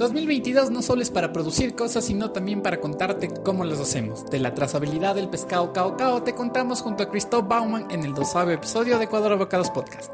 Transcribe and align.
2022 0.00 0.70
no 0.70 0.80
solo 0.80 1.02
es 1.02 1.10
para 1.10 1.30
producir 1.30 1.74
cosas, 1.74 2.06
sino 2.06 2.30
también 2.30 2.62
para 2.62 2.80
contarte 2.80 3.28
cómo 3.44 3.66
las 3.66 3.80
hacemos. 3.80 4.24
De 4.30 4.38
la 4.38 4.54
trazabilidad 4.54 5.14
del 5.14 5.28
pescado 5.28 5.74
cao 5.74 5.98
cao 5.98 6.22
te 6.22 6.34
contamos 6.34 6.80
junto 6.80 7.02
a 7.02 7.10
Christoph 7.10 7.46
Bauman 7.46 7.90
en 7.90 8.04
el 8.04 8.14
doceavo 8.14 8.50
episodio 8.50 8.96
de 8.96 9.04
Ecuador 9.04 9.32
Abocados 9.32 9.68
Podcast. 9.68 10.10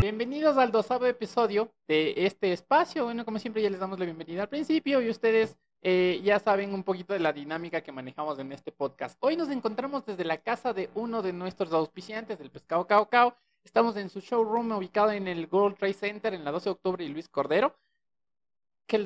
Bienvenidos 0.00 0.58
al 0.58 0.72
doceavo 0.72 1.06
episodio 1.06 1.70
de 1.86 2.26
este 2.26 2.52
espacio. 2.52 3.04
Bueno, 3.04 3.24
como 3.24 3.38
siempre 3.38 3.62
ya 3.62 3.70
les 3.70 3.78
damos 3.78 4.00
la 4.00 4.04
bienvenida 4.04 4.42
al 4.42 4.48
principio 4.48 5.00
y 5.00 5.10
ustedes 5.10 5.56
eh, 5.82 6.20
ya 6.24 6.40
saben 6.40 6.74
un 6.74 6.82
poquito 6.82 7.12
de 7.12 7.20
la 7.20 7.32
dinámica 7.32 7.82
que 7.82 7.92
manejamos 7.92 8.36
en 8.40 8.50
este 8.50 8.72
podcast. 8.72 9.16
Hoy 9.20 9.36
nos 9.36 9.48
encontramos 9.48 10.04
desde 10.04 10.24
la 10.24 10.38
casa 10.38 10.72
de 10.72 10.90
uno 10.96 11.22
de 11.22 11.32
nuestros 11.32 11.72
auspiciantes 11.72 12.36
del 12.36 12.50
pescado 12.50 12.84
cao 12.88 13.08
cao 13.08 13.36
Estamos 13.64 13.96
en 13.96 14.08
su 14.08 14.20
showroom 14.20 14.72
ubicado 14.72 15.12
en 15.12 15.28
el 15.28 15.48
World 15.50 15.76
Trade 15.76 15.94
Center 15.94 16.34
en 16.34 16.44
la 16.44 16.50
12 16.50 16.64
de 16.64 16.70
octubre 16.70 17.04
y 17.04 17.08
Luis 17.08 17.28
Cordero. 17.28 17.76
¿Qué 18.88 18.96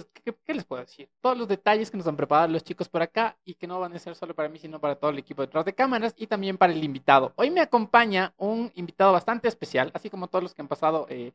les, 0.47 0.65
puedo 0.65 0.81
decir? 0.81 1.11
Todos 1.21 1.37
los 1.37 1.49
detalles 1.49 1.91
que 1.91 1.97
nos 1.97 2.07
han 2.07 2.17
preparado 2.17 2.47
los 2.47 2.63
chicos 2.63 2.89
por 2.89 3.03
acá 3.03 3.37
y 3.45 3.55
que 3.55 3.67
no 3.67 3.81
van 3.81 3.93
a 3.93 3.99
ser 3.99 4.15
solo 4.15 4.33
para 4.33 4.49
mí, 4.49 4.61
sino 4.61 4.79
para 4.79 4.95
todo 4.95 5.11
el 5.11 5.19
equipo 5.19 5.43
detrás 5.43 5.65
de 5.65 5.75
cámaras 5.75 6.15
y 6.17 6.29
también 6.29 6.57
para 6.57 6.73
el 6.73 6.85
invitado. 6.85 7.33
Hoy 7.35 7.51
me 7.51 7.61
acompaña 7.61 8.33
un 8.37 8.71
invitado 8.77 9.13
bastante 9.13 9.49
especial, 9.49 9.91
así 9.93 10.09
como 10.09 10.29
todos 10.29 10.45
los 10.45 10.55
que 10.55 10.63
han 10.63 10.69
pasado 10.69 11.07
eh, 11.11 11.33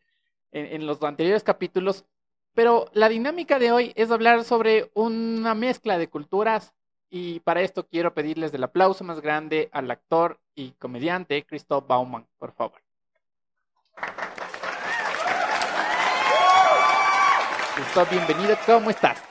en, 0.53 0.87
los 0.87 1.03
anteriores 1.03 1.43
capítulos. 1.43 2.05
Pero 2.53 2.85
la 2.93 3.09
dinámica 3.09 3.59
de 3.59 3.73
hoy 3.73 3.91
es 3.97 4.11
hablar 4.11 4.45
sobre 4.45 4.91
una 4.93 5.53
mezcla 5.53 5.97
de 5.97 6.07
culturas 6.07 6.73
y 7.09 7.41
para 7.41 7.61
esto 7.61 7.85
quiero 7.85 8.13
pedirles 8.13 8.53
el 8.53 8.63
aplauso 8.63 9.03
más 9.03 9.19
grande 9.19 9.67
al 9.73 9.91
actor 9.91 10.39
y 10.55 10.71
comediante 10.71 11.45
Christoph 11.45 11.85
Baumann, 11.85 12.25
por 12.37 12.53
favor. 12.53 12.86
Gustavo, 17.77 18.07
bienvenido. 18.09 18.57
¿Cómo 18.65 18.89
estás? 18.89 19.23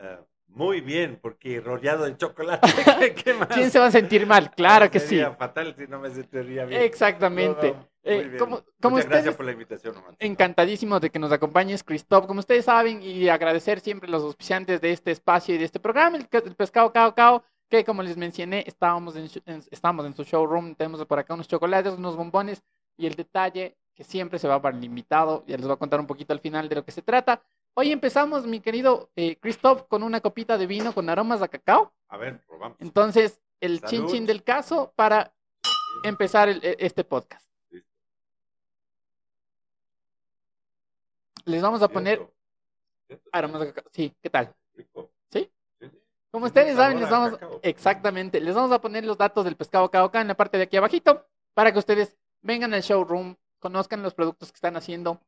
Uh, 0.00 0.24
muy 0.48 0.80
bien, 0.80 1.18
porque 1.20 1.60
rodeado 1.60 2.04
de 2.04 2.16
chocolate. 2.16 2.68
¿Qué 3.24 3.34
más? 3.34 3.48
¿Quién 3.48 3.70
se 3.70 3.78
va 3.78 3.86
a 3.86 3.90
sentir 3.90 4.26
mal? 4.26 4.50
Claro 4.52 4.90
que 4.90 5.00
Sería 5.00 5.30
sí. 5.30 5.36
fatal 5.38 5.74
si 5.76 5.86
no 5.86 6.00
me 6.00 6.10
sentiría 6.10 6.64
bien. 6.64 6.82
Exactamente. 6.82 7.72
No, 7.72 7.76
no, 7.78 7.88
eh, 8.04 8.36
como, 8.38 8.62
como 8.80 8.96
Muchas 8.96 9.10
gracias 9.10 9.36
por 9.36 9.46
la 9.46 9.52
invitación. 9.52 9.94
Encantadísimo 10.18 11.00
de 11.00 11.10
que 11.10 11.18
nos 11.18 11.32
acompañes, 11.32 11.82
Christoph. 11.82 12.26
Como 12.26 12.40
ustedes 12.40 12.64
saben, 12.64 13.02
y 13.02 13.28
agradecer 13.28 13.80
siempre 13.80 14.08
a 14.08 14.12
los 14.12 14.22
auspiciantes 14.22 14.80
de 14.80 14.92
este 14.92 15.10
espacio 15.10 15.54
y 15.54 15.58
de 15.58 15.64
este 15.64 15.80
programa, 15.80 16.16
el, 16.16 16.28
el 16.30 16.54
Pescado 16.54 16.92
Cao 16.92 17.14
Cao, 17.14 17.44
que 17.68 17.84
como 17.84 18.02
les 18.02 18.16
mencioné, 18.16 18.64
estábamos 18.66 19.16
en, 19.16 19.28
en, 19.46 19.62
estábamos 19.70 20.06
en 20.06 20.14
su 20.14 20.22
showroom, 20.22 20.74
tenemos 20.74 21.04
por 21.06 21.18
acá 21.18 21.34
unos 21.34 21.48
chocolates, 21.48 21.94
unos 21.94 22.16
bombones 22.16 22.62
y 22.96 23.06
el 23.06 23.14
detalle 23.14 23.76
que 23.94 24.04
siempre 24.04 24.38
se 24.38 24.48
va 24.48 24.60
para 24.60 24.76
el 24.76 24.84
invitado. 24.84 25.44
Ya 25.46 25.56
les 25.56 25.66
voy 25.66 25.74
a 25.74 25.78
contar 25.78 26.00
un 26.00 26.06
poquito 26.06 26.32
al 26.32 26.40
final 26.40 26.68
de 26.68 26.76
lo 26.76 26.84
que 26.84 26.92
se 26.92 27.02
trata. 27.02 27.42
Hoy 27.74 27.92
empezamos, 27.92 28.46
mi 28.46 28.60
querido 28.60 29.10
eh, 29.16 29.36
Christoph, 29.36 29.86
con 29.88 30.02
una 30.02 30.20
copita 30.20 30.58
de 30.58 30.66
vino 30.66 30.92
con 30.92 31.08
aromas 31.08 31.42
a 31.42 31.48
cacao. 31.48 31.92
A 32.08 32.16
ver, 32.16 32.40
probamos. 32.46 32.80
Entonces, 32.80 33.40
el 33.60 33.82
chin 33.82 34.06
chin 34.06 34.26
del 34.26 34.42
caso 34.42 34.92
para 34.94 35.32
empezar 36.04 36.48
el, 36.48 36.64
e, 36.64 36.76
este 36.78 37.04
podcast. 37.04 37.48
Listo. 37.70 37.90
Les 41.46 41.62
vamos 41.62 41.82
a 41.82 41.88
poner 41.88 42.24
aromas 43.32 43.62
a 43.62 43.66
cacao. 43.66 43.90
Sí, 43.92 44.14
¿qué 44.20 44.30
tal? 44.30 44.54
Rico. 44.74 45.10
¿Sí? 45.30 45.50
Como 46.30 46.46
ustedes 46.46 46.76
saben, 46.76 46.98
les 46.98 47.10
vamos, 47.10 47.38
exactamente, 47.62 48.40
les 48.40 48.54
vamos 48.54 48.72
a 48.72 48.80
poner 48.80 49.04
los 49.04 49.16
datos 49.16 49.44
del 49.44 49.56
pescado 49.56 49.88
cao 49.90 50.10
en 50.14 50.28
la 50.28 50.36
parte 50.36 50.58
de 50.58 50.64
aquí 50.64 50.76
abajito 50.76 51.26
para 51.54 51.72
que 51.72 51.78
ustedes 51.78 52.16
vengan 52.44 52.72
al 52.74 52.82
showroom, 52.82 53.34
conozcan 53.58 54.02
los 54.02 54.14
productos 54.14 54.52
que 54.52 54.56
están 54.56 54.76
haciendo. 54.76 55.20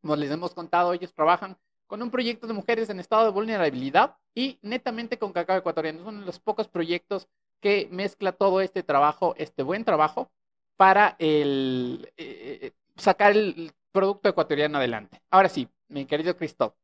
Como 0.00 0.16
les 0.16 0.30
hemos 0.30 0.54
contado, 0.54 0.92
ellos 0.92 1.14
trabajan 1.14 1.56
con 1.86 2.02
un 2.02 2.10
proyecto 2.10 2.46
de 2.46 2.54
mujeres 2.54 2.90
en 2.90 2.98
estado 2.98 3.24
de 3.24 3.30
vulnerabilidad 3.30 4.16
y 4.34 4.58
netamente 4.62 5.18
con 5.18 5.32
cacao 5.32 5.58
ecuatoriano. 5.58 6.00
Es 6.00 6.06
uno 6.06 6.20
de 6.20 6.26
los 6.26 6.40
pocos 6.40 6.66
proyectos 6.66 7.28
que 7.60 7.88
mezcla 7.92 8.32
todo 8.32 8.60
este 8.60 8.82
trabajo, 8.82 9.34
este 9.38 9.62
buen 9.62 9.84
trabajo, 9.84 10.30
para 10.76 11.14
el, 11.18 12.12
eh, 12.16 12.58
eh 12.62 12.72
sacar 12.96 13.32
el 13.32 13.72
producto 13.92 14.28
ecuatoriano 14.28 14.78
adelante. 14.78 15.22
Ahora 15.30 15.48
sí, 15.48 15.68
mi 15.88 16.06
querido 16.06 16.36
Cristóbal, 16.36 16.76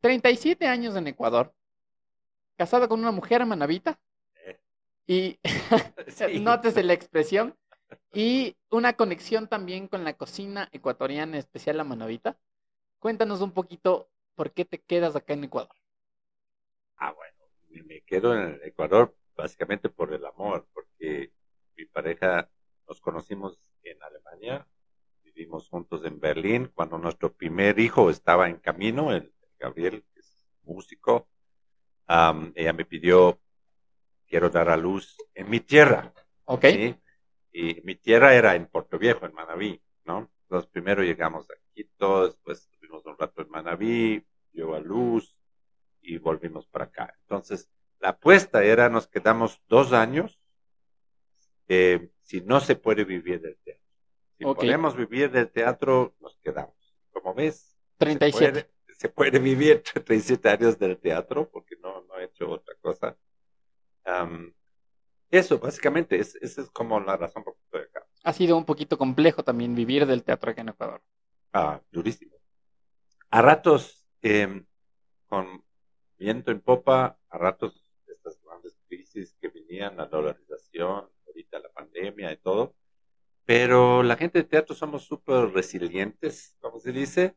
37 0.00 0.66
años 0.66 0.94
en 0.96 1.06
Ecuador, 1.06 1.54
casado 2.56 2.88
con 2.88 3.00
una 3.00 3.12
mujer 3.12 3.44
manavita, 3.46 3.98
eh. 4.44 4.60
y 5.06 5.38
sí. 6.08 6.38
nótese 6.40 6.82
la 6.82 6.92
expresión, 6.92 7.56
y 8.12 8.56
una 8.70 8.94
conexión 8.94 9.48
también 9.48 9.88
con 9.88 10.04
la 10.04 10.14
cocina 10.14 10.68
ecuatoriana, 10.72 11.38
especial 11.38 11.76
la 11.76 11.84
manovita. 11.84 12.38
Cuéntanos 12.98 13.40
un 13.40 13.52
poquito 13.52 14.10
por 14.34 14.52
qué 14.52 14.64
te 14.64 14.78
quedas 14.78 15.16
acá 15.16 15.34
en 15.34 15.44
Ecuador. 15.44 15.74
Ah, 16.96 17.12
bueno, 17.12 17.84
me 17.86 18.00
quedo 18.02 18.36
en 18.36 18.60
Ecuador 18.64 19.14
básicamente 19.34 19.88
por 19.88 20.12
el 20.12 20.24
amor, 20.24 20.66
porque 20.72 21.32
mi 21.76 21.84
pareja 21.86 22.48
nos 22.86 23.00
conocimos 23.00 23.58
en 23.82 24.02
Alemania, 24.02 24.66
vivimos 25.22 25.68
juntos 25.68 26.04
en 26.04 26.20
Berlín, 26.20 26.70
cuando 26.74 26.98
nuestro 26.98 27.32
primer 27.32 27.78
hijo 27.78 28.10
estaba 28.10 28.48
en 28.48 28.58
camino, 28.58 29.12
el 29.12 29.32
Gabriel, 29.58 30.04
que 30.12 30.20
es 30.20 30.46
músico, 30.62 31.28
um, 32.08 32.52
ella 32.54 32.72
me 32.72 32.84
pidió, 32.84 33.40
quiero 34.26 34.50
dar 34.50 34.68
a 34.68 34.76
luz 34.76 35.16
en 35.34 35.48
mi 35.48 35.60
tierra. 35.60 36.12
Ok. 36.44 36.66
¿sí? 36.66 36.94
Y 37.52 37.80
mi 37.82 37.94
tierra 37.94 38.34
era 38.34 38.54
en 38.54 38.66
Puerto 38.66 38.98
Viejo, 38.98 39.26
en 39.26 39.34
Manaví, 39.34 39.80
¿no? 40.04 40.30
Entonces 40.44 40.70
primero 40.70 41.02
llegamos 41.02 41.48
a 41.50 41.54
Quito, 41.74 42.26
después 42.26 42.60
estuvimos 42.60 43.04
un 43.06 43.16
rato 43.18 43.42
en 43.42 43.50
Manaví, 43.50 44.26
dio 44.52 44.74
a 44.74 44.80
luz 44.80 45.36
y 46.00 46.18
volvimos 46.18 46.66
para 46.66 46.86
acá. 46.86 47.14
Entonces, 47.22 47.70
la 48.00 48.10
apuesta 48.10 48.64
era, 48.64 48.88
nos 48.88 49.06
quedamos 49.06 49.60
dos 49.68 49.92
años, 49.92 50.40
eh, 51.68 52.10
si 52.22 52.40
no 52.40 52.60
se 52.60 52.76
puede 52.76 53.04
vivir 53.04 53.40
del 53.40 53.56
teatro. 53.58 53.82
Si 54.36 54.44
okay. 54.44 54.68
podemos 54.68 54.96
vivir 54.96 55.30
del 55.30 55.50
teatro, 55.50 56.14
nos 56.20 56.36
quedamos. 56.38 56.74
Como 57.12 57.34
ves, 57.34 57.76
37. 57.98 58.44
Se 58.44 58.50
puede, 58.50 58.94
se 58.94 59.08
puede 59.08 59.38
vivir 59.38 59.82
37 59.94 60.48
años 60.48 60.78
del 60.78 60.98
teatro, 60.98 61.48
porque 61.50 61.76
no, 61.76 62.02
no 62.02 62.18
he 62.18 62.24
hecho 62.24 62.50
otra 62.50 62.74
cosa. 62.80 63.16
Um, 64.04 64.52
eso, 65.32 65.58
básicamente, 65.58 66.20
es, 66.20 66.36
esa 66.36 66.60
es 66.60 66.70
como 66.70 67.00
la 67.00 67.16
razón 67.16 67.42
por 67.42 67.54
la 67.54 67.58
que 67.58 67.64
estoy 67.64 67.80
acá. 67.80 68.06
Ha 68.22 68.32
sido 68.34 68.56
un 68.56 68.66
poquito 68.66 68.98
complejo 68.98 69.42
también 69.42 69.74
vivir 69.74 70.04
del 70.06 70.22
teatro 70.22 70.50
acá 70.50 70.60
en 70.60 70.68
Ecuador. 70.68 71.02
Ah, 71.54 71.80
durísimo. 71.90 72.36
A 73.30 73.40
ratos 73.40 74.06
eh, 74.20 74.62
con 75.26 75.64
viento 76.18 76.50
en 76.50 76.60
popa, 76.60 77.18
a 77.30 77.38
ratos 77.38 77.82
estas 78.06 78.38
grandes 78.44 78.78
crisis 78.86 79.34
que 79.40 79.48
venían, 79.48 79.96
la 79.96 80.04
dolarización, 80.04 81.08
ahorita 81.26 81.58
la 81.60 81.70
pandemia 81.70 82.30
y 82.30 82.36
todo. 82.36 82.74
Pero 83.46 84.02
la 84.02 84.16
gente 84.16 84.38
de 84.38 84.44
teatro 84.44 84.74
somos 84.74 85.04
súper 85.04 85.50
resilientes, 85.50 86.56
como 86.60 86.78
se 86.78 86.92
dice, 86.92 87.36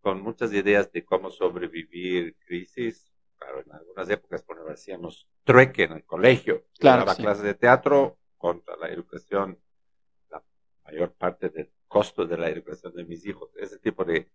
con 0.00 0.22
muchas 0.22 0.52
ideas 0.52 0.92
de 0.92 1.04
cómo 1.04 1.30
sobrevivir 1.30 2.36
crisis, 2.46 3.12
claro, 3.44 3.60
en 3.60 3.72
algunas 3.72 4.08
épocas 4.08 4.42
cuando 4.42 4.70
hacíamos 4.70 5.28
trueque 5.44 5.84
en 5.84 5.92
el 5.92 6.04
colegio, 6.04 6.64
claro, 6.78 7.04
la 7.04 7.14
sí. 7.14 7.22
clase 7.22 7.42
de 7.42 7.54
teatro 7.54 8.18
contra 8.38 8.76
la 8.76 8.88
educación, 8.88 9.58
la 10.30 10.42
mayor 10.84 11.12
parte 11.12 11.50
del 11.50 11.70
costo 11.86 12.26
de 12.26 12.38
la 12.38 12.48
educación 12.48 12.94
de 12.94 13.04
mis 13.04 13.24
hijos, 13.26 13.50
ese 13.56 13.78
tipo 13.78 14.04
de, 14.04 14.28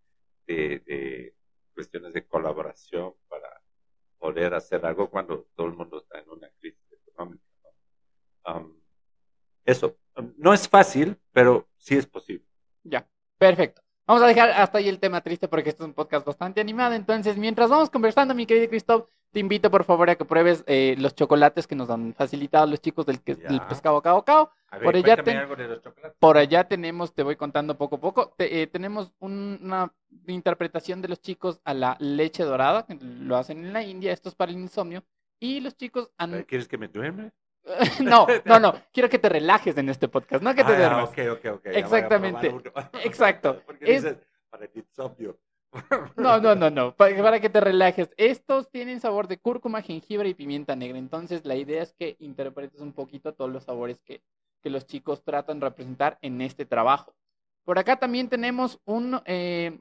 de, 0.48 0.80
de 0.86 1.36
cuestiones 1.74 2.14
de 2.14 2.26
colaboración 2.26 3.14
para 3.28 3.62
poder 4.18 4.54
hacer 4.54 4.86
algo 4.86 5.10
cuando 5.10 5.48
todo 5.56 5.68
el 5.68 5.74
mundo 5.74 6.00
está 6.00 6.20
en 6.20 6.30
una 6.30 6.50
crisis 6.60 6.92
económica. 6.92 7.44
¿no? 8.46 8.58
Um, 8.58 8.80
eso, 9.66 9.98
no 10.38 10.54
es 10.54 10.68
fácil, 10.68 11.18
pero 11.32 11.68
sí 11.78 11.96
es 11.96 12.08
posible. 12.08 12.46
Ya, 12.84 13.08
perfecto. 13.38 13.82
Vamos 14.10 14.24
a 14.24 14.26
dejar 14.26 14.50
hasta 14.50 14.80
ahí 14.80 14.90
el 14.90 14.98
tema 14.98 15.22
triste 15.22 15.48
porque 15.48 15.70
este 15.70 15.84
es 15.84 15.88
un 15.88 15.94
podcast 15.94 16.26
bastante 16.26 16.60
animado. 16.60 16.96
Entonces, 16.96 17.38
mientras 17.38 17.70
vamos 17.70 17.92
conversando, 17.92 18.34
mi 18.34 18.48
querido 18.48 18.68
Cristóbal, 18.68 19.06
te 19.32 19.40
invito 19.40 19.70
por 19.70 19.84
favor 19.84 20.10
a 20.10 20.16
que 20.16 20.26
pruebes 20.26 20.64
eh, 20.66 20.96
los 20.98 21.14
chocolates 21.14 21.68
que 21.68 21.76
nos 21.76 21.92
han 21.92 22.16
facilitado 22.16 22.66
los 22.66 22.82
chicos 22.82 23.06
del, 23.06 23.22
que, 23.22 23.36
del 23.36 23.62
pescado 23.68 24.02
cao 24.02 24.26
cao. 24.26 24.52
Ver, 24.72 24.82
por, 24.82 24.96
allá 24.96 25.24
ten, 25.24 25.38
algo 25.38 25.56
de 25.56 25.68
los 25.68 25.84
chocolates. 25.84 26.18
por 26.18 26.40
allá 26.40 26.64
tenemos, 26.64 27.14
te 27.14 27.22
voy 27.22 27.36
contando 27.36 27.78
poco 27.78 27.98
a 27.98 28.00
poco, 28.00 28.34
te, 28.36 28.64
eh, 28.64 28.66
tenemos 28.66 29.14
un, 29.20 29.60
una 29.62 29.94
interpretación 30.26 31.04
de 31.04 31.10
los 31.10 31.22
chicos 31.22 31.62
a 31.64 31.76
la 31.76 31.96
leche 32.00 32.44
dorada, 32.44 32.88
que 32.88 32.98
lo 33.00 33.38
hacen 33.38 33.64
en 33.64 33.74
la 33.74 33.84
India, 33.84 34.12
esto 34.12 34.30
es 34.30 34.34
para 34.34 34.52
el 34.52 34.58
insomnio. 34.58 35.04
Y 35.40 35.60
los 35.60 35.78
chicos 35.78 36.10
han... 36.18 36.46
¿Quieres 36.46 36.68
que 36.68 36.80
me 36.80 36.88
duerme? 36.88 37.32
no, 38.02 38.28
no, 38.46 38.60
no. 38.60 38.74
Quiero 38.94 39.10
que 39.10 39.20
te 39.20 39.30
relajes 39.30 39.78
en 39.78 39.90
este 39.90 40.08
podcast, 40.08 40.44
no 40.44 40.56
que 40.56 40.64
te 40.64 40.74
ah, 40.74 40.78
duermas. 40.78 41.10
Okay, 41.10 41.28
okay, 41.28 41.52
okay. 41.52 41.76
Exactamente. 41.76 42.54
Exacto. 43.04 43.62
es... 43.82 44.04
dices, 44.04 44.18
para 44.50 44.66
el 44.66 44.72
insomnio. 44.74 45.38
no, 46.18 46.40
no, 46.40 46.56
no, 46.56 46.70
no. 46.70 46.96
Para, 46.96 47.22
para, 47.22 47.40
que 47.40 47.50
te 47.50 47.60
relajes. 47.60 48.10
Estos 48.18 48.70
tienen 48.72 49.00
sabor 49.00 49.28
de 49.28 49.38
cúrcuma, 49.38 49.82
jengibre 49.82 50.30
y 50.30 50.34
pimienta 50.34 50.76
negra. 50.76 50.98
Entonces, 50.98 51.46
la 51.46 51.56
idea 51.56 51.84
es 51.84 51.94
que 51.94 52.16
interpretes 52.20 52.82
un 52.82 52.94
poquito 52.94 53.34
todos 53.34 53.52
los 53.52 53.66
sabores 53.66 54.02
que, 54.02 54.24
que 54.62 54.70
los 54.70 54.88
chicos 54.88 55.24
tratan 55.24 55.60
de 55.60 55.68
representar 55.68 56.18
en 56.22 56.42
este 56.42 56.66
trabajo. 56.66 57.14
Por 57.66 57.78
acá 57.78 57.98
también 57.98 58.30
tenemos 58.30 58.80
un, 58.86 59.22
eh, 59.26 59.80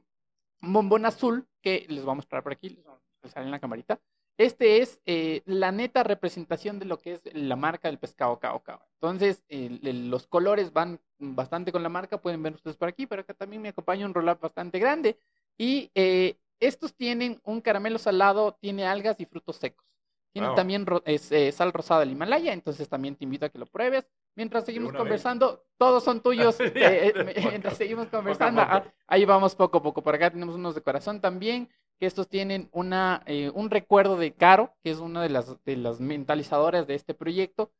bombón 0.61 1.05
azul 1.05 1.47
que 1.61 1.85
les 1.89 2.03
voy 2.03 2.11
a 2.11 2.15
mostrar 2.15 2.43
por 2.43 2.51
aquí, 2.51 2.69
les 2.69 2.83
voy 2.83 2.93
a 3.23 3.27
sale 3.27 3.45
en 3.45 3.51
la 3.51 3.59
camarita. 3.59 3.99
Este 4.39 4.81
es 4.81 5.01
eh, 5.05 5.41
la 5.45 5.73
neta 5.73 6.01
representación 6.01 6.79
de 6.79 6.85
lo 6.85 6.97
que 6.99 7.11
es 7.15 7.21
la 7.33 7.57
marca 7.57 7.89
del 7.89 7.99
pescado 7.99 8.39
Cao 8.39 8.63
Cao. 8.63 8.79
Entonces, 8.93 9.43
el- 9.49 10.09
los 10.09 10.27
colores 10.27 10.71
van 10.71 11.01
bastante 11.19 11.73
con 11.73 11.83
la 11.83 11.89
marca, 11.89 12.21
pueden 12.21 12.41
ver 12.41 12.53
ustedes 12.53 12.77
por 12.77 12.87
aquí, 12.87 13.05
pero 13.05 13.21
acá 13.23 13.33
también 13.33 13.61
me 13.61 13.67
acompaña 13.69 14.05
un 14.05 14.13
roll-up 14.13 14.39
bastante 14.39 14.79
grande. 14.79 15.19
Y 15.57 15.91
eh, 15.93 16.37
estos 16.61 16.95
tienen 16.95 17.41
un 17.43 17.59
caramelo 17.59 17.97
salado, 17.99 18.53
tiene 18.61 18.85
algas 18.85 19.19
y 19.19 19.25
frutos 19.25 19.57
secos. 19.57 19.85
Tiene 20.31 20.47
Wow. 20.47 20.55
también 20.55 20.85
es, 21.03 21.31
eh, 21.33 21.51
sal 21.51 21.73
rosada 21.73 21.99
del 22.01 22.11
Himalaya, 22.11 22.53
entonces 22.53 22.87
también 22.87 23.15
te 23.17 23.25
invito 23.25 23.45
a 23.45 23.49
que 23.49 23.57
lo 23.59 23.65
pruebes. 23.65 24.07
Mientras 24.35 24.63
seguimos 24.63 24.91
una 24.91 24.99
vez. 24.99 25.03
conversando, 25.03 25.65
todos 25.77 26.01
son 26.03 26.21
tuyos. 26.21 26.55
Eh, 26.75 27.11
eh, 27.13 27.13
mientras 27.51 27.75
seguimos 27.77 28.07
conversando, 28.07 28.61
ah, 28.61 28.85
ahí 29.07 29.25
vamos 29.25 29.53
poco 29.55 29.79
a 29.79 29.83
poco. 29.83 30.01
Por 30.01 30.15
acá 30.15 30.31
tenemos 30.31 30.55
unos 30.55 30.75
de 30.75 30.81
corazón 30.81 31.19
también, 31.19 31.67
que 31.99 32.05
estos 32.05 32.29
tienen 32.29 32.69
una, 32.71 33.21
eh, 33.25 33.51
un 33.53 33.69
recuerdo 33.69 34.15
de 34.17 34.33
Caro, 34.33 34.73
que 34.83 34.91
es 34.91 34.99
una 34.99 35.21
de 35.21 35.29
las, 35.29 35.61
de 35.65 35.75
las 35.77 35.99
mentalizadoras 35.99 36.87
de 36.87 36.95
este 36.95 37.13
proyecto. 37.13 37.71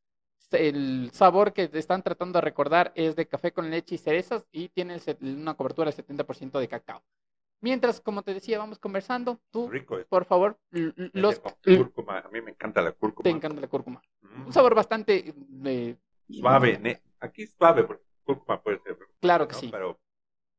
El 0.51 1.11
sabor 1.13 1.53
que 1.53 1.69
están 1.73 2.01
tratando 2.03 2.37
de 2.37 2.41
recordar 2.41 2.91
es 2.95 3.15
de 3.15 3.27
café 3.27 3.51
con 3.53 3.69
leche 3.69 3.95
y 3.95 3.97
cerezas 3.99 4.45
y 4.51 4.69
tiene 4.69 4.97
una 5.21 5.53
cobertura 5.53 5.91
del 5.91 5.95
70% 6.05 6.59
de 6.59 6.67
cacao. 6.67 7.03
Mientras, 7.61 8.01
como 8.01 8.23
te 8.23 8.33
decía, 8.33 8.57
vamos 8.57 8.79
conversando, 8.79 9.39
tú, 9.51 9.69
Rico 9.69 9.97
por 10.07 10.25
favor, 10.25 10.57
los, 10.71 11.39
cúrcuma. 11.63 12.19
A 12.19 12.29
mí 12.29 12.41
me 12.41 12.51
encanta 12.51 12.81
la 12.81 12.93
cúrcuma. 12.93 13.23
te 13.23 13.29
encanta 13.29 13.59
la 13.61 13.67
cúrcuma. 13.67 14.01
Mm. 14.21 14.47
Un 14.47 14.53
sabor 14.53 14.75
bastante 14.75 15.33
eh, 15.65 15.95
Suave. 16.29 16.79
ne- 16.79 17.01
Aquí 17.19 17.43
es 17.43 17.51
suave, 17.51 17.83
porque 17.83 18.03
cúrcuma 18.23 18.61
puede 18.61 18.79
ser. 18.79 18.97
Claro 19.19 19.47
que 19.47 19.53
¿no? 19.53 19.59
sí. 19.59 19.69
Pero, 19.71 19.99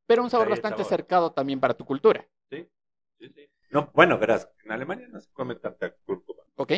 pero 0.07 0.23
un 0.23 0.31
sabor 0.31 0.51
bastante 0.51 0.79
sabor. 0.79 0.87
acercado 0.93 1.33
también 1.33 1.59
para 1.59 1.75
tu 1.75 1.85
cultura. 1.87 2.25
sí, 2.51 2.69
sí, 3.21 3.29
sí. 3.35 3.49
No, 3.71 3.91
bueno, 3.95 4.19
verás, 4.19 4.49
en 4.65 4.73
Alemania 4.73 5.07
no 5.09 5.21
se 5.21 5.31
come 5.33 5.55
tanta 5.57 5.95
cúrcuma. 6.05 6.43
¿Ok? 6.57 6.73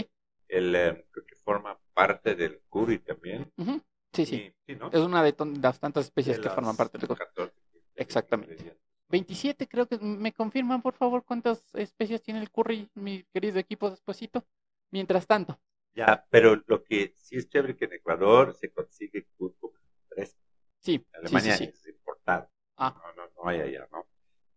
El, 0.49 0.75
eh, 0.75 1.07
creo 1.11 1.27
que 1.27 1.35
forma 1.37 1.79
parte 1.95 2.35
del 2.35 2.61
curry 2.69 2.99
también. 2.99 3.51
Ujú. 3.57 3.81
Sí, 4.13 4.27
sí. 4.27 4.37
Y- 4.37 4.55
sí, 4.67 4.77
¿no? 4.79 4.91
Es 4.93 5.01
una 5.01 5.23
de 5.23 5.35
las 5.63 5.81
tantas 5.81 6.05
especies 6.05 6.37
De 6.37 6.43
que 6.43 6.51
forman 6.51 6.77
parte 6.77 6.99
del 6.99 7.07
grupo. 7.07 7.19
14 7.25 7.55
Exactamente. 7.97 8.53
ingredientes. 8.53 8.83
27, 9.09 9.69
creo 9.69 9.87
que 9.87 9.99
me 9.99 10.33
confirman, 10.33 10.83
por 10.83 10.95
favor, 10.95 11.25
cuántas 11.25 11.63
especies 11.75 12.23
tiene 12.23 12.41
el 12.41 12.51
curry, 12.51 12.89
mi 12.95 13.25
querido 13.33 13.59
equipo, 13.59 13.91
despuesito. 13.91 14.45
Mientras 14.91 15.27
tanto, 15.27 15.59
Ya, 15.95 16.27
pero 16.31 16.57
lo 16.67 16.83
que 16.83 17.13
sí 17.17 17.37
es 17.37 17.49
chévere 17.49 17.77
que 17.77 17.85
en 17.87 17.95
Ecuador 17.95 18.55
se 18.55 18.71
consigue 18.73 19.27
cúrcuma 19.37 19.79
fresca. 20.09 20.41
sí, 20.81 20.95
En 20.95 21.27
sí, 21.29 21.41
sí, 21.41 21.51
Alemania 21.51 21.57
sí. 21.57 21.65
es 21.65 21.87
importado. 21.87 22.49
Ah. 22.77 22.95
No, 23.17 23.25
no, 23.25 23.31
no 23.37 23.49
hay 23.49 23.61
allá, 23.61 23.87
¿no? 23.93 24.07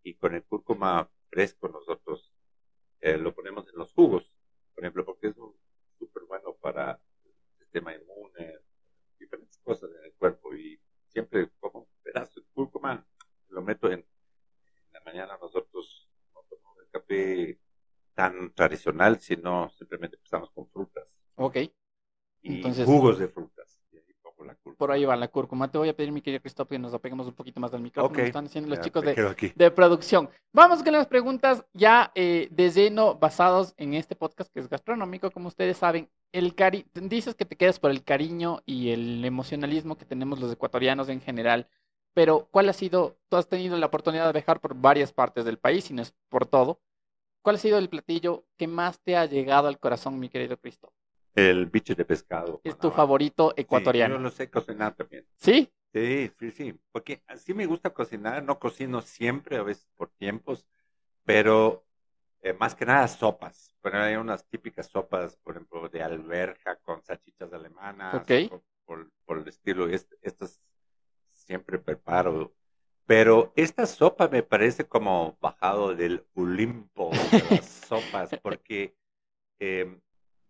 Y 0.04 0.14
con 0.16 0.36
el 0.36 0.44
cúrcuma 0.44 1.10
nosotros 1.96 2.32
eh, 3.02 3.18
lo 3.18 3.34
ponemos 3.34 3.68
en 3.70 3.76
los 3.78 3.94
jugos, 3.94 4.30
por 4.74 4.84
ejemplo, 4.84 5.06
porque 5.06 5.28
es 5.28 5.36
súper 5.98 6.24
bueno 6.28 6.54
para 6.56 7.00
el 7.26 7.34
sistema 7.60 7.94
inmune, 7.96 8.60
diferentes 9.20 9.58
cosas 9.60 9.90
en 9.98 10.04
el 10.06 10.14
cuerpo. 10.14 10.54
Y 10.56 10.80
siempre 11.08 11.50
como 11.60 11.80
un 11.82 11.88
pedazo 12.04 12.40
de 12.42 12.46
cúrcuma, 12.54 13.06
lo 13.50 13.62
meto 13.62 13.88
en, 13.92 14.00
en 14.00 14.94
la 14.94 15.02
mañana 15.06 15.38
nosotros 15.42 16.10
no 16.34 16.42
tomamos 16.50 16.80
el 16.84 16.90
café 16.90 17.60
tan 18.14 18.54
tradicional, 18.54 19.20
sino 19.20 19.70
simplemente 19.70 20.16
empezamos 20.18 20.50
con 20.52 20.68
frutas 20.70 21.06
Ok, 21.38 21.58
y 22.42 22.56
Entonces- 22.58 22.86
jugos 22.86 23.20
de 23.20 23.28
frutas. 23.28 23.82
Y 23.92 23.98
ahí 23.98 24.14
pongo 24.22 24.46
la 24.46 24.56
cúrcuma. 24.56 24.76
por 24.78 24.92
ahí 24.92 25.04
va 25.06 25.16
la 25.18 25.28
cúrcuma. 25.28 25.70
Te 25.70 25.78
voy 25.78 25.90
a 25.90 25.96
pedir, 25.96 26.12
mi 26.14 26.22
querido 26.22 26.42
Cristóbal, 26.42 26.70
que 26.70 26.80
nos 26.80 26.94
apeguemos 26.94 27.28
un 27.28 27.34
poquito 27.34 27.60
más 27.60 27.72
del 27.72 27.82
micrófono. 27.82 28.14
Ok. 28.14 28.18
Nos 28.20 28.28
están 28.28 28.46
haciendo 28.46 28.70
los 28.70 28.80
Ya, 28.80 28.84
chicos 28.86 29.04
de 29.04 29.72
producción. 29.72 30.30
Vamos 30.56 30.84
con 30.84 30.94
las 30.94 31.06
preguntas 31.08 31.66
ya 31.74 32.14
eh, 32.16 32.48
de 32.50 32.70
lleno 32.70 33.16
basados 33.16 33.74
en 33.76 33.94
este 33.94 34.16
podcast 34.16 34.50
que 34.54 34.62
es 34.62 34.70
gastronómico, 34.70 35.30
como 35.30 35.50
ustedes 35.50 35.76
saben. 35.76 36.10
El 36.32 36.56
cari 36.56 36.86
dices 36.94 37.36
que 37.36 37.44
te 37.44 37.58
quedas 37.58 37.78
por 37.78 37.92
el 37.92 38.06
cariño 38.06 38.62
y 38.66 38.92
el 38.92 39.26
emocionalismo 39.26 39.98
que 39.98 40.06
tenemos 40.06 40.40
los 40.40 40.54
ecuatorianos 40.54 41.10
en 41.10 41.20
general, 41.20 41.68
pero 42.14 42.48
¿cuál 42.52 42.70
ha 42.70 42.74
sido? 42.74 43.18
Tú 43.28 43.36
has 43.36 43.50
tenido 43.50 43.78
la 43.78 43.88
oportunidad 43.88 44.28
de 44.28 44.32
viajar 44.32 44.62
por 44.62 44.76
varias 44.76 45.12
partes 45.12 45.44
del 45.44 45.58
país, 45.58 45.92
y 45.92 45.94
no 45.94 46.02
es 46.02 46.16
por 46.30 46.46
todo. 46.46 46.80
¿Cuál 47.42 47.58
ha 47.58 47.60
sido 47.60 47.78
el 47.78 47.90
platillo 47.90 48.46
que 48.56 48.68
más 48.68 49.02
te 49.02 49.18
ha 49.18 49.26
llegado 49.26 49.68
al 49.68 49.78
corazón, 49.78 50.18
mi 50.20 50.30
querido 50.30 50.56
Cristo? 50.56 50.94
El 51.34 51.66
biche 51.66 51.96
de 51.96 52.06
pescado. 52.06 52.62
Es 52.64 52.78
tu 52.78 52.92
favorito 52.92 53.50
Sí, 53.58 53.64
ecuatoriano. 53.64 54.16
yo 54.16 54.22
lo 54.22 54.30
sé 54.30 54.50
cocinar 54.50 54.96
también. 54.96 55.26
¿Sí? 55.36 55.70
Sí, 55.96 56.30
sí, 56.38 56.52
sí. 56.52 56.80
Porque 56.92 57.24
así 57.26 57.54
me 57.54 57.66
gusta 57.66 57.92
cocinar. 57.94 58.44
No 58.44 58.60
cocino 58.60 59.02
siempre, 59.02 59.56
a 59.56 59.64
veces 59.64 59.88
por 59.96 60.10
tiempos, 60.10 60.68
pero 61.24 61.86
eh, 62.42 62.52
más 62.54 62.76
que 62.76 62.86
nada 62.86 63.08
sopas. 63.08 63.74
Pero 63.82 64.00
hay 64.00 64.16
unas 64.18 64.46
típicas 64.48 64.88
sopas, 64.88 65.38
por 65.38 65.56
ejemplo, 65.56 65.88
de 65.88 66.04
alberja 66.04 66.76
con 66.82 67.02
salchichas 67.02 67.54
alemanas. 67.54 68.24
Ok. 68.24 68.50
Por, 68.50 68.64
por- 68.86 69.12
por 69.26 69.38
el 69.38 69.48
estilo. 69.48 69.88
Est- 69.88 70.12
Estas 70.22 70.62
siempre 71.32 71.80
preparo. 71.80 72.54
Pero 73.06 73.54
esta 73.56 73.86
sopa 73.86 74.28
me 74.28 74.44
parece 74.44 74.86
como 74.90 75.38
bajado 75.40 75.96
del 75.96 76.26
Olimpo 76.34 77.12
de 77.12 77.56
las 77.56 77.66
sopas, 77.70 78.32
porque 78.44 78.98
eh, 79.60 79.98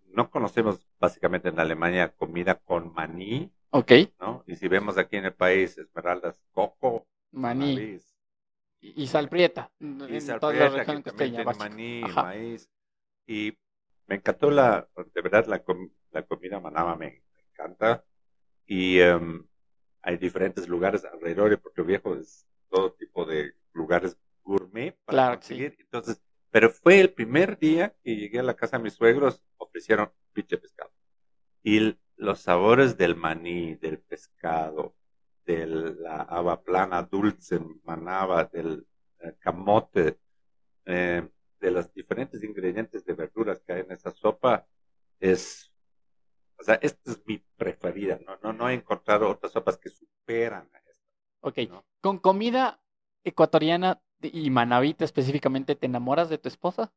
no 0.07 0.31
conocemos 0.31 0.87
básicamente 0.99 1.49
en 1.49 1.59
Alemania 1.59 2.15
comida 2.15 2.55
con 2.55 2.93
maní, 2.95 3.51
Ok. 3.77 3.91
¿no? 4.21 4.43
Y 4.47 4.55
si 4.55 4.67
vemos 4.69 4.97
aquí 4.97 5.17
en 5.17 5.25
el 5.25 5.33
país 5.33 5.77
esmeraldas, 5.77 6.41
coco, 6.51 7.05
Maní. 7.31 7.75
maíz, 7.75 8.15
Y 8.79 9.07
salprieta. 9.07 9.69
y 9.79 9.83
en 9.85 9.99
toda 10.39 10.53
la 10.53 10.69
salprieta, 10.69 10.69
región 10.69 11.03
que 11.03 11.09
también 11.11 11.35
tiene 11.35 11.53
maní, 11.53 12.01
Ajá. 12.03 12.23
maíz. 12.23 12.69
Y 13.27 13.57
me 14.07 14.15
encantó 14.15 14.49
la, 14.49 14.87
de 15.13 15.21
verdad, 15.21 15.45
la, 15.47 15.61
com- 15.63 15.89
la 16.11 16.23
comida 16.23 16.59
manaba 16.61 16.95
me, 16.95 17.21
me 17.35 17.41
encanta. 17.51 18.05
Y 18.65 18.99
em, 18.99 19.45
hay 20.01 20.17
diferentes 20.17 20.67
lugares 20.69 21.03
alrededor 21.03 21.49
de 21.49 21.57
Puerto 21.57 21.83
Viejo, 21.83 22.15
es 22.15 22.47
todo 22.69 22.93
tipo 22.93 23.25
de 23.25 23.53
lugares 23.73 24.17
gourmet 24.43 24.95
para 25.03 25.15
Claro 25.17 25.39
que 25.39 25.45
sí. 25.47 25.53
conseguir. 25.55 25.77
Entonces, 25.81 26.21
pero 26.49 26.69
fue 26.69 27.01
el 27.01 27.11
primer 27.13 27.59
día 27.59 27.93
que 28.03 28.15
llegué 28.15 28.39
a 28.39 28.43
la 28.43 28.55
casa 28.55 28.77
de 28.77 28.83
mis 28.83 28.93
suegros, 28.93 29.43
ofrecieron 29.57 30.09
piche 30.31 30.57
pescado. 30.57 30.91
Y 31.63 31.97
los 32.17 32.39
sabores 32.41 32.97
del 32.97 33.15
maní, 33.15 33.75
del 33.75 33.99
pescado, 33.99 34.95
de 35.45 35.65
la 35.67 36.21
haba 36.21 36.61
plana 36.61 37.03
dulce, 37.03 37.59
manaba, 37.83 38.45
del 38.45 38.85
eh, 39.19 39.35
camote, 39.39 40.19
eh, 40.85 41.27
de 41.59 41.71
los 41.71 41.93
diferentes 41.93 42.43
ingredientes 42.43 43.05
de 43.05 43.13
verduras 43.13 43.61
que 43.61 43.73
hay 43.73 43.81
en 43.81 43.91
esa 43.91 44.11
sopa, 44.11 44.65
es, 45.19 45.71
o 46.59 46.63
sea, 46.63 46.75
esta 46.81 47.11
es 47.11 47.21
mi 47.25 47.37
preferida, 47.57 48.19
no, 48.25 48.37
no, 48.41 48.53
no 48.53 48.69
he 48.69 48.73
encontrado 48.73 49.29
otras 49.29 49.51
sopas 49.51 49.77
que 49.77 49.89
superan 49.89 50.69
a 50.73 50.77
esta. 50.77 51.03
Ok. 51.41 51.57
¿no? 51.69 51.85
Con 52.01 52.19
comida 52.19 52.79
ecuatoriana 53.23 54.01
y 54.21 54.49
manabita 54.49 55.05
específicamente, 55.05 55.75
¿te 55.75 55.85
enamoras 55.85 56.29
de 56.29 56.37
tu 56.37 56.47
esposa? 56.47 56.91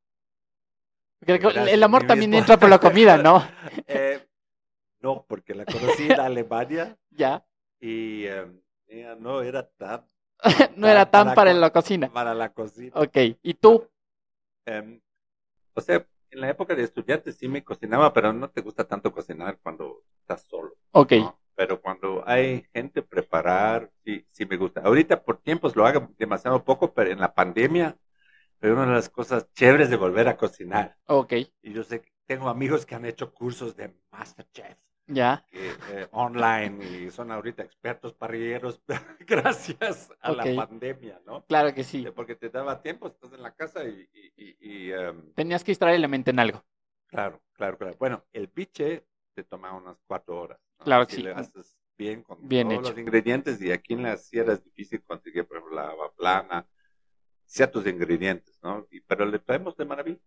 Porque 1.18 1.48
el- 1.72 1.82
amor 1.82 2.06
también 2.06 2.32
entra 2.34 2.58
por 2.58 2.68
la 2.68 2.78
comida, 2.78 3.18
¿no? 3.18 3.42
Eh, 3.86 4.27
no, 5.00 5.24
porque 5.28 5.54
la 5.54 5.64
conocí 5.64 6.04
en 6.10 6.20
Alemania 6.20 6.96
Ya. 7.10 7.44
y 7.80 8.24
ella 8.86 9.14
no 9.18 9.42
era 9.42 9.68
tan 9.68 10.06
No 10.76 10.86
era 10.88 11.10
tan 11.10 11.34
Para 11.34 11.52
la 11.52 11.70
cocina. 11.70 12.12
para 12.12 12.34
la 12.34 12.52
cocina. 12.52 12.92
Ok. 12.94 13.16
¿Y 13.42 13.54
tú? 13.54 13.88
Em, 14.66 15.00
o 15.74 15.80
sea, 15.80 16.06
en 16.30 16.40
la 16.40 16.50
época 16.50 16.74
de 16.74 16.84
estudiante 16.84 17.32
sí 17.32 17.48
me 17.48 17.64
cocinaba, 17.64 18.12
pero 18.12 18.32
no 18.32 18.48
te 18.50 18.60
gusta 18.60 18.84
tanto 18.84 19.12
cocinar 19.12 19.58
cuando 19.62 20.04
estás 20.20 20.42
solo. 20.42 20.74
Ok. 20.92 21.12
¿no? 21.12 21.38
Pero 21.56 21.80
cuando 21.80 22.22
hay 22.26 22.64
gente 22.72 23.02
preparar, 23.02 23.90
sí, 24.04 24.24
sí 24.30 24.46
me 24.46 24.56
gusta. 24.56 24.80
Ahorita 24.82 25.22
por 25.24 25.38
tiempos 25.38 25.74
lo 25.74 25.86
hago 25.86 26.08
demasiado 26.18 26.62
poco, 26.62 26.92
pero 26.94 27.10
en 27.10 27.18
la 27.18 27.34
pandemia 27.34 27.96
fue 28.60 28.72
una 28.72 28.86
de 28.86 28.92
las 28.92 29.08
cosas 29.08 29.52
chéveres 29.54 29.90
de 29.90 29.96
volver 29.96 30.28
a 30.28 30.36
cocinar. 30.36 30.96
Ok. 31.06 31.32
Y 31.62 31.72
yo 31.72 31.82
sé 31.82 32.00
que 32.00 32.12
tengo 32.26 32.48
amigos 32.48 32.86
que 32.86 32.94
han 32.94 33.04
hecho 33.06 33.32
cursos 33.32 33.74
de 33.74 33.92
Masterchef 34.12 34.76
Ya. 35.08 35.44
que, 35.50 35.70
eh, 35.70 36.06
online 36.12 36.84
y 36.84 37.10
son 37.10 37.32
ahorita 37.32 37.62
expertos 37.62 38.12
parrilleros 38.12 38.80
gracias 39.26 40.12
a 40.20 40.32
la 40.32 40.44
pandemia, 40.54 41.20
¿no? 41.26 41.44
Claro 41.46 41.74
que 41.74 41.82
sí. 41.82 42.06
Porque 42.14 42.36
te 42.36 42.50
daba 42.50 42.82
tiempo, 42.82 43.08
estás 43.08 43.32
en 43.32 43.42
la 43.42 43.54
casa 43.54 43.84
y, 43.84 44.08
y, 44.12 44.32
y- 44.36 44.56
y, 44.60 44.92
em, 44.92 45.32
Tenías 45.34 45.64
que 45.64 45.72
distraer 45.72 45.98
la 46.00 46.08
mente 46.08 46.30
en 46.30 46.38
algo. 46.38 46.62
claro, 47.06 47.40
claro, 47.54 47.78
claro. 47.78 47.96
Bueno, 47.98 48.24
el 48.32 48.48
biche 48.48 49.06
te 49.34 49.44
toma 49.44 49.74
unas 49.74 49.96
cuatro 50.06 50.40
horas. 50.40 50.60
¿no? 50.78 50.84
Claro 50.84 51.06
que 51.06 51.12
si 51.12 51.16
sí. 51.18 51.22
le 51.24 51.32
haces 51.32 51.76
bien 51.96 52.22
con 52.22 52.46
Bien 52.46 52.68
todos 52.68 52.80
hecho. 52.80 52.90
los 52.90 52.98
ingredientes 53.00 53.60
y 53.62 53.72
aquí 53.72 53.94
en 53.94 54.02
la 54.04 54.16
sierra 54.18 54.52
es 54.52 54.62
difícil 54.62 55.02
conseguir, 55.02 55.46
por 55.46 55.56
ejemplo, 55.56 55.76
la 55.76 55.88
haba 55.88 56.12
plana, 56.12 56.66
ciertos 57.46 57.86
ingredientes, 57.86 58.58
¿no? 58.62 58.86
Y, 58.90 59.00
pero 59.00 59.24
le 59.24 59.38
traemos 59.38 59.74
de 59.76 59.84
maravilla. 59.86 60.20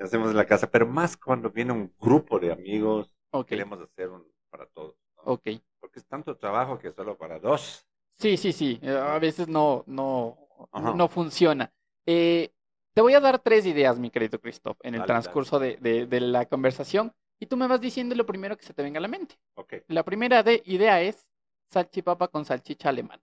Hacemos 0.00 0.30
en 0.30 0.36
la 0.36 0.46
casa, 0.46 0.68
pero 0.70 0.86
más 0.86 1.16
cuando 1.16 1.50
viene 1.50 1.72
un 1.72 1.94
grupo 2.00 2.40
de 2.40 2.50
amigos, 2.52 3.14
Queremos 3.46 3.80
hacer 3.80 4.08
un 4.08 4.24
para 4.50 4.66
todos. 4.66 4.94
¿no? 5.16 5.32
Ok. 5.32 5.48
Porque 5.80 5.98
es 5.98 6.06
tanto 6.06 6.36
trabajo 6.36 6.78
que 6.78 6.92
solo 6.92 7.16
para 7.16 7.38
dos. 7.38 7.86
Sí, 8.18 8.36
sí, 8.36 8.52
sí. 8.52 8.78
Eh, 8.82 8.90
a 8.90 9.18
veces 9.18 9.48
no, 9.48 9.84
no, 9.86 10.36
no 10.72 11.08
funciona. 11.08 11.72
Eh, 12.06 12.52
te 12.94 13.00
voy 13.00 13.14
a 13.14 13.20
dar 13.20 13.38
tres 13.38 13.64
ideas, 13.66 13.98
mi 13.98 14.10
querido 14.10 14.38
Christoph, 14.38 14.78
en 14.82 14.94
el 14.94 15.04
transcurso 15.04 15.58
De, 15.58 15.76
de, 15.76 16.20
la 16.20 16.46
conversación 16.46 17.12
y 17.40 17.46
tú 17.46 17.56
me 17.56 17.66
vas 17.66 17.80
diciendo 17.80 18.14
lo 18.14 18.26
primero 18.26 18.56
que 18.56 18.64
se 18.64 18.74
te 18.74 18.82
venga 18.82 18.98
a 18.98 19.00
la 19.00 19.08
mente. 19.08 19.36
Okay. 19.54 19.82
La 19.88 20.04
primera 20.04 20.42
de, 20.42 20.62
idea 20.66 21.00
es 21.00 21.26
salchipapa 21.70 22.28
con 22.28 22.44
salchicha 22.44 22.90
alemana. 22.90 23.22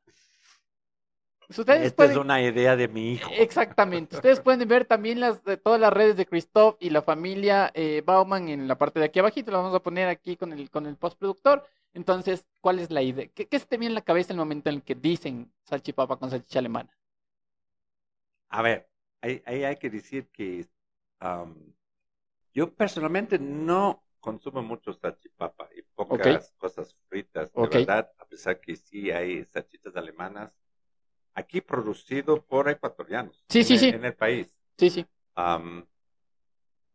Esta 1.49 2.05
es 2.05 2.15
una 2.15 2.41
idea 2.41 2.75
de 2.75 2.87
mi 2.87 3.13
hijo. 3.13 3.31
Exactamente. 3.33 4.15
Ustedes 4.17 4.39
pueden 4.39 4.67
ver 4.67 4.85
también 4.85 5.19
las, 5.19 5.43
de 5.43 5.57
todas 5.57 5.81
las 5.81 5.91
redes 5.91 6.15
de 6.15 6.27
Christoph 6.27 6.75
y 6.79 6.91
la 6.91 7.01
familia 7.01 7.71
eh, 7.73 8.03
Bauman 8.05 8.49
en 8.49 8.67
la 8.67 8.77
parte 8.77 8.99
de 8.99 9.05
aquí 9.05 9.17
abajito. 9.19 9.51
Lo 9.51 9.57
vamos 9.57 9.75
a 9.75 9.81
poner 9.81 10.07
aquí 10.07 10.37
con 10.37 10.53
el, 10.53 10.69
con 10.69 10.85
el 10.85 10.95
postproductor. 10.95 11.65
Entonces, 11.93 12.45
¿cuál 12.61 12.77
es 12.77 12.91
la 12.91 13.01
idea? 13.01 13.27
¿Qué, 13.33 13.47
se 13.51 13.65
te 13.65 13.77
viene 13.77 13.91
en 13.91 13.95
la 13.95 14.03
cabeza 14.03 14.31
el 14.31 14.37
momento 14.37 14.69
en 14.69 14.75
el 14.75 14.83
que 14.83 14.93
dicen 14.93 15.51
salchipapa 15.63 16.17
con 16.17 16.29
salchicha 16.29 16.59
alemana? 16.59 16.95
A 18.49 18.61
ver, 18.61 18.87
ahí, 19.21 19.41
hay 19.45 19.75
que 19.77 19.89
decir 19.89 20.29
que 20.29 20.67
yo 22.53 22.73
personalmente 22.75 23.39
no 23.39 24.03
consumo 24.19 24.61
mucho 24.61 24.93
salchipapa 24.93 25.67
y 25.75 25.81
pocas 25.81 26.53
cosas 26.57 26.95
fritas. 27.07 27.51
De 27.53 27.67
verdad, 27.67 28.11
a 28.19 28.25
pesar 28.25 28.59
que 28.59 28.75
sí 28.75 29.09
hay 29.09 29.45
salchichas 29.45 29.95
alemanas 29.95 30.55
aquí 31.39 31.61
producido 31.61 32.41
por 32.41 32.69
ecuatorianos. 32.69 33.43
Sí, 33.49 33.59
en 33.59 33.65
sí, 33.65 33.77
sí. 33.77 33.89
En 33.89 34.05
el 34.05 34.13
país. 34.13 34.53
Sí, 34.77 34.89
sí. 34.89 35.05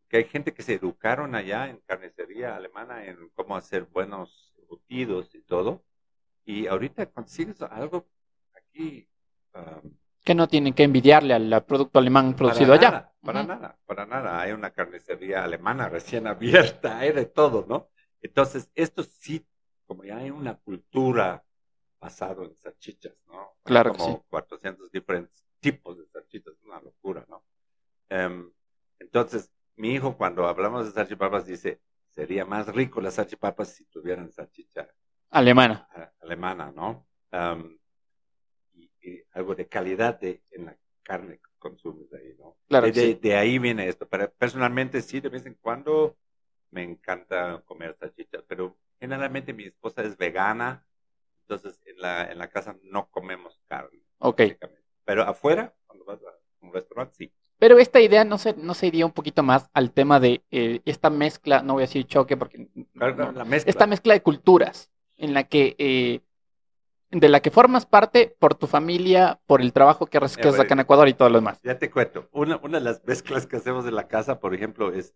que 0.07 0.17
hay 0.17 0.23
gente 0.25 0.53
que 0.53 0.63
se 0.63 0.73
educaron 0.73 1.35
allá 1.35 1.69
en 1.69 1.77
carnicería 1.85 2.55
alemana 2.55 3.05
en 3.05 3.29
cómo 3.35 3.55
hacer 3.55 3.83
buenos 3.85 4.53
embutidos 4.57 5.33
y 5.35 5.41
todo. 5.41 5.83
Y 6.45 6.67
ahorita 6.67 7.07
consigues 7.07 7.61
algo 7.61 8.07
aquí. 8.55 9.07
que 10.23 10.35
no 10.35 10.47
tienen 10.47 10.73
que 10.73 10.83
envidiarle 10.83 11.33
al 11.33 11.65
producto 11.65 11.99
alemán 11.99 12.35
producido 12.35 12.73
allá. 12.73 13.11
para 13.21 13.43
nada, 13.43 13.77
para 13.85 14.05
nada. 14.05 14.39
Hay 14.39 14.51
una 14.51 14.71
carnicería 14.71 15.43
alemana 15.43 15.89
recién 15.89 16.27
abierta, 16.27 16.99
hay 16.99 17.11
de 17.11 17.25
todo, 17.25 17.65
¿no? 17.67 17.89
Entonces, 18.21 18.71
esto 18.73 19.03
sí, 19.03 19.45
como 19.85 20.03
ya 20.03 20.17
hay 20.17 20.31
una 20.31 20.55
cultura 20.55 21.43
basado 21.99 22.43
en 22.43 22.55
salchichas, 22.55 23.15
¿no? 23.27 23.55
Claro 23.63 23.93
como 23.93 24.23
400 24.29 24.91
diferentes 24.91 25.43
tipos 25.59 25.97
de 25.97 26.05
salchichas, 26.07 26.53
una 26.63 26.79
locura, 26.79 27.25
¿no? 27.27 27.43
Em, 28.09 28.51
entonces, 28.99 29.51
mi 29.75 29.93
hijo 29.93 30.17
cuando 30.17 30.47
hablamos 30.47 30.85
de 30.85 30.91
salchipapas 30.91 31.45
dice, 31.45 31.81
sería 32.09 32.45
más 32.45 32.67
rico 32.67 33.01
las 33.01 33.15
salchipapas 33.15 33.69
si 33.69 33.85
tuvieran 33.85 34.31
salchicha 34.31 34.87
alemana, 35.31 35.87
alemana, 36.21 36.71
¿no? 36.71 37.07
Em, 37.31 37.77
y, 38.73 39.21
algo 39.33 39.55
de 39.55 39.67
calidad 39.67 40.19
de, 40.19 40.43
en 40.51 40.65
la 40.65 40.77
carne 41.03 41.37
que 41.37 41.49
consumes 41.59 42.11
ahí, 42.13 42.35
¿no? 42.39 42.57
Claro 42.67 42.89
de, 42.91 43.15
de, 43.15 43.35
ahí 43.35 43.59
viene 43.59 43.87
esto. 43.87 44.07
Pero 44.07 44.31
personalmente 44.31 45.01
sí, 45.01 45.19
de 45.19 45.29
vez 45.29 45.45
en 45.45 45.55
cuando 45.55 46.17
me 46.71 46.83
encanta 46.83 47.61
comer 47.65 47.95
salchichas, 47.99 48.43
pero 48.47 48.77
generalmente 48.99 49.53
mi 49.53 49.65
esposa 49.65 50.03
es 50.03 50.17
vegana 50.17 50.85
la, 52.05 52.31
en 52.31 52.37
la 52.37 52.49
casa 52.49 52.75
no 52.83 53.09
comemos 53.09 53.59
carne. 53.67 53.99
Ok. 54.19 54.41
Pero 55.03 55.23
afuera, 55.23 55.73
cuando 55.85 56.05
vas 56.05 56.21
a 56.21 56.65
un 56.65 56.73
restaurante, 56.73 57.15
sí. 57.15 57.31
Pero 57.57 57.79
esta 57.79 58.01
idea 58.01 58.23
no 58.25 58.37
se, 58.37 58.53
no 58.53 58.73
se 58.73 58.87
iría 58.87 59.05
un 59.05 59.11
poquito 59.11 59.41
más 59.41 59.69
al 59.73 59.91
tema 59.91 60.19
de 60.19 60.43
eh, 60.51 60.81
esta 60.85 61.09
mezcla, 61.09 61.61
no 61.61 61.73
voy 61.73 61.83
a 61.83 61.87
decir 61.87 62.05
choque 62.05 62.35
porque... 62.35 62.67
la 62.93 63.45
mezcla. 63.45 63.69
Esta 63.69 63.87
mezcla 63.87 64.13
de 64.13 64.21
culturas 64.21 64.91
en 65.17 65.33
la 65.33 65.45
que... 65.45 65.75
Eh, 65.77 66.21
de 67.11 67.29
la 67.29 67.39
que 67.39 67.51
formas 67.51 67.85
parte 67.85 68.35
por 68.39 68.55
tu 68.55 68.67
familia, 68.67 69.39
por 69.45 69.61
el 69.61 69.71
trabajo 69.71 70.07
que 70.07 70.17
haces 70.17 70.59
acá 70.59 70.73
en 70.73 70.81
Ecuador 70.81 71.07
y 71.07 71.13
todo 71.13 71.29
lo 71.29 71.37
demás. 71.37 71.61
Ya 71.63 71.77
te 71.77 71.89
cuento. 71.89 72.27
Una, 72.33 72.57
una 72.57 72.79
de 72.79 72.83
las 72.83 73.05
mezclas 73.05 73.47
que 73.47 73.55
hacemos 73.55 73.85
en 73.85 73.95
la 73.95 74.07
casa, 74.09 74.39
por 74.39 74.53
ejemplo, 74.53 74.91
es 74.91 75.13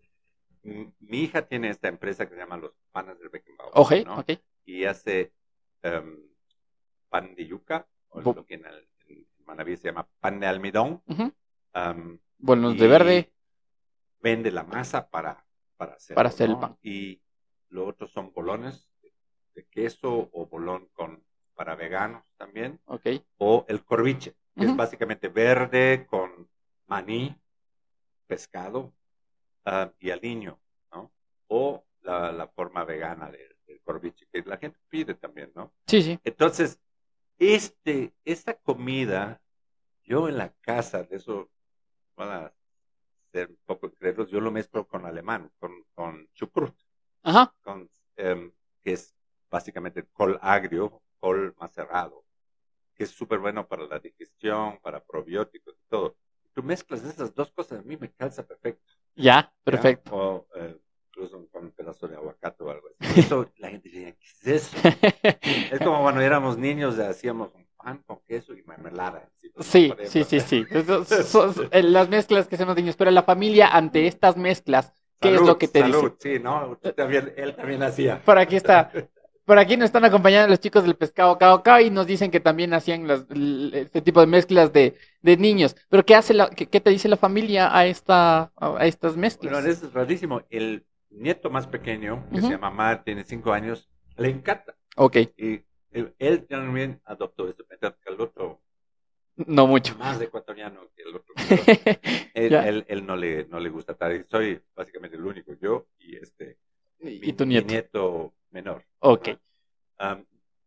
mi 0.64 1.18
hija 1.18 1.42
tiene 1.42 1.70
esta 1.70 1.90
empresa 1.90 2.26
que 2.26 2.36
se 2.36 2.40
llama 2.40 2.56
Los 2.58 2.72
Panas 2.92 3.20
del 3.20 3.30
Beckenbauer. 3.30 3.72
Ok, 3.74 3.94
ok. 4.18 4.40
Y 4.66 4.86
hace 4.86 5.34
Em, 5.82 6.18
pan 7.10 7.36
de 7.36 7.46
yuca, 7.46 7.88
o 8.10 8.22
lo 8.22 8.46
que 8.46 8.56
en, 8.56 8.64
Manaví 9.46 9.78
se 9.78 9.88
llama 9.88 10.08
pan 10.20 10.40
de 10.40 10.48
almidón. 10.48 11.02
Em, 11.74 12.20
bueno, 12.38 12.74
de 12.74 12.88
verde. 12.88 13.34
Vende 14.22 14.52
la 14.52 14.64
masa 14.64 15.10
para, 15.10 15.46
para 15.78 15.94
hacer, 15.94 16.16
para 16.16 16.30
hacer 16.30 16.50
el 16.50 16.60
pan. 16.60 16.78
Y 16.84 17.22
lo 17.70 17.88
otro 17.88 18.08
son 18.08 18.32
bolones 18.34 18.90
de, 19.56 19.66
queso 19.72 20.30
o 20.32 20.46
bolón 20.46 20.88
con 20.94 21.24
para 21.56 21.76
veganos 21.76 22.24
también. 22.38 22.80
Okay. 22.86 23.24
O 23.38 23.66
el 23.68 23.84
corviche, 23.84 24.36
que 24.56 24.66
es 24.66 24.76
básicamente 24.76 25.30
verde 25.30 26.06
con 26.10 26.48
maní, 26.88 27.36
pescado 28.28 28.94
ah, 29.66 29.92
y 30.00 30.12
aliño, 30.12 30.60
¿no? 30.94 31.12
O 31.48 31.84
la, 32.02 32.32
la 32.32 32.48
forma 32.48 32.86
vegana 32.86 33.30
de 33.32 33.50
el 33.70 33.82
corviche, 33.82 34.28
que 34.32 34.42
la 34.44 34.58
gente 34.58 34.80
pide 34.90 35.14
también, 35.16 35.52
¿no? 35.56 35.74
Sí, 35.88 36.02
sí. 36.02 36.20
Entonces, 36.24 36.80
este, 37.40 38.14
esta 38.26 38.54
comida, 38.54 39.42
yo 40.04 40.28
en 40.28 40.38
la 40.38 40.54
casa, 40.62 41.04
de 41.04 41.16
eso 41.16 41.50
van 42.16 42.30
a 42.30 42.54
ser 43.32 43.50
un 43.50 43.58
poco 43.66 43.88
incrédulos, 43.88 44.30
yo 44.30 44.42
lo 44.42 44.52
mezclo 44.52 44.86
con 44.88 45.06
alemán, 45.06 45.52
con, 45.60 45.72
con 45.94 46.28
chucrut, 46.34 46.76
Ajá. 47.24 47.54
Con, 47.62 47.90
em, 48.16 48.52
que 48.84 48.94
es 48.94 49.16
básicamente 49.50 50.06
col 50.14 50.38
agrio, 50.42 51.02
col 51.20 51.54
macerado, 51.60 52.24
que 52.96 53.04
es 53.04 53.12
súper 53.12 53.40
bueno 53.40 53.68
para 53.68 53.84
la 53.86 54.00
digestión, 54.00 54.80
para 54.82 55.04
probióticos 55.04 55.76
y 55.76 55.90
todo. 55.90 56.16
Tú 56.54 56.64
mezclas 56.64 57.04
esas 57.04 57.34
dos 57.34 57.52
cosas, 57.52 57.80
a 57.80 57.84
mí 57.84 57.98
me 57.98 58.12
calza 58.12 58.46
perfecto. 58.46 58.92
Ya, 59.16 59.54
perfecto. 59.64 60.12
O, 60.14 60.48
eh, 60.56 60.78
incluso 61.08 61.48
con 61.50 61.66
un 61.66 61.72
pedazo 61.72 62.08
de 62.08 62.16
aguacate 62.16 62.64
o 62.64 62.72
algo 62.72 62.88
así. 63.00 63.20
Eso, 63.20 63.52
la 63.58 63.70
gente 63.70 63.90
dice, 63.90 64.18
¿qué 64.18 64.28
es 64.28 64.48
eso? 64.48 64.78
como 65.90 66.04
cuando 66.04 66.22
éramos 66.22 66.58
niños, 66.58 66.98
hacíamos 67.00 67.50
pan 67.78 68.02
con 68.06 68.20
queso 68.28 68.54
y 68.54 68.64
mermelada. 68.64 69.30
Sí, 69.60 69.94
sí, 70.06 70.24
sí, 70.28 70.40
sí. 70.40 70.66
Eh, 70.70 71.84
las 71.84 72.10
mezclas 72.10 72.48
que 72.48 72.56
hacemos 72.56 72.76
niños, 72.76 72.96
pero 72.96 73.12
la 73.12 73.24
familia 73.24 73.68
ante 73.68 74.08
estas 74.08 74.38
mezclas, 74.38 74.94
¿qué 75.20 75.36
es 75.36 75.42
lo 75.42 75.58
que 75.58 75.68
te 75.68 75.82
salud, 75.82 76.14
dice? 76.20 76.38
Sí, 76.38 76.44
no, 76.44 76.78
también, 76.96 77.34
él 77.38 77.56
también 77.56 77.84
hacía. 77.84 78.22
Por 78.24 78.38
aquí 78.38 78.56
está. 78.56 78.92
Por 79.46 79.58
aquí 79.58 79.78
nos 79.78 79.86
están 79.86 80.06
acompañando 80.06 80.48
los 80.48 80.60
chicos 80.60 80.84
del 80.84 80.96
pescado 80.96 81.40
cao 81.40 81.82
y 81.82 81.90
nos 81.90 82.06
dicen 82.06 82.30
que 82.30 82.40
también 82.40 82.72
hacían 82.76 83.10
este 83.74 84.02
tipo 84.02 84.20
de 84.20 84.28
mezclas 84.28 84.72
de, 84.72 84.96
de 85.24 85.38
niños. 85.38 85.76
Pero 85.90 86.06
¿qué 86.06 86.14
hace 86.14 86.36
la, 86.36 86.52
qué, 86.52 86.80
te 86.80 86.90
dice 86.92 87.10
la 87.10 87.18
familia 87.18 87.76
a 87.76 87.88
esta 87.88 88.52
a 88.56 88.86
estas 88.86 89.18
mezclas? 89.18 89.52
Bueno, 89.52 89.68
es 89.68 89.92
rarísimo. 89.92 90.44
El, 90.52 90.86
nieto 91.10 91.50
más 91.50 91.68
pequeño, 91.68 92.26
que 92.32 92.42
se 92.42 92.50
llama 92.50 92.70
Mar, 92.70 93.04
tiene 93.04 93.24
cinco 93.24 93.52
años, 93.52 93.90
le 94.18 94.30
encanta. 94.30 94.76
Ok. 94.96 95.18
Y 95.38 95.64
él, 95.92 96.46
también 96.48 97.02
adoptó 97.06 97.48
esto, 97.48 97.66
mientras 97.70 97.96
que 97.98 98.14
el 98.14 98.22
otro... 98.22 98.62
No 99.36 99.68
mucho. 99.68 99.98
Más 99.98 100.20
ecuatoriano 100.22 100.82
que 100.96 101.04
el 101.04 101.16
otro. 101.16 101.34
él, 102.34 102.86
él, 102.88 103.06
no, 103.06 103.16
le, 103.16 103.46
no 103.46 103.60
le 103.60 103.70
gusta 103.70 103.94
estar. 103.94 104.26
Soy 104.30 104.62
básicamente 104.76 105.16
el 105.16 105.26
único, 105.26 105.54
yo 105.62 105.88
y 106.00 106.18
este... 106.18 106.58
Y, 107.00 107.32
tu 107.34 107.46
nieto. 107.46 107.66
Mi 107.66 107.72
nieto 107.72 108.34
menor. 108.52 108.84
Ok. 109.00 109.30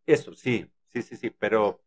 eso, 0.06 0.34
sí, 0.34 0.66
sí, 0.88 1.02
sí, 1.02 1.16
sí, 1.16 1.30
pero 1.30 1.82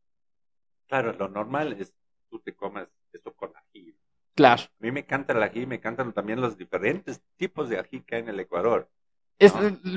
claro, 0.88 1.14
lo 1.14 1.28
normal 1.28 1.74
es 1.74 1.94
tú 2.30 2.40
te 2.40 2.54
comas 2.54 2.88
esto 3.12 3.34
con 3.34 3.52
ají, 3.56 3.96
Claro. 4.36 4.64
A 4.64 4.70
mí 4.80 4.92
me 4.92 5.00
encanta 5.00 5.34
el 5.34 5.42
ají, 5.42 5.66
me 5.66 5.76
encantan 5.76 6.12
también 6.12 6.42
los 6.42 6.58
diferentes 6.58 7.22
tipos 7.38 7.70
de 7.70 7.80
ají 7.80 8.02
que 8.02 8.16
hay 8.16 8.22
en 8.22 8.30
el 8.30 8.40
Ecuador. 8.40 8.90
Es 9.38 9.54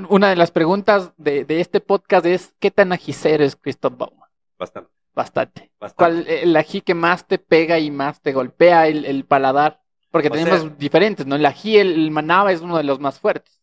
una 0.09 0.31
de 0.31 0.37
las 0.37 0.51
preguntas 0.51 1.13
de, 1.17 1.47
este 1.49 1.81
podcast 1.81 2.27
es 2.27 2.55
¿qué 2.59 2.71
tan 2.71 2.93
ajicero 2.93 3.45
es 3.45 3.55
Christoph 3.55 3.97
Bauman? 3.97 4.29
Bastante. 4.59 4.91
Bastante. 5.15 5.73
¿Cuál 5.97 6.29
el 6.29 6.57
ají 6.57 6.81
que 6.81 6.95
más 6.95 7.27
te 7.27 7.39
pega 7.39 7.79
y 7.79 7.91
más 7.91 8.21
te 8.21 8.33
golpea 8.33 8.87
el, 8.89 9.25
paladar? 9.25 9.83
Porque 10.11 10.31
tenemos 10.31 10.79
diferentes, 10.79 11.27
¿no? 11.27 11.37
El 11.37 11.47
ají, 11.47 11.77
el, 11.77 12.11
manaba 12.11 12.53
es 12.53 12.61
uno 12.61 12.77
de 12.77 12.85
los 12.85 13.01
más 13.01 13.19
fuertes. 13.19 13.61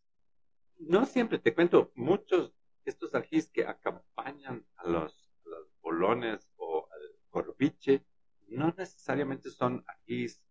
No 0.79 1.05
siempre, 1.05 1.39
te 1.39 1.53
cuento, 1.53 1.91
muchos 1.95 2.53
estos 2.85 3.15
ajís 3.15 3.49
que 3.49 3.65
acompañan 3.65 4.65
a 4.77 4.87
los, 4.87 5.31
a 5.45 5.49
los 5.49 5.67
bolones 5.81 6.47
o 6.57 6.87
al 6.91 7.15
corviche, 7.29 8.05
no 8.47 8.73
necesariamente 8.77 9.49
son 9.49 9.83
ajís 9.87 10.41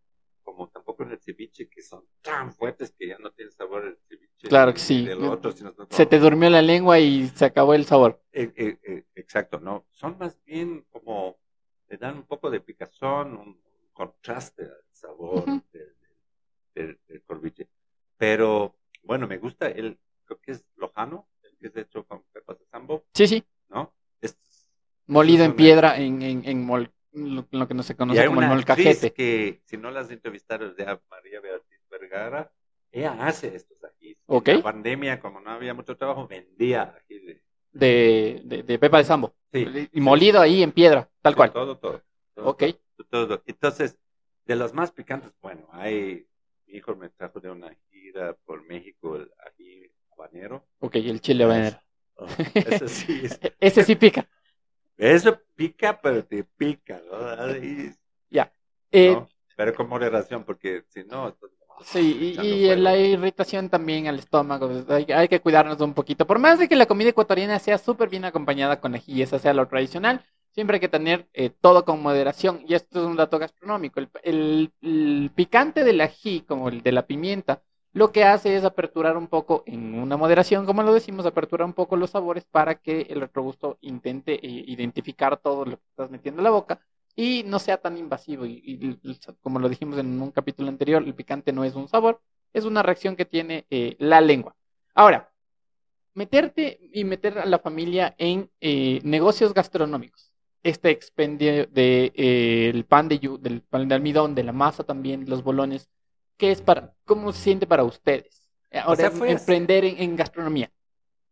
como 0.43 0.69
tampoco 0.69 1.03
en 1.03 1.13
el 1.13 1.21
ceviche, 1.21 1.69
que 1.69 1.83
son 1.83 2.05
tan 2.23 2.53
fuertes 2.53 2.95
que 2.99 3.09
ya 3.09 3.19
no 3.19 3.31
tiene 3.33 3.51
sabor 3.51 3.87
el 3.87 3.99
ceviche. 4.09 4.24
Claro 4.49 4.73
que 4.73 4.81
sí. 4.81 5.09
se 5.91 6.07
te 6.07 6.19
durmió 6.19 6.51
la 6.51 6.63
lengua 6.63 6.99
y 6.99 7.29
se 7.29 7.45
acabó 7.45 7.75
el 7.75 7.85
sabor. 7.85 8.21
Eh, 8.33 8.53
eh, 8.57 8.79
eh, 8.83 9.05
exacto, 9.15 9.61
¿no? 9.61 9.87
Son 9.91 10.17
más 10.19 10.39
bien 10.45 10.85
como, 10.91 11.39
le 11.89 11.97
dan 11.97 12.17
un 12.17 12.23
poco 12.25 12.51
de 12.51 12.61
picazón, 12.61 13.37
un 13.37 13.61
contraste 13.93 14.65
al 14.65 14.85
sabor 14.93 15.45
del, 16.75 16.99
del, 17.07 17.23
corviche. 17.23 17.69
Pero, 18.17 18.77
bueno, 19.03 19.27
me 19.27 19.39
gusta 19.39 19.69
el, 19.69 19.99
creo 20.25 20.41
que 20.41 20.53
es 20.53 20.65
lojano, 20.77 21.29
el 21.43 21.57
que 21.59 21.69
es 21.69 21.77
hecho 21.77 22.05
con 22.05 22.23
pepas 22.33 22.59
de 22.59 22.67
sambo. 22.67 23.05
Sí, 23.15 23.27
sí. 23.27 23.45
¿No? 23.69 23.95
Es 24.21 24.37
Molido 25.07 25.45
en 25.45 25.55
piedra 25.55 25.99
en, 25.99 26.23
en, 26.23 26.43
en 26.45 26.67
lo 27.15 27.69
que 27.69 27.75
no 27.75 27.83
se 27.83 27.95
conoce 27.95 28.27
como 28.27 28.43
el 28.43 28.49
molcajete. 28.49 29.13
que, 29.13 29.63
si 29.65 29.77
no 29.77 29.91
las 29.91 30.11
entrevistaron 30.11 30.75
de 30.75 30.85
María 31.11 31.41
Beatriz 31.41 31.81
Vergara, 31.91 32.51
ella 32.95 33.27
hace 33.27 33.57
estos 33.57 33.83
ajís. 33.83 34.17
Okay. 34.27 34.55
En 34.55 34.61
la 34.61 34.65
pandemia, 34.65 35.21
como 35.21 35.41
no 35.41 35.51
había 35.51 35.75
mucho 35.75 35.97
trabajo, 35.97 36.29
vendía 36.29 36.95
ají 36.97 37.19
de... 37.19 37.43
De, 37.73 38.79
Pepa 38.79 38.99
de 38.99 39.05
Sambo. 39.05 39.35
Sí. 39.53 39.89
Y 39.93 40.01
molido 40.01 40.41
ahí 40.41 40.63
en 40.63 40.71
piedra, 40.71 41.11
tal 41.21 41.35
cual. 41.35 41.53
Todo, 41.53 41.77
todo. 41.77 42.03
ok. 42.37 42.63
Todo, 43.11 43.43
Entonces, 43.47 43.99
de 44.45 44.55
los 44.55 44.73
más 44.73 44.93
picantes, 44.93 45.33
bueno, 45.43 45.69
hay... 45.73 46.29
Mi 46.67 46.75
hijo 46.75 46.95
me 46.95 47.11
trajo 47.11 47.41
de 47.41 47.51
una 47.51 47.75
gira 47.91 48.37
por 48.45 48.65
México 48.65 49.17
el 49.17 49.29
ají 49.45 49.91
habanero. 50.13 50.65
Ok, 50.79 50.95
el 50.97 51.21
chile 51.21 51.45
habanero. 51.45 51.79
Oh, 52.15 52.27
ese 52.55 52.89
sí. 52.89 53.23
ese 53.61 53.83
sí 53.83 53.97
pica. 53.97 54.29
Eso 54.97 55.37
pica, 55.57 56.01
pero 56.01 56.25
te 56.25 56.45
pica, 56.45 57.03
¿no? 57.11 57.19
ya. 58.31 58.53
Eh, 58.93 59.21
pero 59.57 59.75
con 59.75 59.89
moderación, 59.89 60.45
porque 60.45 60.85
si 60.91 61.03
no... 61.03 61.37
Sí, 61.83 62.35
y, 62.39 62.77
la 62.77 62.97
irritación 62.97 63.69
también 63.69 64.07
al 64.07 64.19
estómago, 64.19 64.69
pues, 64.69 65.11
hay, 65.11 65.29
que 65.29 65.41
cuidarnos 65.41 65.81
un 65.81 65.95
poquito. 65.95 66.27
Por 66.27 66.39
más 66.39 66.59
de 66.59 66.69
que 66.69 66.77
la 66.77 66.87
comida 66.87 67.11
ecuatoriana 67.11 67.59
sea 67.59 67.79
súper 67.79 68.09
bien 68.09 68.25
acompañada 68.25 68.81
con 68.81 68.95
ají, 68.95 69.23
esa 69.23 69.39
sea 69.39 69.53
lo 69.55 69.67
tradicional, 69.69 70.25
siempre 70.53 70.77
hay 70.77 70.81
que 70.81 70.89
tener 70.89 71.29
eh, 71.35 71.51
todo 71.51 71.85
con 71.85 72.03
moderación. 72.03 72.63
Y 72.67 72.75
esto 72.75 73.01
es 73.01 73.07
un 73.07 73.17
dato 73.17 73.39
gastronómico. 73.39 74.01
El, 74.23 74.73
el, 74.83 75.31
picante 75.35 75.85
del 75.85 76.01
ají, 76.01 76.43
como 76.43 76.69
el 76.69 76.83
de 76.83 76.93
la 76.93 77.07
pimienta, 77.07 77.63
lo 77.93 78.13
que 78.13 78.25
hace 78.25 78.57
es 78.57 78.65
aperturar 78.65 79.17
un 79.17 79.29
poco, 79.29 79.63
en 79.67 79.95
una 79.95 80.17
moderación, 80.17 80.67
como 80.67 80.83
lo 80.83 80.95
decimos, 80.95 81.27
aperturar 81.27 81.67
un 81.67 81.75
poco 81.75 81.97
los 81.97 82.11
sabores 82.11 82.45
para 82.45 82.77
que 82.77 83.03
el 83.11 83.21
retrogusto 83.21 83.79
intente 83.83 84.35
eh, 84.35 84.65
identificar 84.67 85.37
todo 85.39 85.65
lo 85.65 85.77
que 85.77 85.85
estás 85.91 86.11
metiendo 86.11 86.41
en 86.41 86.45
la 86.45 86.51
boca 86.51 86.81
y 87.17 87.43
no 87.45 87.59
sea 87.59 87.79
tan 87.79 87.97
invasivo. 87.97 88.47
Y, 88.47 88.99
como 89.41 89.59
lo 89.59 89.69
dijimos 89.69 89.99
en 89.99 90.21
un 90.21 90.31
capítulo 90.31 90.69
anterior, 90.69 91.03
el 91.03 91.15
picante 91.15 91.53
no 91.53 91.65
es 91.65 91.75
un 91.75 91.89
sabor, 91.89 92.21
es 92.53 92.65
una 92.65 92.83
reacción 92.83 93.17
que 93.17 93.25
tiene 93.25 93.67
eh, 93.71 93.97
la 93.99 94.21
lengua. 94.21 94.55
Ahora, 94.95 95.33
meterte 96.15 96.79
y 96.93 97.05
meter 97.05 97.39
a 97.39 97.47
la 97.47 97.59
familia 97.59 98.15
en 98.19 98.51
eh, 98.61 99.01
negocios 99.03 99.53
gastronómicos. 99.53 100.33
Este 100.63 100.91
expendio 100.91 101.67
del 101.67 102.87
pan 102.89 103.09
de 103.09 103.19
del 103.41 103.61
pan 103.61 103.87
de 103.87 103.95
almidón, 103.95 104.35
de 104.35 104.45
la 104.45 104.53
masa 104.53 104.83
también, 104.85 105.29
los 105.29 105.43
bolones, 105.43 105.91
¿Qué 106.37 106.51
es 106.51 106.61
para, 106.61 106.93
cómo 107.05 107.33
se 107.33 107.43
siente 107.43 107.67
para 107.67 107.85
ustedes? 107.85 108.51
Eh, 108.71 108.79
ahora, 108.79 109.13
emprender 109.27 109.85
en, 109.85 110.17
gastronomía. 110.17 110.71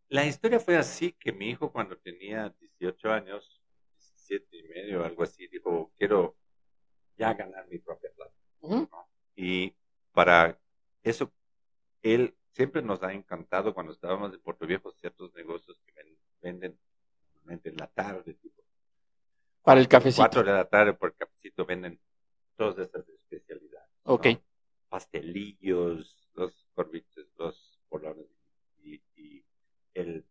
La 0.08 0.24
historia 0.26 0.60
fue 0.60 0.76
así 0.76 1.12
que 1.12 1.32
mi 1.32 1.50
hijo 1.50 1.72
cuando 1.72 1.96
tenía 1.96 2.54
18 2.78 3.10
años, 3.10 3.61
17 4.38 4.56
y 4.56 4.62
medio, 4.68 5.04
algo 5.04 5.22
así, 5.22 5.46
dijo, 5.48 5.92
quiero 5.96 6.36
ya 7.16 7.34
ganar 7.34 7.66
mi 7.68 7.78
propia 7.78 8.10
plata. 8.12 8.32
Y 9.34 9.74
para 10.12 10.58
eso, 11.02 11.32
él 12.02 12.34
siempre 12.52 12.82
nos 12.82 13.02
ha 13.02 13.12
encantado 13.12 13.74
cuando 13.74 13.92
estábamos 13.92 14.32
en 14.32 14.40
Puerto 14.40 14.66
Viejo 14.66 14.92
ciertos 14.92 15.34
negocios 15.34 15.80
que 15.86 15.92
venden 16.40 16.78
en 17.46 17.76
la 17.76 17.86
tarde, 17.88 18.34
tipo. 18.34 18.62
Para 19.62 19.80
el 19.80 19.88
cafecito. 19.88 20.22
Cuatro 20.22 20.42
de 20.42 20.52
la 20.52 20.68
tarde 20.68 20.92
por 20.94 21.10
el 21.10 21.16
cafecito 21.16 21.64
venden 21.64 21.98
todas 22.56 22.78
estas 22.78 23.08
especialidades. 23.08 23.90
Ok 24.04 24.26
pastelillos, 24.92 26.28
los 26.34 26.68
corviches, 26.74 27.26
los 27.38 27.80
bolones 27.88 28.26
y, 28.82 29.00
el, 29.94 30.22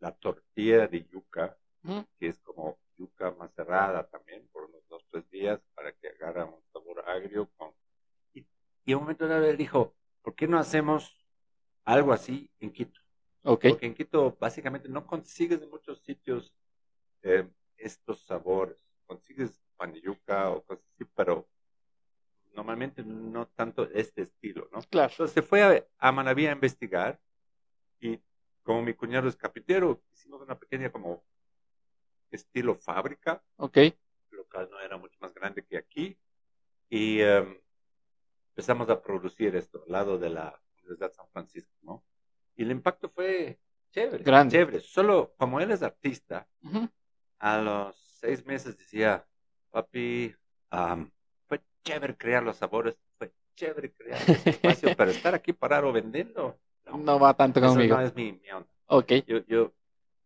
la 0.00 0.10
tortilla 0.10 0.88
de 0.88 1.06
yuca, 1.06 1.56
que 2.18 2.26
es 2.26 2.40
como 2.40 2.78
yuca 2.98 3.30
macerada 3.32 4.06
también 4.08 4.46
por 4.48 4.64
unos 4.64 4.86
dos, 4.88 5.04
tres 5.10 5.28
días 5.30 5.60
para 5.74 5.92
que 5.92 6.08
agarre 6.08 6.44
un 6.44 6.62
sabor 6.72 7.02
agrio. 7.08 7.48
Con... 7.56 7.72
Y, 8.34 8.44
y 8.84 8.94
un 8.94 9.02
momento 9.02 9.26
dado 9.26 9.46
él 9.46 9.56
dijo, 9.56 9.94
¿por 10.22 10.34
qué 10.34 10.46
no 10.46 10.58
hacemos 10.58 11.16
algo 11.84 12.12
así 12.12 12.50
en 12.60 12.72
Quito? 12.72 13.00
Okay. 13.42 13.70
Porque 13.70 13.86
en 13.86 13.94
Quito 13.94 14.36
básicamente 14.38 14.88
no 14.88 15.06
consigues 15.06 15.62
en 15.62 15.70
muchos 15.70 16.00
sitios 16.00 16.52
eh, 17.22 17.48
estos 17.76 18.24
sabores. 18.24 18.84
Consigues 19.06 19.62
pan 19.76 19.92
de 19.92 20.00
yuca 20.00 20.50
o 20.50 20.62
cosas 20.64 20.84
así, 20.94 21.04
pero 21.14 21.48
normalmente 22.52 23.02
no 23.04 23.46
tanto 23.46 23.88
este 23.90 24.22
estilo, 24.22 24.68
¿no? 24.72 24.80
Claro. 24.90 25.12
Entonces 25.12 25.32
se 25.32 25.42
fue 25.42 25.62
a, 25.62 25.86
a 25.98 26.12
Manaví 26.12 26.46
a 26.46 26.52
investigar 26.52 27.20
y 28.00 28.20
como 28.62 28.82
mi 28.82 28.92
cuñado 28.92 29.28
es 29.28 29.36
capitero, 29.36 30.02
hicimos 30.12 30.42
una 30.42 30.58
pequeña 30.58 30.90
como 30.90 31.24
estilo 32.30 32.74
fábrica. 32.76 33.42
Ok. 33.56 33.76
El 33.76 33.94
local 34.32 34.68
no 34.70 34.80
era 34.80 34.96
mucho 34.96 35.18
más 35.20 35.32
grande 35.34 35.64
que 35.64 35.76
aquí 35.76 36.18
y 36.88 37.20
em, 37.20 37.58
empezamos 38.50 38.88
a 38.90 39.00
producir 39.00 39.54
esto 39.56 39.82
al 39.84 39.92
lado 39.92 40.18
de 40.18 40.30
la 40.30 40.60
Universidad 40.78 41.08
de 41.10 41.14
San 41.14 41.28
Francisco, 41.30 41.74
¿no? 41.82 42.04
Y 42.56 42.62
el 42.62 42.70
impacto 42.70 43.08
fue 43.08 43.58
chévere. 43.90 44.24
Grande. 44.24 44.52
Chévere. 44.56 44.80
Solo 44.80 45.34
como 45.36 45.60
él 45.60 45.70
es 45.70 45.82
artista, 45.82 46.48
a 47.38 47.58
los 47.58 47.96
seis 48.20 48.44
meses 48.44 48.76
decía, 48.76 49.24
papi, 49.70 50.34
um, 50.72 51.08
chévere 51.88 52.16
crear 52.16 52.42
los 52.42 52.56
sabores, 52.56 52.96
fue 53.16 53.32
chévere 53.54 53.92
crear 53.92 54.20
ese 54.20 54.50
espacio, 54.50 54.94
pero 54.96 55.10
estar 55.10 55.34
aquí 55.34 55.52
parado 55.52 55.92
vendiendo. 55.92 56.58
No, 56.84 57.18
va 57.18 57.34
tanto 57.34 57.60
conmigo. 57.60 57.96
No 57.96 58.02
es 58.02 58.14
mi, 58.14 58.32
mi 58.32 58.50
onda. 58.50 58.68
Ok. 58.86 59.12
Yo, 59.26 59.38
yo, 59.46 59.72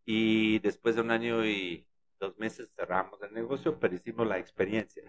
y 0.05 0.59
después 0.61 0.97
de 0.97 1.03
un 1.03 1.11
año 1.11 1.45
y 1.45 1.87
dos 2.23 2.39
meses 2.39 2.71
cerramos 2.77 3.21
el 3.23 3.35
negocio, 3.35 3.79
pero 3.79 3.95
hicimos 3.95 4.27
la 4.27 4.39
experiencia. 4.39 5.03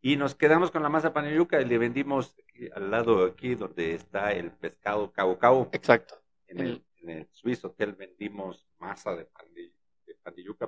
Y 0.00 0.16
nos 0.16 0.34
quedamos 0.34 0.70
con 0.70 0.82
la 0.82 0.88
masa 0.88 1.12
panayuca 1.12 1.60
y 1.60 1.64
le 1.64 1.78
vendimos 1.78 2.36
al 2.74 2.90
lado 2.90 3.24
aquí 3.24 3.56
donde 3.56 3.94
está 3.94 4.32
el 4.32 4.52
pescado 4.52 5.10
cabo 5.10 5.38
cabo. 5.38 5.68
Exacto. 5.72 6.14
En 6.46 6.60
el, 6.60 6.84
en 7.00 7.10
el 7.10 7.28
Swiss 7.32 7.64
Hotel 7.64 7.94
vendimos 7.94 8.68
masa 8.78 9.16
de, 9.16 9.24
pan 9.24 9.46
de, 9.54 9.72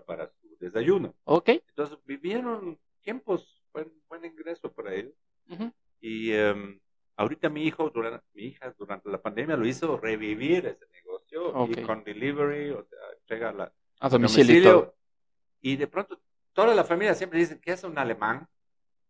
para 0.05 0.29
su 0.29 0.57
desayuno. 0.59 1.15
Ok. 1.25 1.51
Entonces 1.51 1.99
vivieron 2.05 2.79
tiempos 3.03 3.63
buen, 3.73 3.93
buen 4.09 4.25
ingreso 4.25 4.73
para 4.73 4.95
él. 4.95 5.15
Y 6.01 6.33
em, 6.33 6.81
ahorita 7.17 7.49
mi 7.49 7.65
hijo, 7.65 7.91
durante, 7.91 8.27
mi 8.35 8.45
hija 8.47 8.75
durante 8.77 9.09
la 9.09 9.23
pandemia 9.23 9.57
lo 9.57 9.67
hizo 9.67 9.97
revivir 9.99 10.67
ese 10.67 10.87
negocio 10.93 11.69
y 11.71 11.83
con 11.83 12.03
delivery, 12.03 12.71
o 12.71 12.85
sea, 12.85 12.99
entrega 13.21 13.53
la, 13.53 13.73
a 14.01 14.09
domicilio. 14.09 14.97
Y 15.67 15.75
de 15.75 15.89
pronto 15.89 16.21
toda 16.53 16.77
la 16.77 16.85
familia 16.85 17.13
siempre 17.17 17.41
dice 17.41 17.59
que 17.59 17.73
es 17.73 17.83
un 17.83 17.99
alemán. 17.99 18.47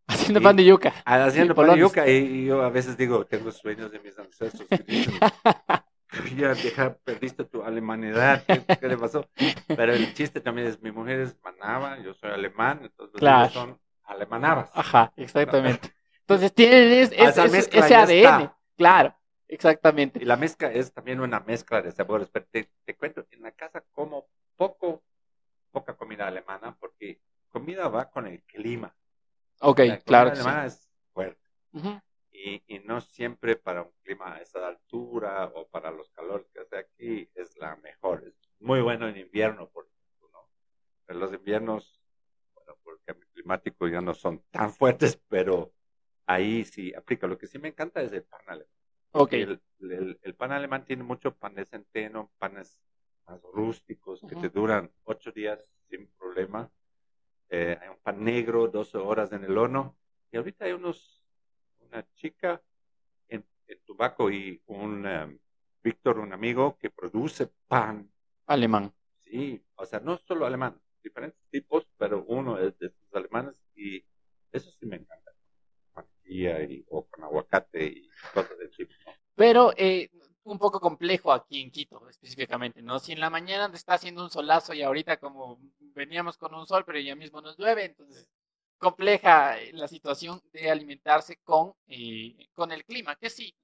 Haciendo 0.06 0.40
pan 0.40 0.56
de 0.56 0.64
yuca. 0.64 0.94
Haciendo 1.04 1.54
pan 1.54 1.74
de 1.74 1.78
yuca. 1.78 2.08
Y, 2.08 2.46
yo 2.46 2.62
a 2.62 2.70
veces 2.70 2.96
digo, 2.96 3.26
tengo 3.26 3.52
sueños 3.52 3.92
de 3.92 4.00
mis 4.00 4.18
ancestros. 4.18 4.66
Ya 6.34 6.54
deja, 6.54 6.94
perdiste 7.04 7.44
tu 7.44 7.62
alemanidad, 7.62 8.42
¿qué, 8.46 8.88
le 8.88 8.96
pasó? 8.96 9.28
Pero 9.66 9.92
el 9.92 10.14
chiste 10.14 10.40
también 10.40 10.68
es, 10.68 10.80
mi 10.80 10.90
mujer 10.90 11.20
es 11.20 11.36
manaba, 11.42 11.98
yo 11.98 12.14
soy 12.14 12.30
alemán, 12.30 12.80
entonces 12.84 13.20
los 13.20 13.52
son 13.52 13.78
alemanabas. 14.04 14.70
Ajá, 14.72 15.12
exactamente. 15.16 15.92
Entonces 16.20 16.54
tienen 16.54 16.90
ese 17.12 17.94
ADN, 17.94 18.50
claro, 18.78 19.14
exactamente. 19.46 20.20
Y 20.22 20.24
la 20.24 20.36
mezcla 20.36 20.72
es 20.72 20.92
también 20.92 21.20
una 21.20 21.40
mezcla 21.40 21.82
de 21.82 21.90
sabores, 21.92 22.30
pero 22.32 22.46
te, 22.50 22.96
cuento, 22.96 23.26
en 23.32 23.42
la 23.42 23.50
casa 23.50 23.84
como 23.92 24.26
poco, 24.56 25.02
poca 25.70 25.96
comida 25.96 26.26
alemana, 26.26 26.76
porque 26.78 27.20
comida 27.48 27.88
va 27.88 28.10
con 28.10 28.26
el 28.26 28.42
clima. 28.42 28.94
Ok, 29.60 29.80
la 29.80 29.98
claro. 29.98 30.30
comida 30.30 30.42
alemana 30.42 30.66
es 30.66 30.90
fuerte 31.12 31.46
y, 32.68 32.78
no 32.84 33.00
siempre 33.00 33.56
para 33.56 33.82
un 33.82 33.92
clima 34.02 34.34
a 34.34 34.40
esa 34.40 34.66
altura 34.66 35.46
o 35.54 35.66
para 35.68 35.90
los 35.90 36.08
calores 36.10 36.46
que 36.52 36.60
hace 36.60 36.76
aquí 36.76 37.30
es 37.34 37.56
la 37.56 37.76
mejor. 37.76 38.24
Es 38.26 38.34
muy 38.60 38.80
bueno 38.80 39.08
en 39.08 39.16
invierno, 39.16 39.68
por 39.68 39.86
ejemplo, 39.86 40.30
¿no? 40.32 40.48
En 41.08 41.20
los 41.20 41.32
inviernos, 41.32 42.00
bueno, 42.54 42.76
por 42.82 42.94
el 42.94 43.00
cambio 43.04 43.28
climático 43.32 43.88
ya 43.88 44.00
no 44.00 44.14
son 44.14 44.42
tan 44.50 44.72
fuertes, 44.72 45.20
pero 45.28 45.72
ahí 46.26 46.64
sí 46.64 46.94
aplica. 46.94 47.26
Lo 47.26 47.38
que 47.38 47.46
sí 47.46 47.58
me 47.58 47.68
encanta 47.68 48.00
es 48.02 48.12
el 48.12 48.22
pan 48.22 48.42
alemán. 48.46 48.72
Ok. 49.12 49.32
El, 49.32 49.60
el, 50.22 50.34
pan 50.34 50.52
alemán 50.52 50.84
tiene 50.84 51.02
mucho 51.02 51.34
pan 51.34 51.54
de 51.54 51.64
centeno, 51.64 52.32
panes 52.38 52.78
más 53.26 53.40
rústicos 53.52 54.20
que 54.28 54.36
te 54.36 54.48
duran 54.48 54.90
ocho 55.04 55.32
días 55.32 55.64
sin 55.88 56.06
problema. 56.18 56.70
Eh, 57.48 57.78
hay 57.80 57.88
un 57.88 57.98
pan 58.02 58.22
negro, 58.22 58.68
12 58.68 58.98
horas 58.98 59.32
en 59.32 59.44
el 59.44 59.56
horno. 59.56 59.96
Y 60.30 60.36
ahorita 60.36 60.64
hay 60.64 60.72
unos 60.72 61.22
una 61.80 62.06
chica 62.14 62.60
en, 63.28 63.44
en 63.68 63.78
Tubaco 63.84 64.30
y 64.30 64.60
un 64.66 65.06
um, 65.06 65.38
Víctor, 65.82 66.18
un 66.18 66.32
amigo, 66.32 66.76
que 66.78 66.90
produce 66.90 67.48
pan. 67.68 68.10
Alemán. 68.46 68.92
Sí, 69.24 69.62
o 69.76 69.86
sea, 69.86 70.00
no 70.00 70.18
solo 70.18 70.46
alemán, 70.46 70.80
diferentes 71.02 71.40
tipos, 71.50 71.86
pero 71.96 72.24
uno 72.24 72.58
es 72.58 72.76
de 72.78 72.88
estos 72.88 73.14
alemanes 73.14 73.60
y 73.74 74.04
eso 74.50 74.70
sí 74.80 74.86
me 74.86 74.96
encanta. 74.96 75.32
Mantequilla 75.94 76.62
y, 76.62 76.84
o 76.88 77.06
con 77.06 77.24
aguacate 77.24 77.84
y 77.84 78.10
cosas 78.34 78.58
de 78.58 78.68
tipo. 78.68 78.92
Pero 79.36 79.72
eh, 79.76 80.10
un 80.46 80.58
poco 80.58 80.80
complejo 80.80 81.32
aquí 81.32 81.60
en 81.60 81.70
Quito 81.70 82.08
específicamente, 82.08 82.80
¿no? 82.80 82.98
Si 82.98 83.12
en 83.12 83.20
la 83.20 83.30
mañana 83.30 83.70
te 83.70 83.76
está 83.76 83.94
haciendo 83.94 84.22
un 84.22 84.30
solazo 84.30 84.72
y 84.74 84.82
ahorita 84.82 85.18
como 85.18 85.58
veníamos 85.78 86.38
con 86.38 86.54
un 86.54 86.66
sol, 86.66 86.84
pero 86.86 86.98
ya 87.00 87.16
mismo 87.16 87.40
nos 87.40 87.58
llueve, 87.58 87.84
entonces 87.84 88.28
compleja 88.78 89.56
la 89.72 89.88
situación 89.88 90.40
de 90.52 90.70
alimentarse 90.70 91.38
con, 91.42 91.74
eh, 91.88 92.48
con 92.54 92.70
el 92.72 92.84
clima, 92.84 93.16
que 93.16 93.30
sí, 93.30 93.54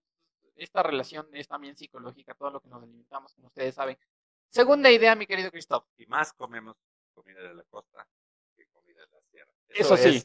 esta 0.56 0.82
relación 0.82 1.28
es 1.32 1.48
también 1.48 1.76
psicológica, 1.76 2.34
todo 2.34 2.50
lo 2.50 2.60
que 2.60 2.68
nos 2.68 2.82
alimentamos, 2.82 3.32
como 3.34 3.48
ustedes 3.48 3.74
saben. 3.74 3.96
Segunda 4.48 4.90
idea, 4.90 5.14
mi 5.14 5.26
querido 5.26 5.50
Cristóbal. 5.50 5.88
Y 5.96 6.06
más 6.06 6.32
comemos 6.32 6.76
comida 7.14 7.40
de 7.40 7.54
la 7.54 7.64
costa 7.64 8.06
que 8.56 8.66
comida 8.66 9.00
de 9.00 9.12
la 9.12 9.20
sierra. 9.30 9.52
Eso, 9.68 9.96
sí. 9.96 10.22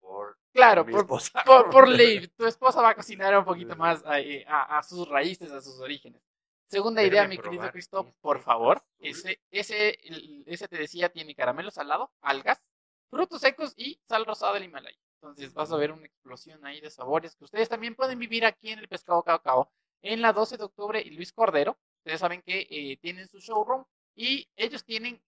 Por 0.00 0.36
claro, 0.52 0.84
por, 0.86 1.06
por, 1.44 1.70
por 1.70 1.88
ley, 1.88 2.28
tu 2.36 2.46
esposa 2.46 2.82
va 2.82 2.90
a 2.90 2.94
cocinar 2.94 3.36
un 3.38 3.44
poquito 3.44 3.76
más 3.76 4.04
a, 4.04 4.14
a- 4.46 4.78
a 4.78 4.82
sus 4.82 5.08
raíces, 5.08 5.50
a 5.52 5.60
sus 5.60 5.80
orígenes. 5.80 6.22
Segunda 6.68 7.02
idea, 7.02 7.26
mi 7.26 7.36
querido 7.38 7.62
probar 7.62 7.76
este 7.76 7.90
por 8.20 8.40
favor. 8.40 8.82
Ese, 9.00 9.40
ese, 9.50 9.98
ese 10.46 10.68
te 10.68 10.78
decía 10.78 11.08
tiene 11.10 11.34
caramelo 11.34 11.70
salado, 11.70 12.12
algas, 12.20 12.62
frutos 13.10 13.40
secos 13.40 13.74
y 13.76 14.00
sal 14.08 14.24
rosada 14.24 14.54
del 14.54 14.64
Himalaya. 14.64 14.98
Entonces 15.20 15.52
vas 15.52 15.70
a 15.72 15.76
ver 15.76 15.92
una 15.92 16.06
explosión 16.06 16.64
ahí 16.64 16.80
de 16.80 16.90
sabores 16.90 17.34
que 17.36 17.44
ustedes 17.44 17.68
también 17.68 17.94
pueden 17.94 18.18
vivir 18.18 18.44
aquí 18.46 18.70
en 18.70 18.78
el 18.78 18.88
Pescado 18.88 19.22
Cacao 19.22 19.70
en 20.02 20.22
la 20.22 20.32
12 20.32 20.56
de 20.56 20.64
octubre 20.64 21.02
y 21.02 21.10
Luis 21.10 21.32
Cordero. 21.32 21.76
Ustedes 21.98 22.20
saben 22.20 22.40
que 22.42 22.66
eh, 22.70 22.96
tienen 23.02 23.28
su 23.28 23.38
showroom 23.38 23.84
y 24.14 24.48
ellos 24.56 24.84
tienen 24.84 25.20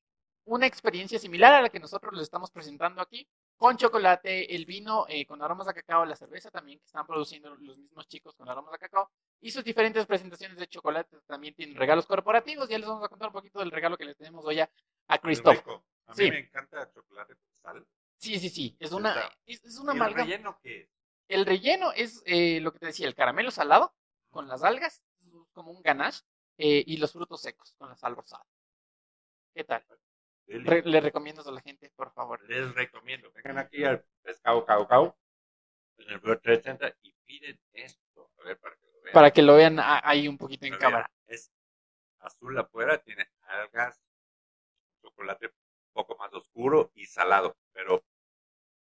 una 0.44 0.66
experiencia 0.66 1.18
similar 1.18 1.52
a 1.54 1.62
la 1.62 1.68
que 1.68 1.78
nosotros 1.80 2.12
les 2.14 2.22
estamos 2.22 2.50
presentando 2.50 3.02
aquí, 3.02 3.28
con 3.62 3.76
chocolate, 3.76 4.52
el 4.56 4.66
vino 4.66 5.06
eh, 5.08 5.24
con 5.24 5.40
aromas 5.40 5.68
a 5.68 5.72
cacao, 5.72 6.04
la 6.04 6.16
cerveza 6.16 6.50
también 6.50 6.80
que 6.80 6.86
están 6.86 7.06
produciendo 7.06 7.54
los 7.54 7.78
mismos 7.78 8.08
chicos 8.08 8.34
con 8.34 8.48
aromas 8.48 8.74
a 8.74 8.78
cacao 8.78 9.08
y 9.40 9.52
sus 9.52 9.62
diferentes 9.62 10.04
presentaciones 10.04 10.58
de 10.58 10.66
chocolate 10.66 11.16
también 11.28 11.54
tienen 11.54 11.76
regalos 11.76 12.04
corporativos. 12.04 12.68
Ya 12.68 12.76
les 12.76 12.88
vamos 12.88 13.04
a 13.04 13.08
contar 13.08 13.28
un 13.28 13.34
poquito 13.34 13.60
del 13.60 13.70
regalo 13.70 13.96
que 13.96 14.04
les 14.04 14.16
tenemos 14.16 14.44
hoy 14.44 14.58
a, 14.58 14.68
a 15.06 15.18
Christoph. 15.18 15.64
A 15.68 16.10
mí 16.10 16.16
Sí. 16.16 16.28
me 16.28 16.40
encanta 16.40 16.82
el 16.82 16.92
chocolate 16.92 17.36
con 17.36 17.52
sal. 17.62 17.86
Sí, 18.16 18.40
sí, 18.40 18.48
sí, 18.48 18.76
es 18.80 18.90
una, 18.90 19.30
es, 19.46 19.64
es 19.64 19.78
una 19.78 19.94
¿Y 19.94 20.08
el 20.08 20.14
relleno 20.14 20.58
qué? 20.60 20.90
El 21.28 21.46
relleno 21.46 21.92
es 21.92 22.20
eh, 22.26 22.58
lo 22.60 22.72
que 22.72 22.80
te 22.80 22.86
decía, 22.86 23.06
el 23.06 23.14
caramelo 23.14 23.52
salado 23.52 23.94
con 24.30 24.48
las 24.48 24.64
algas, 24.64 25.04
como 25.52 25.70
un 25.70 25.82
ganache, 25.82 26.22
eh, 26.58 26.82
y 26.84 26.96
los 26.96 27.12
frutos 27.12 27.40
secos 27.40 27.76
con 27.78 27.88
la 27.88 27.94
sal 27.94 28.16
rosada. 28.16 28.44
¿Qué 29.54 29.62
tal? 29.62 29.84
Re- 30.46 30.82
le 30.84 31.00
recomiendo 31.00 31.42
a 31.46 31.52
la 31.52 31.60
gente, 31.60 31.90
por 31.96 32.12
favor. 32.12 32.42
Les 32.48 32.74
recomiendo. 32.74 33.30
Vengan 33.32 33.58
aquí 33.58 33.84
al 33.84 34.04
Pescado 34.22 34.64
Caucao 34.66 35.16
en 35.98 36.10
el 36.10 36.18
World 36.18 36.42
Trade 36.42 36.62
Center 36.62 36.96
y 37.02 37.12
piden 37.24 37.58
esto. 37.72 38.30
A 38.38 38.44
ver, 38.44 38.58
para 38.58 38.76
que 38.76 38.86
lo 38.86 39.00
vean. 39.02 39.12
Para 39.12 39.30
que 39.30 39.42
lo 39.42 39.54
vean 39.54 39.76
ahí 39.80 40.28
un 40.28 40.36
poquito 40.38 40.66
en 40.66 40.72
vean, 40.72 40.80
cámara. 40.80 41.10
Es 41.26 41.50
azul 42.18 42.58
afuera, 42.58 42.98
tiene 42.98 43.28
algas, 43.42 44.00
chocolate 45.00 45.46
un 45.46 45.92
poco 45.92 46.16
más 46.16 46.32
oscuro 46.34 46.90
y 46.94 47.06
salado. 47.06 47.56
Pero 47.72 48.04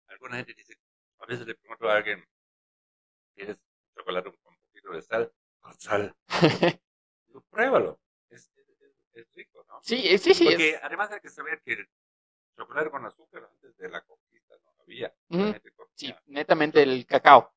alguna 0.08 0.38
gente 0.38 0.54
dice, 0.54 0.76
a 1.20 1.26
veces 1.26 1.48
le 1.48 1.56
pregunto 1.56 1.90
a 1.90 1.96
alguien, 1.98 2.24
¿quieres 3.34 3.58
chocolate 3.96 4.32
con 4.42 4.54
un 4.54 4.60
poquito 4.68 4.92
de 4.92 5.02
sal? 5.02 5.34
Con 5.62 5.74
sal. 5.80 6.16
Pruébalo. 7.50 8.00
Es, 9.14 9.28
rico, 9.34 9.64
¿no? 9.68 9.80
sí, 9.84 10.02
eh, 10.08 10.18
sí, 10.18 10.34
sí. 10.34 10.48
es- 10.48 10.54
Porque 10.54 10.80
además 10.82 11.12
hay 11.12 11.20
que 11.20 11.30
saber 11.30 11.62
que 11.64 11.74
el 11.74 11.90
chocolate 12.56 12.90
con 12.90 13.06
azúcar 13.06 13.50
antes 13.52 13.76
de 13.78 13.90
la 13.90 14.02
conquista 14.02 14.56
no 14.64 14.74
había. 14.82 15.14
Sí, 15.96 16.14
netamente 16.28 16.82
el 16.84 17.06
cacao. 17.06 17.54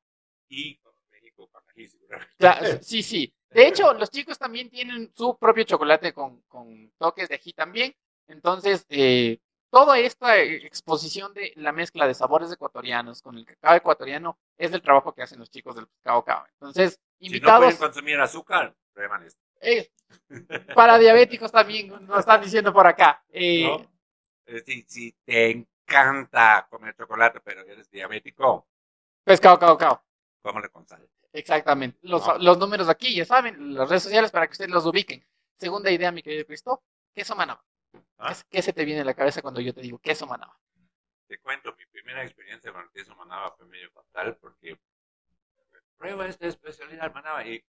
Y 0.49 0.77
con 0.77 0.93
México 1.11 1.47
con 1.49 1.63
ají, 1.69 1.87
seguramente. 1.87 2.33
Cla- 2.37 2.81
sí, 2.81 3.01
sí. 3.03 3.33
De 3.49 3.67
hecho, 3.67 3.93
los 3.93 4.09
chicos 4.09 4.37
también 4.37 4.69
tienen 4.69 5.11
su 5.15 5.37
propio 5.37 5.63
chocolate 5.63 6.13
con, 6.13 6.41
con 6.43 6.91
toques 6.97 7.29
de 7.29 7.35
ají 7.35 7.53
también. 7.53 7.95
Entonces, 8.27 8.85
eh, 8.89 9.39
toda 9.69 9.97
esta 9.99 10.37
eh, 10.37 10.65
exposición 10.65 11.33
de 11.33 11.53
la 11.55 11.71
mezcla 11.71 12.05
de 12.07 12.13
sabores 12.13 12.51
ecuatorianos 12.51 13.21
con 13.21 13.37
el 13.37 13.45
cacao 13.45 13.75
ecuatoriano 13.75 14.37
es 14.57 14.73
el 14.73 14.81
trabajo 14.81 15.13
que 15.13 15.21
hacen 15.21 15.39
los 15.39 15.49
chicos 15.49 15.75
del 15.75 15.87
Cacao 16.03 16.23
Cao. 16.25 16.45
Entonces, 16.53 16.99
Si 17.19 17.39
no 17.39 17.57
pueden 17.57 17.77
consumir 17.77 18.19
azúcar, 18.19 18.75
prueban 18.93 19.23
esto. 19.23 19.41
Eh, 19.65 19.91
para 20.75 20.97
diabéticos 20.97 21.51
también 21.51 21.87
nos 22.05 22.19
están 22.19 22.41
diciendo 22.41 22.71
por 22.73 22.87
acá. 22.87 23.23
Eh, 23.29 23.63
¿no? 23.63 23.91
Si, 24.65 24.83
si 24.83 25.11
te 25.25 25.51
encanta 25.51 26.67
comer 26.69 26.95
chocolate, 26.95 27.39
pero 27.41 27.61
eres 27.61 27.89
diabético, 27.89 28.67
Pescado 29.23 29.57
Cao 29.57 29.77
Cao. 29.77 30.03
con 30.71 30.87
sal. 30.87 31.09
Exactamente. 31.33 31.97
Los, 32.03 32.25
No. 32.25 32.37
los 32.37 32.57
números 32.59 32.87
aquí, 32.87 33.15
ya 33.15 33.25
saben, 33.25 33.73
las 33.73 33.89
redes 33.89 34.03
sociales 34.03 34.31
para 34.31 34.45
que 34.47 34.51
ustedes 34.51 34.69
los 34.71 34.85
ubiquen. 34.85 35.25
Segunda 35.57 35.89
idea, 35.89 36.11
mi 36.11 36.21
querido 36.21 36.45
Cristo, 36.45 36.83
queso 37.13 37.35
manaba. 37.35 37.63
¿Ah? 38.19 38.33
¿Qué, 38.33 38.57
qué 38.57 38.61
se 38.61 38.71
te 38.71 38.85
viene 38.85 39.01
a 39.01 39.05
la 39.05 39.13
cabeza 39.13 39.41
cuando 39.41 39.61
yo 39.61 39.73
te 39.73 39.81
digo 39.81 39.97
queso 39.99 40.27
manaba? 40.27 40.57
Te 41.27 41.39
cuento, 41.39 41.73
mi 41.75 41.85
primera 41.87 42.23
experiencia 42.23 42.71
con 42.71 42.83
el 42.83 42.91
queso 42.91 43.15
manaba 43.15 43.51
fue 43.57 43.65
medio 43.65 43.89
fatal 43.91 44.37
porque 44.37 44.77
prueba 45.97 46.27
esta 46.27 46.45
especialidad 46.47 47.11
manaba 47.13 47.45
y 47.45 47.63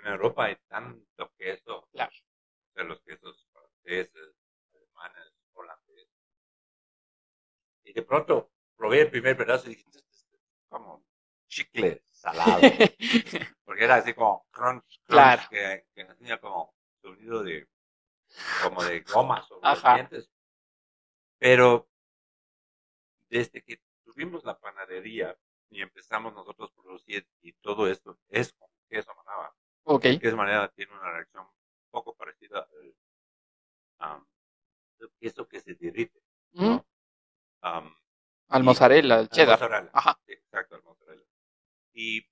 en 0.00 0.06
Europa 0.06 0.44
hay 0.44 0.56
tanto 0.68 1.32
queso, 1.36 1.88
Claro. 1.92 2.10
o 2.12 2.72
sea, 2.74 2.84
los 2.84 3.00
quesos 3.02 3.48
franceses, 3.52 4.34
alemanes, 4.74 5.32
holandeses. 5.52 6.08
Y 7.84 7.92
de 7.92 8.02
pronto 8.02 8.50
probé 8.76 9.02
el 9.02 9.10
primer 9.10 9.36
pedazo 9.36 9.66
y 9.66 9.74
dije, 9.76 9.88
"Esto 9.88 9.98
es 10.00 10.26
como 10.68 11.04
chicle 11.48 12.02
salado, 12.10 12.60
porque 13.64 13.84
era 13.84 13.96
así 13.96 14.14
como 14.14 14.46
crunch, 14.50 15.00
crunch 15.04 15.06
Claro. 15.06 15.42
que, 15.50 15.86
que 15.94 16.02
hacía 16.02 16.40
como 16.40 16.74
sonido 17.00 17.42
de 17.42 17.68
como 18.62 18.82
de 18.82 19.00
goma 19.00 19.42
sobre 19.42 19.68
los 19.68 19.84
Ajá. 19.84 19.94
dientes. 19.94 20.30
Pero 21.38 21.88
desde 23.28 23.62
que 23.62 23.80
tuvimos 24.04 24.44
la 24.44 24.58
panadería 24.58 25.36
y 25.70 25.82
empezamos 25.82 26.32
nosotros 26.34 26.70
a 26.72 26.82
producir 26.82 27.26
y 27.42 27.52
todo 27.54 27.88
esto 27.88 28.18
es 28.28 28.52
con 28.54 28.68
queso 28.88 29.12
manaba. 29.14 29.54
Ok. 29.84 30.04
El 30.06 30.20
queso 30.20 30.36
manaba 30.36 30.68
tiene 30.68 30.92
una 30.92 31.10
reacción 31.12 31.44
un 31.44 31.90
poco 31.90 32.14
parecida 32.14 32.66
al 33.98 34.24
el 35.00 35.10
queso 35.20 35.46
que 35.48 35.60
se 35.60 35.74
derrite. 35.74 36.20
Mm, 36.52 36.64
¿no? 36.64 36.86
Am, 37.62 37.94
Al 38.48 38.62
y- 38.62 38.64
mozzarella, 38.64 39.14
al 39.14 39.20
al 39.22 39.28
cheddar. 39.28 39.58
mozzarella. 39.60 39.90
Ajá. 39.92 40.18
Sí, 40.26 40.32
Exacto, 40.32 40.74
al 40.76 40.82
mozzarella. 40.82 41.24
Y 41.92 42.26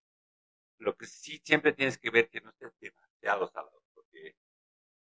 lo 0.79 0.97
que 0.97 1.07
sí 1.07 1.41
siempre 1.45 1.73
tienes 1.73 1.99
que 1.99 2.11
ver 2.11 2.29
que 2.29 2.41
no 2.41 2.51
esté 2.51 2.71
demasiado 2.81 3.47
salado, 3.49 3.83
porque 3.95 4.37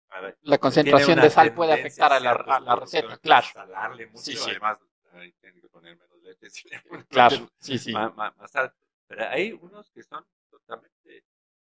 a 0.10 0.21
ver, 0.21 0.38
La 0.41 0.58
concentración 0.58 1.19
de 1.19 1.29
sal 1.29 1.53
puede 1.53 1.73
afectar 1.73 2.13
a 2.13 2.19
la, 2.19 2.31
a 2.31 2.60
la 2.60 2.75
receta, 2.75 3.17
claro. 3.17 3.47
Salarle 3.51 4.08
mucho, 4.08 4.19
Sí, 4.23 4.36
sí. 4.38 4.49
además 4.51 4.79
tienen 5.41 5.62
que 5.62 5.69
poner 5.69 5.97
menos 5.97 6.17
leche. 6.21 6.49
ponen 6.88 7.05
Claro, 7.08 7.36
sí, 7.60 7.77
sí. 7.77 7.91
Más, 7.93 8.13
más- 8.15 8.36
más 8.38 8.51
sal. 8.51 8.73
Pero 9.08 9.27
hay 9.29 9.51
unos 9.53 9.89
que 9.91 10.03
son 10.03 10.25
totalmente 10.49 11.23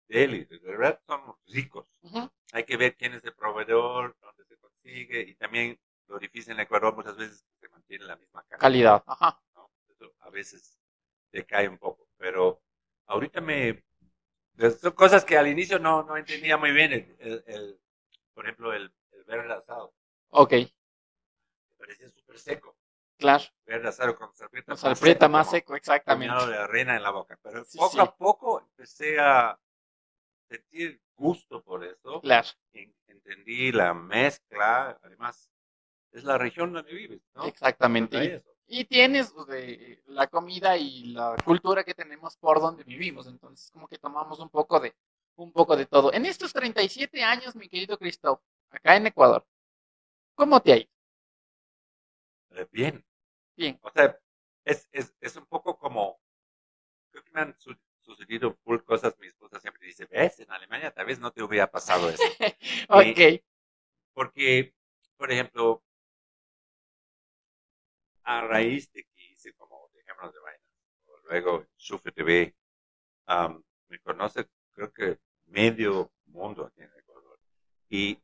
deli, 0.08 0.44
de 0.44 0.58
verdad 0.58 1.00
son 1.06 1.20
ricos. 1.48 1.88
Ujú, 2.02 2.30
Hay 2.52 2.64
que 2.64 2.76
ver 2.76 2.96
quién 2.96 3.14
es 3.14 3.24
el 3.24 3.34
proveedor, 3.34 4.16
dónde 4.20 4.44
se 4.44 4.56
consigue 4.58 5.20
y 5.20 5.34
también 5.34 5.78
lo 6.06 6.18
difícil 6.18 6.52
en 6.52 6.60
Ecuador 6.60 6.94
muchas 6.94 7.16
veces 7.16 7.44
se 7.60 7.68
mantiene 7.68 8.04
la 8.04 8.16
misma 8.16 8.42
calidad. 8.44 8.60
Calidad. 8.60 9.04
Ajá. 9.06 9.40
¿no? 9.54 9.70
Eso 9.88 10.14
a 10.20 10.30
veces 10.30 10.78
decae 11.32 11.68
un 11.68 11.78
poco, 11.78 12.08
pero 12.16 12.62
ahorita 13.06 13.40
me... 13.40 13.84
Son 14.80 14.92
cosas 14.92 15.24
que 15.24 15.36
al 15.36 15.48
inicio 15.48 15.78
no, 15.78 16.02
no 16.04 16.16
entendía 16.16 16.56
muy 16.56 16.72
bien. 16.72 16.92
El, 16.92 17.16
el- 17.20 17.44
el- 17.46 17.80
por 18.34 18.44
ejemplo, 18.44 18.72
el, 18.72 18.92
el 19.12 19.24
verde 19.24 19.52
asado. 19.52 19.94
Ok, 20.30 20.52
Me 20.52 20.70
parecía 21.78 22.08
súper 22.10 22.38
seco. 22.38 22.76
claro. 23.18 23.44
Verde 23.66 23.88
asado 23.88 24.16
con 24.16 24.34
salprieta. 24.34 24.72
Nos 24.72 24.84
aprieta 24.84 25.28
más 25.28 25.46
como 25.46 25.56
seco, 25.56 25.76
exactamente. 25.76 26.46
de 26.46 26.56
arena 26.56 26.96
en 26.96 27.02
la 27.02 27.10
boca. 27.10 27.38
Pero 27.42 27.64
Sí, 27.64 27.78
poco 27.78 27.92
sí. 27.92 27.98
a 28.00 28.14
poco 28.16 28.60
empecé 28.60 29.18
a 29.20 29.58
sentir 30.48 31.00
gusto 31.16 31.62
por 31.62 31.84
eso. 31.84 32.20
Claro, 32.20 32.48
En- 32.72 32.94
entendí 33.06 33.72
la 33.72 33.94
mezcla. 33.94 34.98
Además, 35.02 35.50
es 36.12 36.24
la 36.24 36.38
región 36.38 36.72
donde 36.72 36.92
vives, 36.92 37.20
¿no? 37.34 37.44
exactamente. 37.44 38.42
Y, 38.68 38.84
tienes 38.84 39.30
pues, 39.32 39.46
de 39.46 40.02
la 40.06 40.26
comida 40.26 40.76
y 40.76 41.12
la 41.12 41.36
cultura 41.44 41.84
que 41.84 41.94
tenemos 41.94 42.36
por 42.36 42.60
donde 42.60 42.82
vivimos. 42.84 43.26
Entonces, 43.28 43.70
como 43.70 43.86
que 43.86 43.98
tomamos 43.98 44.40
un 44.40 44.48
poco 44.50 44.80
de 44.80 44.94
un 45.36 45.52
poco 45.52 45.76
de 45.76 45.86
todo. 45.86 46.12
En 46.14 46.24
estos 46.26 46.52
37 46.52 47.22
años, 47.22 47.54
mi 47.54 47.68
querido 47.68 47.98
Cristóbal, 47.98 48.40
acá 48.70 48.96
en 48.96 49.06
Ecuador, 49.06 49.46
¿cómo 50.34 50.60
te 50.62 50.72
ha 50.72 50.76
ido? 50.78 50.88
Eh, 52.50 52.66
Bien. 52.72 53.04
Bien. 53.56 53.78
O 53.82 53.90
sea, 53.90 54.18
es, 54.64 54.88
es, 54.92 55.14
es 55.20 55.36
un 55.36 55.46
poco 55.46 55.78
como, 55.78 56.18
creo 57.10 57.22
que 57.24 57.32
me 57.32 57.40
han 57.42 57.58
su- 57.58 57.76
sucedido 58.16 58.54
full 58.64 58.78
cosas, 58.80 59.16
mi 59.18 59.26
esposa 59.26 59.60
siempre 59.60 59.86
dice, 59.86 60.06
ves, 60.06 60.40
en 60.40 60.50
Alemania 60.50 60.90
tal 60.90 61.06
vez 61.06 61.20
no 61.20 61.32
te 61.32 61.42
hubiera 61.42 61.70
pasado 61.70 62.08
eso. 62.08 62.22
ok, 62.88 63.42
Porque, 64.14 64.74
por 65.16 65.30
ejemplo, 65.30 65.82
a 68.22 68.40
raíz 68.40 68.90
de 68.92 69.04
que 69.04 69.24
hice 69.32 69.52
como 69.54 69.88
Dejémonos 69.94 70.32
de 70.32 70.40
Vainas, 70.40 71.22
luego 71.28 71.66
Sufre 71.76 72.12
TV, 72.12 72.54
am, 73.26 73.62
me 73.88 74.00
conoce 74.00 74.48
creo 74.72 74.92
que 74.92 75.18
medio 75.46 76.12
mundo 76.26 76.66
aquí 76.66 76.82
en 76.82 76.90
Ecuador. 76.96 77.38
Y 77.88 78.18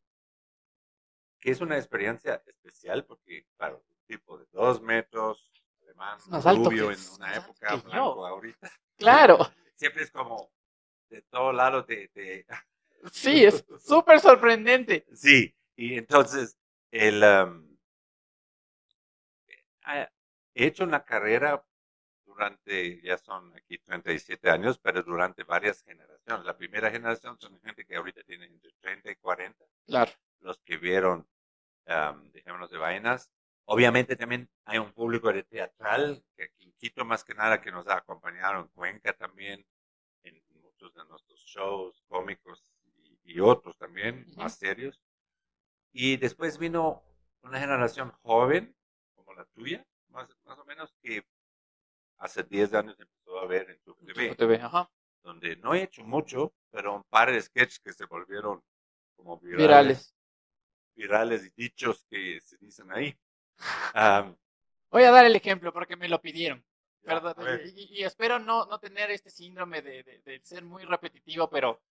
que 1.39 1.51
es 1.51 1.61
una 1.61 1.77
experiencia 1.77 2.43
especial 2.47 3.05
porque, 3.05 3.47
claro, 3.57 3.83
un 3.89 4.07
tipo 4.07 4.39
de 4.39 4.47
dos 4.53 4.81
metros, 4.83 5.51
alemán, 5.83 6.19
rubio 6.57 6.91
en 6.91 6.99
una 7.17 7.35
época, 7.35 7.77
blanco 7.77 8.27
ahorita. 8.27 8.71
Claro, 8.97 9.39
Siempre 9.83 10.05
es 10.05 10.13
como 10.13 10.49
de 11.11 11.23
todo 11.23 11.53
lado 11.53 11.83
de, 11.83 12.09
de- 12.15 12.47
sí, 13.13 13.45
es 13.45 13.65
súper 13.81 14.21
sorprendente. 14.21 15.05
Sí, 15.13 15.53
y 15.75 15.99
entonces 15.99 16.57
el, 16.93 17.25
eh, 19.89 20.09
he 20.55 20.67
hecho 20.67 20.85
una 20.85 21.05
carrera 21.05 21.65
durante, 22.25 23.01
ya 23.03 23.19
son 23.19 23.55
aquí 23.57 23.79
37 23.79 24.51
años, 24.51 24.79
pero 24.79 25.03
durante 25.03 25.45
varias 25.45 25.83
generaciones. 25.83 26.47
La 26.47 26.57
primera 26.57 26.91
generación 26.91 27.39
son 27.41 27.61
gente 27.63 27.85
que 27.85 27.97
ahorita 27.97 28.23
tiene 28.25 28.47
entre 28.47 28.73
30 28.81 29.11
y 29.11 29.17
40, 29.17 29.65
Claro, 29.87 30.13
los 30.41 30.59
que 30.63 30.77
vieron, 30.77 31.27
am, 31.87 32.31
dejémonos 32.33 32.71
de 32.71 32.79
vainas. 32.79 33.31
Obviamente 33.65 34.17
también 34.17 34.49
hay 34.65 34.79
un 34.79 34.93
público 34.93 35.33
de 35.33 35.45
teatral, 35.45 36.25
que 36.37 36.45
aquí 36.45 36.65
en 36.65 36.73
Quito 36.73 37.05
más 37.05 37.25
que 37.25 37.35
nada, 37.35 37.61
que 37.61 37.71
nos 37.71 37.87
ha 37.89 37.97
acompañado 37.99 38.61
en 38.61 38.69
Cuenca 38.69 39.13
también, 39.13 39.65
en 40.25 40.43
muchos 40.63 40.93
de 40.95 41.05
nuestros 41.07 41.41
shows 41.41 42.03
cómicos 42.09 42.65
y, 42.85 43.19
y 43.35 43.41
otros 43.41 43.77
también, 43.79 44.27
Ujú. 44.29 44.41
más 44.41 44.57
serios. 44.57 45.01
Y 45.93 46.17
después 46.17 46.59
vino 46.59 47.03
una 47.43 47.61
generación 47.61 48.11
joven, 48.23 48.75
como 49.15 49.33
la 49.35 49.45
tuya, 49.47 49.87
más, 50.09 50.29
más 50.45 50.59
o 50.59 50.65
menos, 50.65 50.93
que 51.03 51.25
hace 52.19 52.43
10 52.45 52.73
años 52.75 52.99
empezó 52.99 53.39
a 53.41 53.47
ver 53.47 53.71
en 53.71 53.81
tu 53.81 53.95
TV, 53.95 54.35
TV, 54.35 54.61
ajá. 54.61 54.91
donde 55.23 55.57
no 55.57 55.75
he 55.75 55.83
hecho 55.83 56.03
mucho, 56.05 56.53
pero 56.71 56.95
un 56.95 57.05
par 57.05 57.31
de 57.31 57.41
sketches 57.41 57.81
que 57.81 57.93
se 57.93 58.07
volvieron 58.07 58.63
como 59.17 59.39
virales, 59.39 59.67
Virales. 59.67 60.15
virales 60.95 61.47
y 61.47 61.51
dichos 61.63 62.05
que 62.09 62.41
se 62.41 62.57
dicen 62.59 62.91
ahí. 62.93 63.17
Voy 64.91 65.05
a 65.05 65.11
dar 65.11 65.25
el 65.27 65.37
ejemplo 65.37 65.73
porque 65.73 65.97
me 65.97 66.09
lo 66.09 66.21
pidieron. 66.21 66.65
Perdón, 67.03 67.35
y, 67.77 67.99
y 68.01 68.05
espero 68.05 68.39
no, 68.39 68.67
no 68.67 68.79
tener 68.79 69.11
este 69.11 69.31
síndrome 69.31 69.83
de, 69.83 70.03
de- 70.05 70.19
de 70.21 70.41
ser 70.45 70.63
muy 70.65 70.85
repetitivo, 70.85 71.49
pero 71.51 71.83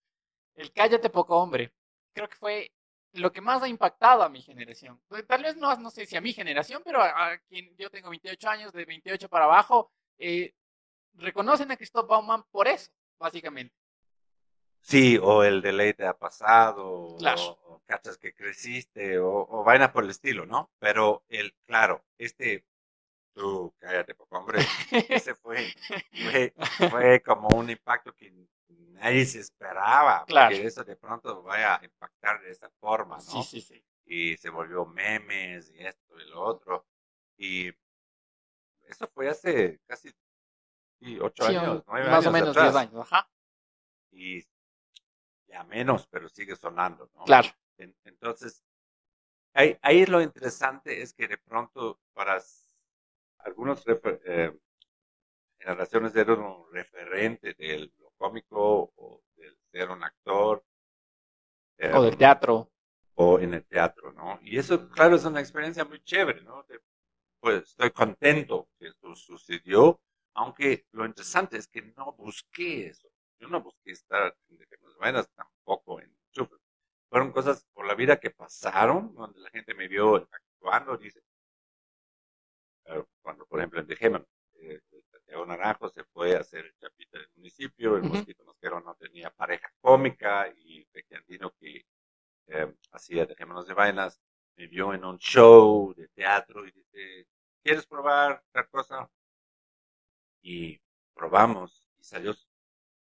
el 0.54 0.72
cállate 0.72 1.10
poco 1.10 1.36
hombre, 1.38 1.72
creo 2.14 2.28
que 2.28 2.36
fue 2.36 2.72
lo 3.14 3.30
que 3.32 3.42
más 3.42 3.62
ha 3.62 3.68
impactado 3.68 4.22
a 4.22 4.28
mi 4.30 4.40
generación. 4.42 5.00
Tal 5.28 5.42
vez 5.42 5.56
no, 5.56 5.74
no 5.76 5.90
sé 5.90 6.06
si 6.06 6.16
a 6.16 6.20
mi 6.22 6.32
generación, 6.32 6.82
pero 6.84 7.02
a, 7.02 7.32
a 7.32 7.38
quien 7.40 7.76
yo 7.76 7.90
tengo 7.90 8.08
28 8.10 8.48
años, 8.48 8.72
de 8.72 8.84
28 8.86 9.28
para 9.28 9.44
abajo, 9.46 9.92
eh, 10.18 10.54
reconocen 11.14 11.70
a 11.70 11.76
Christoph 11.76 12.08
Bauman 12.08 12.44
por 12.50 12.68
eso, 12.68 12.90
básicamente. 13.18 13.74
Sí, 14.82 15.18
o 15.22 15.44
el 15.44 15.62
de 15.62 15.72
ley 15.72 15.94
te 15.94 16.06
ha 16.06 16.14
pasado, 16.18 17.16
Claro. 17.18 17.40
o, 17.64 17.74
o 17.76 17.82
cachas 17.86 18.18
que 18.18 18.34
creciste, 18.34 19.18
o, 19.18 19.46
o 19.48 19.64
vaina 19.64 19.92
por 19.92 20.04
el 20.04 20.10
estilo, 20.10 20.44
¿no? 20.46 20.70
Pero 20.78 21.24
el, 21.28 21.54
claro, 21.66 22.04
este, 22.18 22.64
tú, 23.34 23.74
cállate, 23.78 24.14
poco 24.14 24.38
hombre, 24.38 24.60
ese 25.08 25.34
fue, 25.36 25.58
fue, 26.12 26.54
fue 26.90 27.22
como 27.22 27.48
un 27.56 27.70
impacto 27.70 28.14
que 28.14 28.32
nadie 28.68 29.24
se 29.26 29.40
esperaba, 29.40 30.24
Claro. 30.26 30.56
que 30.56 30.66
eso 30.66 30.84
de 30.84 30.96
pronto 30.96 31.42
vaya 31.42 31.76
a 31.76 31.84
impactar 31.84 32.42
de 32.42 32.50
esa 32.50 32.70
forma, 32.80 33.16
¿no? 33.16 33.22
Sí, 33.22 33.42
sí, 33.44 33.60
sí. 33.60 33.84
Y 34.06 34.36
se 34.36 34.50
volvió 34.50 34.84
memes 34.86 35.70
y 35.70 35.86
esto 35.86 36.20
y 36.20 36.28
lo 36.30 36.42
otro, 36.42 36.86
y 37.36 37.70
eso 38.88 39.08
fue 39.08 39.28
hace 39.28 39.80
casi 39.86 40.12
ocho 41.20 41.46
Sí, 41.46 41.56
años, 41.56 41.84
nueve 41.86 42.10
más 42.10 42.18
años 42.18 42.26
o 42.26 42.32
menos 42.32 42.48
atrás. 42.50 42.72
10 42.72 42.76
años, 42.76 43.00
ajá. 43.12 43.28
y 44.12 44.42
ya 45.52 45.64
menos, 45.64 46.08
pero 46.08 46.28
sigue 46.30 46.56
sonando, 46.56 47.10
¿no? 47.14 47.24
Claro. 47.26 47.48
En- 47.78 47.96
Entonces, 48.04 48.64
ahí, 49.54 49.78
ahí 49.82 50.06
lo 50.06 50.22
interesante 50.22 51.02
es 51.02 51.14
que 51.14 51.28
de 51.28 51.38
pronto 51.38 52.00
para 52.14 52.38
s- 52.38 52.66
algunos 53.40 53.84
refer- 53.86 54.20
eh, 54.26 54.52
generaciones 55.58 56.14
era 56.14 56.34
un 56.34 56.70
referente 56.70 57.54
de 57.54 57.90
lo 57.98 58.10
cómico 58.18 58.92
o 58.96 59.22
de 59.36 59.50
ser 59.70 59.88
un 59.90 60.04
actor. 60.04 60.62
O 61.96 62.02
del 62.04 62.16
teatro. 62.16 62.54
o 63.14 63.38
en 63.40 63.54
el 63.54 63.64
teatro, 63.66 64.12
¿no? 64.12 64.38
Y 64.42 64.58
eso, 64.58 64.88
claro, 64.90 65.16
es 65.16 65.24
una 65.24 65.40
experiencia 65.40 65.84
muy 65.84 66.02
chévere, 66.02 66.42
¿no? 66.42 66.62
De- 66.64 66.80
pues 67.40 67.64
estoy 67.70 67.92
contento 67.92 68.68
que 68.78 68.88
esto 68.88 69.14
sucedió, 69.16 70.00
aunque 70.34 70.86
lo 70.92 71.06
interesante 71.06 71.58
es 71.58 71.68
que 71.68 71.82
no 71.96 72.14
busqué 72.14 72.88
eso. 72.88 73.11
Yo 73.42 73.48
no 73.48 73.60
busqué 73.60 73.90
estar 73.90 74.36
en 74.50 74.56
Dejemos 74.56 74.94
de 74.94 75.00
Vainas, 75.00 75.28
tampoco 75.34 76.00
en 76.00 76.16
Chufa. 76.30 76.54
Fueron 77.10 77.32
cosas 77.32 77.66
por 77.74 77.84
la 77.84 77.96
vida 77.96 78.20
que 78.20 78.30
pasaron, 78.30 79.12
donde 79.16 79.40
la 79.40 79.50
gente 79.50 79.74
me 79.74 79.88
vio 79.88 80.14
actuando, 80.30 80.96
dice, 80.96 81.20
cuando 83.20 83.44
por 83.46 83.58
ejemplo 83.58 83.80
en 83.80 83.88
Dejemos, 83.88 84.22
eh, 84.60 84.80
Santiago 85.10 85.44
Naranjo 85.44 85.88
se 85.88 86.04
fue 86.04 86.36
a 86.36 86.40
hacer 86.40 86.66
el 86.66 86.76
chapita 86.76 87.18
del 87.18 87.30
municipio, 87.34 87.96
el 87.96 88.04
Ujú. 88.04 88.14
Mosquito 88.14 88.44
Mosquero 88.44 88.80
no 88.80 88.94
tenía 88.94 89.28
pareja 89.30 89.72
cómica 89.80 90.46
y 90.56 90.84
Peque 90.84 91.16
Andino 91.16 91.50
que 91.58 91.84
eh, 92.46 92.72
hacía 92.92 93.26
Dejémonos 93.26 93.66
de 93.66 93.74
Vainas, 93.74 94.20
me 94.54 94.68
vio 94.68 94.94
en 94.94 95.04
un 95.04 95.18
show 95.18 95.92
de 95.96 96.06
teatro 96.10 96.64
y 96.64 96.70
dice, 96.70 97.26
¿quieres 97.60 97.86
probar 97.86 98.40
tal 98.52 98.68
cosa? 98.68 99.10
Y 100.42 100.80
probamos 101.12 101.88
y 101.98 102.04
salió 102.04 102.34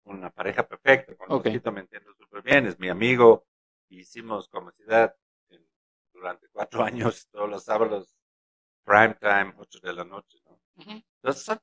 una 0.07 0.29
pareja 0.29 0.67
perfecta, 0.67 1.15
con 1.15 1.31
Ok. 1.31 1.45
Mosquito 1.45 1.71
me 1.71 1.81
entiendo 1.81 2.13
súper 2.13 2.41
bien, 2.41 2.65
es 2.65 2.79
mi 2.79 2.89
amigo, 2.89 3.45
hicimos 3.89 4.47
comicidad 4.49 5.15
en- 5.49 5.67
durante 6.13 6.47
cuatro 6.49 6.83
años, 6.83 7.27
todos 7.31 7.49
los 7.49 7.63
sábados, 7.63 8.15
prime 8.83 9.15
time, 9.15 9.53
ocho 9.57 9.79
de 9.79 9.93
la 9.93 10.03
noche, 10.03 10.39
¿no? 10.45 10.59
Entonces 11.21 11.43
son 11.43 11.59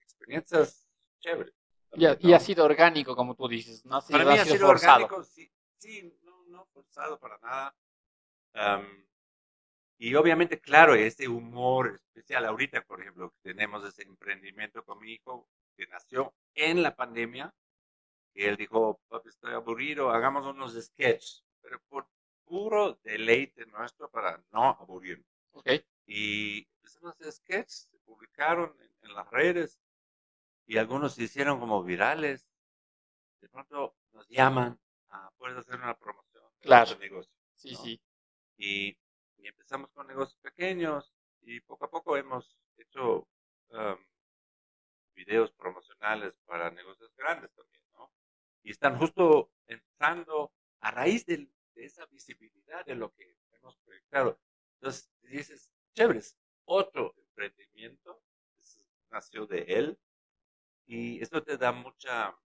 experiencias 0.00 0.86
chéveres. 1.20 1.54
Y 1.92 2.32
ha, 2.32 2.40
sido 2.40 2.64
orgánico, 2.64 3.16
como 3.16 3.34
tú 3.34 3.48
dices, 3.48 3.84
no 3.86 3.96
ha 3.96 4.00
sido, 4.02 4.18
Para 4.18 4.30
mí 4.30 4.38
ha 4.38 4.44
sido 4.44 4.56
sido 4.56 4.68
orgánico, 4.68 5.22
sí, 5.24 5.50
sí 5.78 6.18
no, 6.24 6.42
no 6.48 6.66
forzado 6.66 7.18
para 7.18 7.38
nada. 7.38 7.74
Am, 8.54 9.06
y 9.98 10.14
obviamente, 10.14 10.60
claro, 10.60 10.94
ese 10.94 11.26
humor 11.28 11.94
especial. 11.94 12.44
Ahorita, 12.44 12.82
por 12.82 13.00
ejemplo, 13.00 13.32
tenemos 13.42 13.82
ese 13.84 14.02
emprendimiento 14.02 14.84
con 14.84 14.98
mi 14.98 15.12
hijo 15.12 15.48
que 15.76 15.86
nació 15.86 16.34
en 16.54 16.82
la 16.82 16.94
pandemia. 16.94 17.54
Y 18.36 18.44
él 18.44 18.56
dijo, 18.58 19.00
papi, 19.08 19.30
estoy 19.30 19.54
aburrido, 19.54 20.10
hagamos 20.10 20.44
unos 20.46 20.74
sketches, 20.74 21.42
pero 21.62 21.80
por 21.88 22.06
puro 22.44 23.00
deleite 23.02 23.64
nuestro 23.64 24.10
para 24.10 24.44
no 24.52 24.76
aburrirnos. 24.78 25.26
Ok. 25.52 25.70
Y 26.06 26.68
empezamos 26.76 27.18
a 27.18 27.32
sketches, 27.32 27.88
se 27.90 27.98
publicaron 28.00 28.76
en, 28.78 28.90
en 29.08 29.14
las 29.14 29.30
redes 29.30 29.80
y 30.66 30.76
algunos 30.76 31.14
se 31.14 31.22
hicieron 31.22 31.58
como 31.58 31.82
virales. 31.82 32.46
De 33.40 33.48
pronto 33.48 33.96
nos 34.12 34.28
llaman, 34.28 34.78
a 35.08 35.30
puedes 35.38 35.56
hacer 35.56 35.76
una 35.76 35.96
promoción 35.96 36.44
de 36.60 36.66
Claro. 36.66 36.84
nuestro 36.90 36.98
negocio. 36.98 37.32
Sí, 37.54 37.72
¿no? 37.72 37.78
sí. 37.78 38.00
Y, 38.58 38.98
y 39.38 39.48
empezamos 39.48 39.90
con 39.92 40.06
negocios 40.08 40.38
pequeños 40.42 41.10
y 41.40 41.60
poco 41.62 41.86
a 41.86 41.90
poco 41.90 42.18
hemos 42.18 42.58
hecho 42.76 43.26
um, 43.70 43.96
videos 45.14 45.50
promocionales 45.52 46.34
para 46.44 46.70
negocios 46.70 47.10
grandes 47.16 47.50
también. 47.54 47.85
Y 48.66 48.72
están 48.72 48.98
justo 48.98 49.52
entrando 49.68 50.52
a 50.80 50.90
raíz 50.90 51.24
de, 51.24 51.48
esa 51.76 52.04
visibilidad 52.06 52.84
de 52.84 52.96
lo 52.96 53.14
que 53.14 53.36
hemos 53.52 53.76
proyectado. 53.76 54.40
Entonces 54.80 55.08
dices, 55.22 55.70
chévere, 55.94 56.18
es 56.18 56.36
otro 56.64 57.14
emprendimiento, 57.16 58.24
nació 59.10 59.46
de 59.46 59.62
él 59.68 59.98
y 60.84 61.22
esto 61.22 61.44
te 61.44 61.56
da 61.56 61.70
mucha 61.70 62.36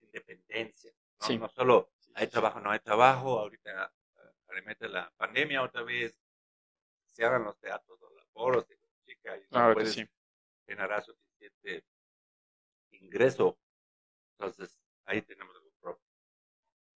independencia, 0.00 0.94
¿no? 1.20 1.26
Sí. 1.26 1.36
No 1.36 1.50
solo 1.50 1.92
hay 2.14 2.28
trabajo, 2.28 2.58
no 2.60 2.70
hay 2.70 2.80
trabajo, 2.80 3.38
ahorita 3.38 3.92
eh, 4.16 4.32
remete 4.48 4.88
la 4.88 5.12
pandemia 5.14 5.62
otra 5.62 5.82
vez, 5.82 6.18
cierran 7.04 7.44
los 7.44 7.58
teatros 7.58 8.00
los 8.00 8.26
foros 8.32 8.66
de 8.66 8.78
chica 9.04 9.36
y 9.36 9.42
no 9.50 9.74
puedes 9.74 9.92
sí. 9.92 10.08
generar 10.64 11.04
suficiente 11.04 11.84
ingreso. 12.92 13.58
Entonces, 14.38 14.80
ahí 15.10 15.22
tenemos 15.22 15.54
algo 15.56 15.70
propio. 15.80 16.06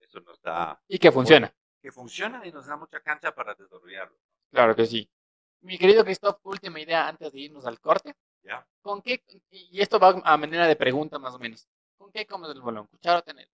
Eso 0.00 0.20
nos 0.20 0.40
da, 0.40 0.81
Y 0.88 0.98
que 0.98 1.11
funciona. 1.12 1.55
que 1.81 1.90
funciona 1.92 2.46
y 2.46 2.53
nos 2.53 2.66
da 2.66 2.77
mucha 2.77 3.00
cancha 3.00 3.35
para 3.35 3.55
desarrollarlo. 3.55 4.16
Claro 4.50 4.74
que 4.77 4.87
sí. 4.87 5.11
Mi 5.62 5.79
querido 5.79 6.05
Christoph, 6.05 6.38
última 6.44 6.81
idea 6.81 7.09
antes 7.09 7.33
de 7.33 7.40
irnos 7.40 7.66
al 7.66 7.81
corte. 7.81 8.14
¿Ya? 8.42 8.66
¿Con 8.83 9.00
qué? 9.00 9.22
Y 9.50 9.81
esto 9.81 9.98
va 9.98 10.20
a 10.22 10.37
manera 10.37 10.66
de 10.66 10.77
pregunta 10.77 11.18
más 11.18 11.35
o 11.35 11.38
menos. 11.38 11.66
¿Con 11.96 12.12
qué 12.12 12.27
comes 12.27 12.50
el 12.50 12.61
bolón? 12.61 12.87
¿Cuchara 12.87 13.20
o 13.20 13.22
tener? 13.22 13.48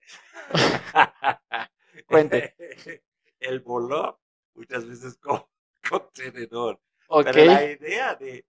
Cuente. 2.06 2.54
El 3.40 3.60
bolón 3.60 4.16
muchas 4.54 4.86
veces 4.86 5.16
con, 5.18 5.44
con 5.88 6.10
tenedor. 6.12 6.80
Ok. 7.08 7.26
Pero 7.32 7.44
la 7.44 7.64
idea 7.64 8.14
de, 8.16 8.44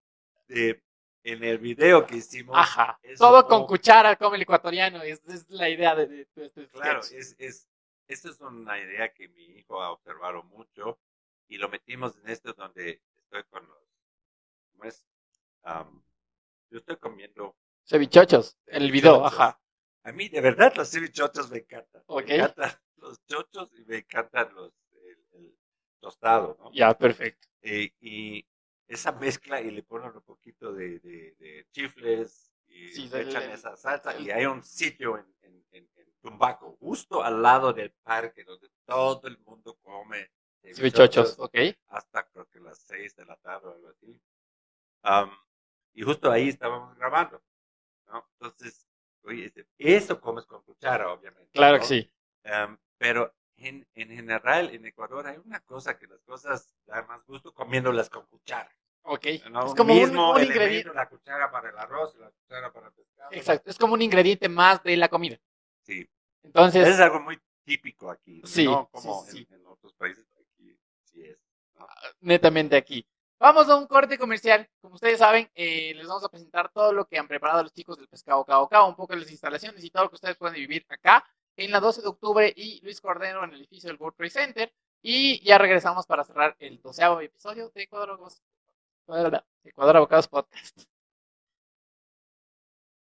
de, 0.47 0.83
en 1.29 1.43
el 1.43 1.57
video 1.57 2.05
que 2.05 2.17
hicimos, 2.17 2.55
Ajá. 2.57 2.99
Todo 3.17 3.47
con 3.47 3.65
cuchara 3.65 4.15
como 4.15 4.35
el 4.35 4.41
ecuatoriano. 4.41 5.01
Es, 5.01 5.21
es 5.27 5.49
la 5.49 5.69
idea 5.69 5.95
de, 5.95 6.07
de, 6.07 6.27
de 6.35 6.45
este 6.45 6.67
claro, 6.69 6.99
es, 6.99 7.35
es 7.39 7.69
esa 8.09 8.29
es 8.29 8.41
una 8.41 8.79
idea 8.79 9.13
que 9.13 9.29
mi 9.29 9.43
hijo 9.59 9.81
ha 9.81 9.91
observado 9.91 10.43
mucho 10.43 10.99
y 11.47 11.57
lo 11.57 11.69
metimos 11.69 12.17
en 12.17 12.29
esto 12.29 12.53
donde 12.53 13.01
estoy 13.17 13.43
con 13.45 13.67
los, 13.67 13.77
¿cómo 14.71 14.83
es? 14.85 15.05
yo 16.71 16.77
estoy 16.77 16.97
comiendo. 16.97 17.55
Cevichochos, 17.85 18.57
el 18.65 18.91
video, 18.91 19.25
ajá. 19.25 19.59
A 20.03 20.11
mí, 20.11 20.27
de 20.27 20.41
verdad, 20.41 20.73
los 20.75 20.89
cevichochos 20.89 21.51
me 21.51 21.59
encantan. 21.59 22.03
Me 22.07 22.35
encantan 22.35 22.71
los 22.95 23.23
chochos 23.25 23.69
y 23.77 23.85
me 23.85 23.97
encantan 23.97 24.53
los, 24.55 24.73
el, 25.33 25.55
tostado, 25.99 26.57
¿no? 26.59 26.71
Ya, 26.73 26.97
perfecto. 26.97 27.47
Eh, 27.61 27.91
y 27.99 28.45
esa 28.89 29.11
mezcla 29.11 29.61
y 29.61 29.69
le 29.71 29.83
ponen 29.83 30.11
un 30.15 30.21
poquito 30.21 30.73
de, 30.73 30.99
de, 30.99 31.67
chifles 31.71 32.51
y 32.67 33.07
le 33.07 33.21
echan 33.21 33.49
esa 33.51 33.75
salsa 33.77 34.19
y 34.19 34.31
hay 34.31 34.45
un 34.45 34.63
sitio 34.63 35.17
en, 35.17 35.25
en, 35.41 35.63
en, 35.71 35.89
Tumbaco, 36.21 36.75
justo 36.81 37.23
al 37.23 37.41
lado 37.41 37.71
del 37.71 37.91
parque 38.03 38.43
donde 38.43 38.69
todo 38.85 39.25
el 39.29 39.37
mundo 39.39 39.77
come 39.81 40.29
cevichochos, 40.61 41.39
ok. 41.39 41.55
Hasta 41.87 42.27
creo 42.27 42.45
que 42.49 42.59
las 42.59 42.79
seis 42.79 43.15
de 43.15 43.25
la 43.25 43.37
tarde 43.37 43.69
o 43.69 43.73
algo 43.73 43.87
así. 43.87 44.21
y 45.93 46.01
justo 46.01 46.29
ahí 46.29 46.49
estábamos 46.49 46.93
grabando, 46.97 47.41
¿no? 48.07 48.27
Entonces, 48.33 48.85
oye, 49.23 49.53
eso 49.77 50.19
comes 50.19 50.45
con 50.45 50.61
cuchara, 50.63 51.09
obviamente. 51.13 51.51
Claro 51.53 51.79
que 51.79 51.85
sí. 51.85 52.11
pero 52.97 53.33
en, 53.61 53.87
en, 53.95 54.09
general, 54.09 54.73
en 54.73 54.85
Ecuador 54.85 55.27
hay 55.27 55.37
una 55.43 55.59
cosa 55.61 55.97
que 55.97 56.07
las 56.07 56.21
cosas 56.21 56.73
dan 56.85 57.07
más 57.07 57.25
gusto 57.25 57.53
comiéndolas 57.53 58.09
con 58.09 58.25
cuchara. 58.27 58.69
Ok. 59.03 59.25
Es 59.25 59.41
como 59.75 59.93
mismo 59.93 60.33
un, 60.33 60.43
ingrediente. 60.43 60.93
La 60.93 61.07
cuchara 61.07 61.51
para 61.51 61.69
el 61.69 61.77
arroz, 61.77 62.15
la 62.17 62.29
cuchara 62.29 62.71
para 62.71 62.87
el 62.87 62.93
pescado. 62.93 63.29
Exacto. 63.31 63.69
Es 63.69 63.77
como 63.77 63.93
un 63.93 64.01
ingrediente 64.01 64.49
más 64.49 64.83
de 64.83 64.97
la 64.97 65.09
comida. 65.09 65.37
Sí. 65.83 66.07
Entonces. 66.43 66.87
Es 66.87 66.99
algo 66.99 67.19
muy 67.19 67.39
típico 67.63 68.11
aquí. 68.11 68.41
Sí. 68.45 68.65
No 68.65 68.87
como 68.91 69.25
En, 69.33 69.65
otros 69.65 69.93
países. 69.93 70.25
Aquí 70.39 70.77
sí 71.05 71.23
es. 71.23 71.39
Ah, 71.75 71.87
netamente 72.21 72.75
aquí. 72.75 73.05
Vamos 73.39 73.69
a 73.69 73.77
un 73.77 73.87
corte 73.87 74.17
comercial. 74.17 74.69
Como 74.81 74.95
ustedes 74.95 75.19
saben, 75.19 75.49
eh, 75.55 75.93
les 75.95 76.07
vamos 76.07 76.23
a 76.25 76.29
presentar 76.29 76.69
todo 76.69 76.91
lo 76.91 77.05
que 77.05 77.17
han 77.17 77.27
preparado 77.27 77.63
los 77.63 77.73
chicos 77.73 77.97
del 77.97 78.09
Pescado 78.09 78.43
Cao 78.43 78.67
Cao, 78.67 78.89
un 78.89 78.95
poco 78.95 79.13
de 79.13 79.21
las 79.21 79.31
instalaciones 79.31 79.83
y 79.83 79.89
todo 79.89 80.03
lo 80.03 80.09
que 80.09 80.15
ustedes 80.15 80.35
pueden 80.35 80.55
vivir 80.55 80.85
acá 80.89 81.25
en 81.59 81.71
la 81.71 81.81
12 81.81 82.01
de 82.01 82.07
octubre 82.07 82.53
y 82.55 82.79
Luis 82.83 83.01
Cordero 83.01 83.43
en 83.43 83.51
el 83.51 83.57
edificio 83.57 83.89
del 83.89 83.99
World 83.99 84.15
Trade 84.15 84.29
Center. 84.29 84.73
Y 85.01 85.43
ya 85.43 85.57
regresamos 85.57 86.05
para 86.05 86.23
cerrar 86.23 86.55
el 86.59 86.81
doceavo 86.81 87.19
episodio 87.19 87.69
de 87.69 87.83
Ecuador 87.83 88.11
Abocados, 89.97 90.27
Podcast. 90.27 90.83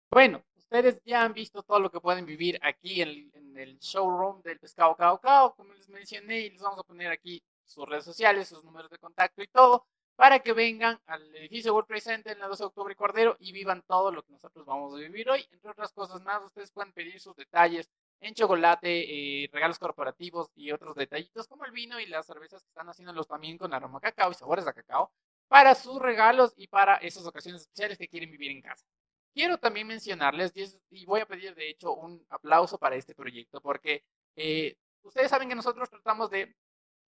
Bueno, 0.10 0.44
ustedes 0.58 1.00
ya 1.06 1.24
han 1.24 1.34
visto 1.34 1.62
todo 1.62 1.80
lo 1.80 1.92
que 1.92 2.00
pueden 2.00 2.26
vivir 2.26 2.60
aquí 2.64 3.02
en, 3.02 3.32
el 3.56 3.78
showroom 3.80 4.42
del 4.42 4.58
Pescado 4.58 4.96
Cao 4.96 5.20
Cao, 5.20 5.54
como 5.54 5.74
les 5.74 5.90
mencioné, 5.90 6.40
y 6.40 6.50
les 6.52 6.62
vamos 6.62 6.80
a 6.80 6.84
poner 6.84 7.12
aquí 7.12 7.44
sus 7.66 7.88
redes 7.88 8.06
sociales, 8.06 8.48
sus 8.48 8.64
números 8.64 8.90
de 8.90 8.98
contacto 8.98 9.44
y 9.44 9.48
todo, 9.48 9.86
para 10.16 10.40
que 10.40 10.54
vengan 10.54 11.00
al 11.06 11.36
edificio 11.36 11.74
World 11.74 11.88
Trade 11.88 12.02
Center 12.02 12.34
en 12.34 12.40
la 12.40 12.48
12 12.48 12.64
de 12.64 12.68
octubre 12.68 12.94
y 12.94 12.96
Cordero 12.96 13.36
y 13.40 13.52
vivan 13.52 13.84
todo 13.86 14.12
lo 14.12 14.24
que 14.24 14.32
nosotros 14.32 14.66
vamos 14.66 14.94
a 14.94 14.98
vivir 14.98 15.30
hoy. 15.30 15.46
Entre 15.52 15.70
otras 15.70 15.92
cosas 15.92 16.22
más, 16.22 16.42
ustedes 16.44 16.72
pueden 16.72 16.94
pedir 16.94 17.20
sus 17.20 17.36
detalles 17.36 17.90
en 18.22 18.34
chocolate, 18.34 19.44
eh, 19.44 19.50
regalos 19.52 19.80
corporativos 19.80 20.52
y 20.56 20.72
otros 20.72 20.96
detallitos 20.96 21.48
como 21.48 21.66
el 21.66 21.72
vino 21.72 22.00
y 22.00 22.06
las 22.06 22.26
cervezas 22.26 22.62
que 22.64 22.70
están 22.70 22.88
haciéndolos 22.90 23.28
también 23.28 23.58
con 23.58 23.74
aroma 23.74 24.00
cacao 24.00 24.32
y 24.32 24.34
sabores 24.34 24.66
de 24.66 24.74
cacao 24.74 25.12
para 25.48 25.74
sus 25.76 26.00
regalos 26.00 26.54
y 26.58 26.68
para 26.68 26.98
esas 26.98 27.26
ocasiones 27.26 27.62
especiales 27.62 27.98
que 27.98 28.08
quieren 28.08 28.32
vivir 28.32 28.52
en 28.52 28.62
casa. 28.62 28.86
Quiero 29.34 29.58
también 29.58 29.88
mencionarles, 29.88 30.54
y, 30.90 31.06
voy 31.06 31.22
a 31.22 31.26
pedir 31.26 31.56
de 31.56 31.70
hecho 31.70 31.94
un 31.94 32.26
aplauso 32.30 32.78
para 32.78 32.96
este 32.96 33.16
proyecto, 33.16 33.62
porque 33.62 34.04
eh, 34.36 34.76
ustedes 35.04 35.30
saben 35.30 35.50
que 35.50 35.56
nosotros 35.56 35.90
tratamos 35.90 36.30
de 36.30 36.56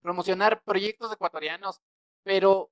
promocionar 0.01 0.63
proyectos 0.63 1.13
ecuatorianos, 1.13 1.81
pero 2.23 2.71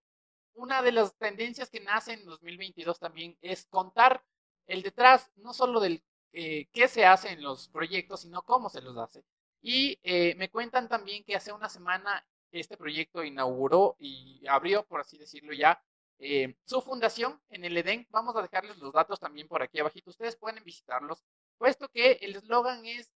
una 0.54 0.82
de 0.82 0.92
las 0.92 1.14
tendencias 1.16 1.70
que 1.70 1.80
nace 1.80 2.14
en 2.14 2.24
2022 2.24 2.98
también 2.98 3.36
es 3.42 3.66
contar 3.66 4.24
el 4.66 4.82
detrás, 4.82 5.30
no 5.36 5.52
solo 5.52 5.80
del 5.80 6.02
eh, 6.32 6.68
qué 6.72 6.88
se 6.88 7.04
hace 7.06 7.30
en 7.30 7.42
los 7.42 7.68
proyectos, 7.68 8.22
sino 8.22 8.42
cómo 8.42 8.68
se 8.68 8.82
los 8.82 8.96
hace. 8.96 9.24
Y 9.60 9.98
eh, 10.02 10.34
me 10.36 10.50
cuentan 10.50 10.88
también 10.88 11.24
que 11.24 11.34
hace 11.36 11.52
una 11.52 11.68
semana 11.68 12.24
este 12.52 12.76
proyecto 12.76 13.24
inauguró 13.24 13.96
y 13.98 14.46
abrió, 14.48 14.84
por 14.86 15.00
así 15.00 15.18
decirlo 15.18 15.52
ya, 15.52 15.82
eh, 16.18 16.56
su 16.64 16.80
fundación 16.80 17.40
en 17.50 17.64
el 17.64 17.76
Edén. 17.76 18.06
Vamos 18.10 18.36
a 18.36 18.42
dejarles 18.42 18.78
los 18.78 18.92
datos 18.92 19.20
también 19.20 19.48
por 19.48 19.62
aquí 19.62 19.78
abajito. 19.80 20.10
Ustedes 20.10 20.36
pueden 20.36 20.62
visitarlos, 20.64 21.24
puesto 21.58 21.88
que 21.88 22.12
el 22.22 22.36
eslogan 22.36 22.84
es 22.86 23.12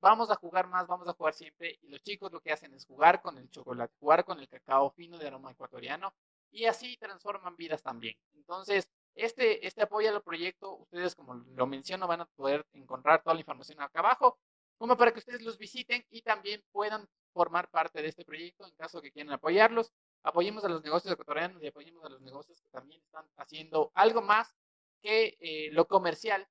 vamos 0.00 0.30
a 0.30 0.36
jugar 0.36 0.68
más, 0.68 0.86
vamos 0.86 1.08
a 1.08 1.14
jugar 1.14 1.34
siempre. 1.34 1.78
Y 1.82 1.88
los 1.88 2.02
chicos 2.02 2.32
lo 2.32 2.40
que 2.40 2.52
hacen 2.52 2.74
es 2.74 2.86
jugar 2.86 3.22
con 3.22 3.38
el 3.38 3.50
chocolate, 3.50 3.94
jugar 3.98 4.24
con 4.24 4.38
el 4.40 4.48
cacao 4.48 4.90
fino 4.90 5.18
de 5.18 5.26
aroma 5.26 5.52
ecuatoriano 5.52 6.14
y 6.50 6.66
así 6.66 6.96
transforman 6.96 7.56
vidas 7.56 7.82
también. 7.82 8.16
Entonces, 8.34 8.88
este, 9.16 9.66
este 9.66 9.82
apoyo 9.82 10.14
al 10.14 10.22
proyecto, 10.22 10.76
ustedes 10.76 11.14
como 11.14 11.34
lo 11.34 11.66
menciono, 11.66 12.06
van 12.06 12.20
a 12.20 12.26
poder 12.26 12.66
encontrar 12.74 13.22
toda 13.22 13.34
la 13.34 13.40
información 13.40 13.80
acá 13.80 14.00
abajo, 14.00 14.38
como 14.78 14.96
para 14.96 15.12
que 15.12 15.20
ustedes 15.20 15.42
los 15.42 15.58
visiten 15.58 16.04
y 16.10 16.22
también 16.22 16.62
puedan 16.70 17.08
formar 17.32 17.68
parte 17.70 18.02
de 18.02 18.08
este 18.08 18.24
proyecto 18.24 18.66
en 18.66 18.74
caso 18.76 19.00
que 19.00 19.10
quieran 19.10 19.32
apoyarlos. 19.32 19.92
Apoyemos 20.22 20.64
a 20.64 20.68
los 20.68 20.82
negocios 20.82 21.12
ecuatorianos 21.12 21.62
y 21.62 21.66
apoyemos 21.68 22.04
a 22.04 22.10
los 22.10 22.20
negocios 22.20 22.60
que 22.60 22.68
también 22.68 23.00
están 23.02 23.26
haciendo 23.36 23.90
algo 23.94 24.20
más 24.20 24.54
que 25.02 25.36
eh, 25.40 25.70
lo 25.72 25.86
comercial 25.86 26.46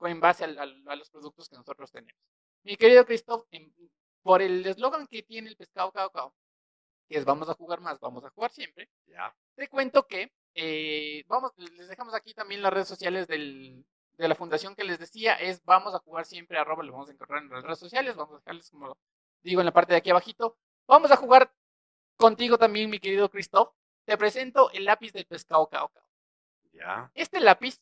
en 0.00 0.20
base 0.20 0.44
a, 0.44 0.66
los 0.96 1.10
productos 1.10 1.48
que 1.48 1.56
nosotros 1.56 1.90
tenemos. 1.90 2.20
Mi 2.64 2.76
querido 2.76 3.04
Christoph, 3.04 3.46
por 4.22 4.42
el 4.42 4.64
eslogan 4.66 5.06
que 5.06 5.22
tiene 5.22 5.48
el 5.48 5.56
pescado 5.56 5.92
cao 5.92 6.34
que 7.08 7.18
es 7.18 7.24
vamos 7.24 7.48
a 7.48 7.54
jugar 7.54 7.80
más, 7.80 8.00
vamos 8.00 8.24
a 8.24 8.30
jugar 8.30 8.50
siempre, 8.50 8.88
ya. 9.06 9.34
te 9.54 9.68
cuento 9.68 10.06
que 10.06 10.32
eh, 10.54 11.24
vamos, 11.28 11.52
les 11.56 11.88
dejamos 11.88 12.14
aquí 12.14 12.34
también 12.34 12.62
las 12.62 12.72
redes 12.72 12.88
sociales 12.88 13.26
del, 13.26 13.84
de 14.18 14.28
la 14.28 14.34
fundación 14.34 14.74
que 14.74 14.84
les 14.84 14.98
decía, 14.98 15.34
es 15.34 15.64
vamos 15.64 15.94
a 15.94 15.98
jugar 15.98 16.24
siempre, 16.24 16.58
arroba, 16.58 16.82
lo 16.82 16.92
vamos 16.92 17.08
a 17.08 17.12
encontrar 17.12 17.42
en 17.42 17.50
las 17.50 17.64
redes 17.64 17.78
sociales, 17.78 18.16
vamos 18.16 18.34
a 18.34 18.38
dejarles 18.38 18.70
como 18.70 18.96
digo 19.42 19.60
en 19.60 19.66
la 19.66 19.72
parte 19.72 19.92
de 19.92 19.98
aquí 19.98 20.10
abajito. 20.10 20.56
Vamos 20.86 21.10
a 21.10 21.16
jugar 21.16 21.52
contigo 22.16 22.58
también, 22.58 22.90
mi 22.90 22.98
querido 22.98 23.30
Christoph. 23.30 23.74
Te 24.04 24.16
presento 24.16 24.70
el 24.72 24.84
lápiz 24.84 25.12
del 25.12 25.26
pescado 25.26 25.68
cao 25.68 25.90
Ya. 26.72 27.10
Este 27.14 27.40
lápiz, 27.40 27.80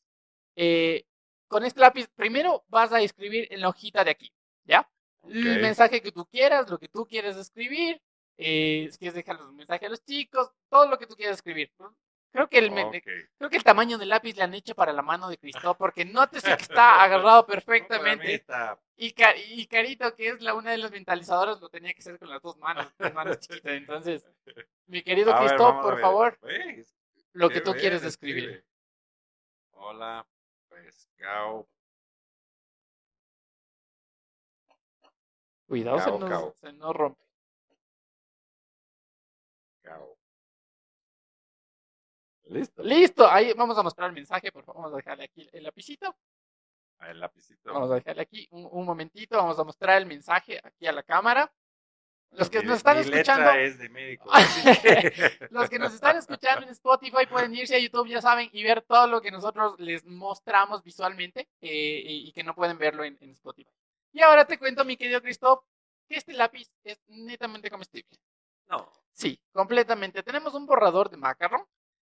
eh, 0.57 1.07
con 1.49 1.65
este 1.65 1.81
lápiz, 1.81 2.09
primero 2.15 2.65
vas 2.69 2.93
a 2.93 3.01
escribir 3.01 3.49
en 3.51 3.61
la 3.61 3.69
hojita 3.69 4.05
de 4.05 4.11
aquí, 4.11 4.33
¿ya? 4.65 4.89
El 5.29 5.61
mensaje 5.61 6.01
que 6.01 6.13
tú 6.13 6.27
quieras, 6.27 6.71
lo 6.71 6.79
que 6.79 6.89
tú 6.89 7.07
quieres 7.07 7.37
escribir, 7.37 8.01
eh, 8.39 8.89
si 8.91 8.99
quieres 8.99 9.15
dejar 9.15 9.39
los 9.39 9.53
mensajes 9.53 9.87
a 9.87 9.91
los 9.91 10.05
chicos, 10.05 10.51
todo 10.71 10.87
lo 10.89 10.99
que 10.99 11.07
tú 11.07 11.15
quieras 11.15 11.37
escribir. 11.37 11.71
Creo 12.33 12.49
que, 12.49 12.59
el, 12.59 12.71
creo 13.39 13.51
que 13.51 13.57
el 13.57 13.65
tamaño 13.65 13.99
del 13.99 14.09
lápiz 14.09 14.37
le 14.37 14.45
han 14.45 14.55
hecho 14.55 14.77
para 14.77 14.93
la 14.93 15.03
mano 15.03 15.29
de 15.29 15.37
Cristo, 15.37 15.77
porque 15.77 16.05
nótese 16.05 16.57
que 16.57 16.63
está 16.63 17.03
agarrado 17.03 17.45
perfectamente. 17.47 18.45
Y, 18.97 19.15
y, 19.49 19.67
Carito, 19.67 20.15
que 20.15 20.29
es 20.29 20.41
la 20.41 20.55
una 20.55 20.71
de 20.71 20.79
los 20.79 20.93
mentalizadores, 20.93 21.61
lo 21.61 21.69
tenía 21.69 21.93
que 21.93 22.01
hacer 22.01 22.19
con 22.19 22.29
las 22.29 22.41
dos 22.41 22.57
manos, 22.59 22.87
las 22.99 23.13
manos 23.15 23.41
chiquitas. 23.41 23.73
Entonces, 23.73 24.25
mi 24.87 25.03
querido 25.03 25.35
Cristo, 25.41 25.81
por 25.83 26.01
favor, 26.01 26.39
lo 27.33 27.51
que 27.51 27.61
tú 27.61 27.73
quieres 27.73 28.03
describir. 28.03 28.65
Hola, 29.73 30.25
pescado. 30.69 31.67
Cuidado, 35.67 35.99
se, 35.99 36.11
nos, 36.19 36.57
se 36.59 36.73
nos 36.75 36.95
rompe. 36.95 37.31
Listo. 42.51 42.83
Listo. 42.83 43.31
Ahí 43.31 43.53
vamos 43.57 43.79
a 43.79 43.83
mostrar 43.83 44.09
el 44.09 44.15
mensaje, 44.15 44.51
por 44.51 44.65
favor. 44.65 44.83
Vamos 44.83 44.95
a 44.95 44.97
dejarle 44.97 45.25
aquí 45.25 45.49
el 45.53 45.63
lapicito. 45.63 46.17
Ah, 46.99 47.11
el 47.11 47.21
lapicito. 47.21 47.73
Vamos 47.73 47.91
a 47.93 47.95
dejarle 47.95 48.23
aquí 48.23 48.49
un, 48.51 48.85
momentito. 48.85 49.37
Vamos 49.37 49.59
a 49.59 49.65
mostrar 49.65 49.99
el 49.99 50.07
mensaje 50.07 50.61
aquí 50.63 50.87
a 50.87 50.93
la 50.93 51.05
cámara. 51.05 51.53
Los 52.33 52.51
que 52.51 52.63
nos 52.63 52.79
están 52.79 52.99
escuchando. 52.99 53.51
es 53.53 53.79
de 53.79 53.89
médico. 53.89 54.31
los 55.51 55.69
que 55.69 55.79
nos 55.79 55.95
están 55.95 56.17
escuchando 56.17 56.67
en 56.67 56.73
Spotify 56.73 57.27
pueden 57.29 57.55
irse 57.55 57.75
a 57.75 57.79
YouTube, 57.79 58.09
ya 58.09 58.21
saben, 58.21 58.49
y 58.53 58.63
ver 58.63 58.83
todo 58.83 59.07
lo 59.07 59.21
que 59.21 59.33
nosotros 59.33 59.75
les 59.79 60.05
mostramos 60.05 60.83
visualmente 60.85 61.49
eh, 61.61 62.03
y, 62.05 62.33
que 62.33 62.45
no 62.45 62.55
pueden 62.55 62.79
verlo 62.79 63.03
en, 63.03 63.17
en, 63.21 63.31
Spotify. 63.31 63.73
Y 64.13 64.23
ahora 64.23 64.45
te 64.45 64.59
cuento, 64.59 64.85
mi 64.85 64.97
querido 64.97 65.21
Christoph, 65.21 65.65
que 66.09 66.17
este 66.17 66.33
lápiz 66.33 66.71
es 66.85 67.01
netamente 67.09 67.69
comestible. 67.69 68.17
No. 68.69 68.93
Sí, 69.13 69.41
completamente. 69.53 70.23
Tenemos 70.23 70.55
un 70.55 70.67
borrador 70.67 71.11
de 71.11 71.17
macarrón 71.17 71.67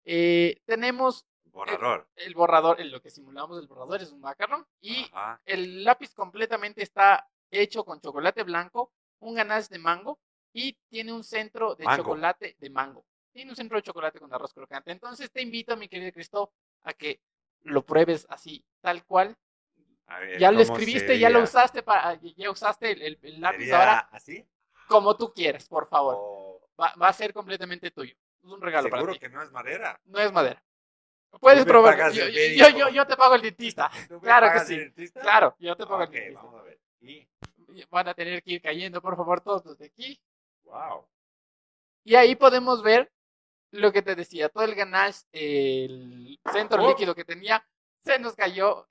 eh, 0.05 0.61
tenemos 0.65 1.25
borrador. 1.45 2.07
El, 2.15 2.33
borrador, 2.35 2.81
en 2.81 2.91
lo 2.91 3.01
que 3.01 3.09
simulamos 3.09 3.59
el 3.59 3.67
borrador 3.67 4.01
es 4.01 4.11
un 4.11 4.21
macarrón 4.21 4.65
y 4.81 5.09
el 5.45 5.83
lápiz 5.83 6.13
completamente 6.13 6.83
está 6.83 7.27
hecho 7.49 7.83
con 7.83 8.01
chocolate 8.01 8.43
blanco, 8.43 8.91
un 9.19 9.35
ganache 9.35 9.69
de 9.69 9.79
mango 9.79 10.19
y 10.53 10.73
tiene 10.89 11.13
un 11.13 11.23
centro 11.23 11.75
de 11.75 11.85
chocolate 11.95 12.55
de 12.59 12.69
mango. 12.69 13.05
Tiene 13.31 13.51
un 13.51 13.55
centro 13.55 13.77
de 13.77 13.83
chocolate 13.83 14.19
con 14.19 14.33
arroz 14.33 14.53
crocante. 14.53 14.91
Entonces 14.91 15.31
te 15.31 15.41
invito, 15.41 15.75
mi 15.75 15.89
querido 15.89 16.11
Cristo, 16.11 16.53
a 16.83 16.93
que 16.93 17.19
lo 17.63 17.85
pruebes 17.85 18.25
así, 18.29 18.63
tal 18.81 19.05
cual. 19.05 19.35
ya 20.39 20.51
lo 20.51 20.61
escribiste, 20.61 21.17
ya 21.17 21.29
lo 21.29 21.41
usaste 21.41 21.83
para, 21.83 22.19
ya 22.21 22.49
usaste 22.51 22.91
el, 22.91 23.19
el, 23.21 23.41
lápiz 23.41 23.71
ahora. 23.71 23.99
¿Así? 24.11 24.45
Como 24.87 25.17
tú 25.17 25.33
quieras, 25.33 25.67
por 25.67 25.87
favor. 25.87 26.61
Va, 26.79 26.93
va, 27.01 27.07
a 27.07 27.13
ser 27.13 27.33
completamente 27.33 27.91
tuyo. 27.91 28.15
Es 28.45 28.51
un 28.51 28.61
regalo 28.61 28.89
para 28.89 29.01
ti. 29.01 29.05
Seguro 29.05 29.19
que 29.19 29.29
no 29.29 29.41
es 29.41 29.51
madera. 29.51 29.99
No 30.05 30.19
es 30.19 30.31
madera. 30.31 30.63
Puedes 31.39 31.65
probar. 31.65 32.11
Yo, 32.11 32.29
yo, 32.29 32.89
yo, 32.89 33.07
te 33.07 33.17
pago 33.17 33.35
el 33.35 33.41
dentista. 33.41 33.89
Claro 34.21 34.51
que 34.53 34.59
sí. 34.65 34.77
Dentista? 34.77 35.19
Claro, 35.19 35.55
yo 35.59 35.75
te 35.75 35.85
pago 35.85 36.03
el 36.03 36.11
dentista. 36.11 36.41
Vamos 36.41 36.61
a 36.61 36.63
ver. 36.63 36.79
¿Y? 37.01 37.27
Van 37.89 38.07
a 38.07 38.13
tener 38.13 38.41
que 38.43 38.53
ir 38.53 38.61
cayendo, 38.61 39.01
por 39.01 39.17
favor, 39.17 39.41
todos 39.41 39.65
los 39.65 39.77
de 39.77 39.87
aquí. 39.87 40.19
Wow. 40.63 41.07
Y 42.03 42.15
ahí 42.15 42.35
podemos 42.35 42.83
ver 42.83 43.11
lo 43.71 43.91
que 43.91 44.01
te 44.01 44.15
decía, 44.15 44.47
todo 44.47 44.63
el 44.63 44.75
ganache, 44.75 45.25
el 45.31 46.39
centro 46.51 46.87
líquido 46.87 47.13
que 47.13 47.25
tenía, 47.25 47.65
se 48.05 48.17
nos 48.19 48.35
cayó 48.35 48.87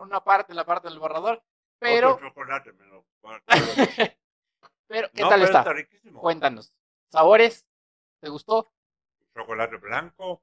una, 0.00 0.22
parte, 0.22 0.54
la 0.54 0.64
parte 0.64 0.88
del 0.88 1.00
borrador, 1.00 1.42
pero... 1.78 2.18
chocolate 2.20 2.72
me 2.74 2.86
lo... 2.86 3.04
pero, 4.86 5.10
¿qué 5.12 5.22
tal 5.22 5.42
está? 5.42 5.64
Cuéntanos. 6.14 6.72
¿Sabores? 7.10 7.65
¿Te 8.26 8.30
gustó? 8.30 8.68
Chocolate 9.34 9.76
blanco 9.76 10.42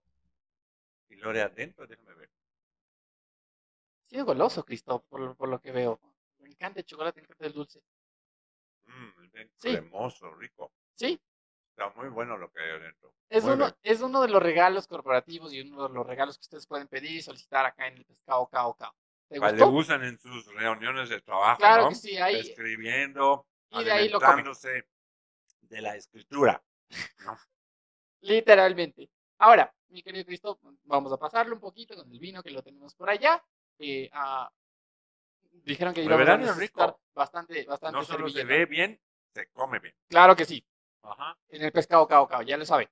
y 1.10 1.18
lore 1.18 1.42
adentro, 1.42 1.86
déjame 1.86 2.14
ver. 2.14 2.30
Sí, 4.06 4.20
es 4.20 4.24
goloso, 4.24 4.64
Cristo, 4.64 5.04
por, 5.10 5.36
por, 5.36 5.50
lo 5.50 5.60
que 5.60 5.74
veo. 5.74 6.00
Me 6.40 6.48
encanta 6.48 6.80
el 6.80 6.86
chocolate, 6.86 7.20
me 7.20 7.26
encanta 7.26 7.46
el 7.46 7.52
dulce. 7.52 7.84
Mmm, 8.86 9.10
cremoso, 9.60 10.34
rico. 10.36 10.72
Sí, 10.96 11.20
Está 11.72 11.90
muy 11.90 12.08
bueno 12.08 12.38
lo 12.38 12.50
que 12.54 12.62
hay 12.62 12.70
adentro. 12.70 13.14
Es 13.28 13.44
uno, 13.44 13.76
es 13.84 14.00
uno 14.00 14.22
de 14.22 14.30
los 14.30 14.42
regalos 14.42 14.88
corporativos 14.88 15.52
y 15.52 15.60
uno 15.60 15.90
de 15.90 15.94
los 15.94 16.08
regalos 16.08 16.38
que 16.38 16.44
ustedes 16.44 16.66
pueden 16.66 16.88
pedir 16.88 17.12
y 17.12 17.22
solicitar 17.22 17.66
acá 17.66 17.88
en 17.88 17.98
el 17.98 18.06
pescado 18.06 18.48
cao 18.48 18.76
cao. 18.76 18.96
¿Te 19.28 19.40
Le 19.40 19.64
usan 19.66 20.06
en 20.06 20.18
sus 20.18 20.46
reuniones 20.56 21.10
de 21.10 21.20
trabajo, 21.20 21.58
claro 21.58 21.90
que 21.90 21.96
sí, 21.96 22.16
ahí, 22.16 22.40
escribiendo, 22.40 23.46
y 23.72 23.84
de 23.84 23.92
ahí 23.92 24.08
lo 24.08 24.20
de 25.74 25.82
la 25.82 25.96
escritura. 25.98 26.64
Literalmente. 28.24 29.10
Ahora, 29.40 29.74
mi 29.90 30.02
querido 30.02 30.26
Cristo, 30.26 30.60
vamos 30.84 31.12
a 31.12 31.18
pasarlo 31.18 31.56
un 31.56 31.62
poquito 31.62 31.96
con 31.96 32.12
el 32.12 32.20
vino 32.20 32.42
que 32.42 32.52
lo 32.52 32.64
tenemos 32.64 32.96
por 32.96 33.10
allá. 33.10 33.44
Eh, 33.80 34.10
dijeron 35.64 35.94
que 35.94 36.04
íbamos 36.04 36.28
a 36.28 36.38
necesitar 36.38 36.96
bastante, 37.14 37.66
bastante. 37.66 37.98
No 37.98 38.04
solo 38.04 38.30
se 38.30 38.44
ve 38.44 38.66
bien, 38.66 39.00
se 39.34 39.48
come 39.48 39.80
bien. 39.80 39.94
Claro 40.08 40.36
que 40.36 40.46
sí. 40.46 40.66
En 41.50 41.62
el 41.62 41.72
pescado 41.72 42.08
cao 42.08 42.28
cao, 42.28 42.42
ya 42.44 42.58
lo 42.58 42.66
saben. 42.66 42.90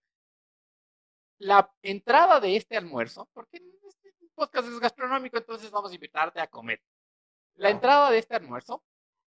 La 1.39 1.73
entrada 1.81 2.39
de 2.39 2.55
este 2.57 2.77
almuerzo, 2.77 3.29
porque 3.33 3.57
este 3.87 4.13
podcast 4.35 4.67
es 4.67 4.79
gastronómico, 4.79 5.37
entonces 5.37 5.71
vamos 5.71 5.91
a 5.91 5.95
invitarte 5.95 6.39
a 6.41 6.47
comer. 6.47 6.81
La 7.55 7.69
entrada 7.69 8.11
de 8.11 8.17
este 8.19 8.35
almuerzo. 8.35 8.83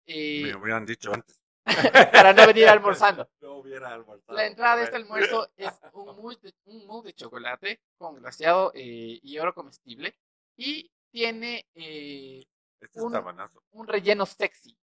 Eh, 0.05 0.43
Me 0.43 0.55
hubieran 0.55 0.85
dicho 0.85 1.11
antes. 1.13 1.41
para 2.11 2.33
no 2.33 2.47
venir 2.47 2.67
almorzando. 2.67 3.29
No 3.41 3.57
hubiera 3.57 3.93
almorzado. 3.93 4.33
La 4.33 4.45
entrada 4.45 4.77
de 4.77 4.83
este 4.83 4.95
almuerzo 4.95 5.49
es 5.57 5.71
un 5.93 6.15
mousse 6.15 6.41
de, 6.41 6.53
un 6.65 7.03
de 7.03 7.13
chocolate 7.13 7.81
con 7.97 8.15
glaseado 8.15 8.71
eh, 8.73 9.19
y 9.21 9.37
oro 9.37 9.53
comestible. 9.53 10.17
Y 10.55 10.91
tiene 11.11 11.67
eh, 11.75 12.45
este 12.79 13.01
un, 13.01 13.15
un 13.71 13.87
relleno 13.87 14.25
sexy. 14.25 14.77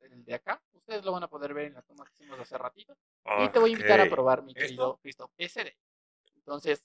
El 0.00 0.24
de 0.24 0.34
acá. 0.34 0.62
Ustedes 0.72 1.04
lo 1.04 1.12
van 1.12 1.22
a 1.22 1.28
poder 1.28 1.54
ver 1.54 1.66
en 1.66 1.74
la 1.74 1.82
toma 1.82 2.04
que 2.04 2.12
hicimos 2.12 2.38
hace 2.38 2.58
ratito. 2.58 2.96
Y 3.38 3.48
te 3.48 3.58
voy 3.58 3.70
a 3.70 3.72
invitar 3.72 4.00
a 4.00 4.08
probar, 4.08 4.42
mi 4.42 4.52
querido 4.52 4.98
Cristo. 4.98 5.30
De. 5.38 5.76
Entonces, 6.36 6.84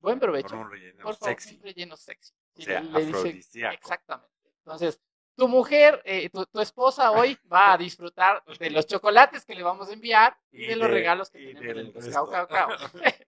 buen 0.00 0.18
provecho. 0.18 0.48
Con 0.48 0.58
un 0.58 0.70
relleno 0.70 1.04
Por 1.04 1.14
favor, 1.14 1.40
sexy. 1.40 1.56
un 1.56 1.62
relleno 1.62 1.96
sexy. 1.96 2.34
o 2.58 2.62
sea, 2.62 2.80
le 2.80 3.72
exactamente. 3.72 4.32
Entonces, 4.64 5.00
tu 5.36 5.48
mujer, 5.48 6.00
eh, 6.04 6.30
tu, 6.30 6.46
tu, 6.46 6.60
esposa 6.60 7.12
hoy 7.12 7.38
va 7.52 7.74
a 7.74 7.78
disfrutar 7.78 8.42
de 8.58 8.70
los 8.70 8.86
chocolates 8.86 9.44
que 9.44 9.54
le 9.54 9.62
vamos 9.62 9.88
a 9.88 9.92
enviar 9.92 10.36
y, 10.50 10.66
de, 10.66 10.76
los 10.76 10.90
regalos 10.90 11.30
que 11.30 11.38
tenemos 11.54 11.76
del 11.76 11.92
pescado 11.92 12.30
cao 12.30 12.48
cao. 12.48 12.68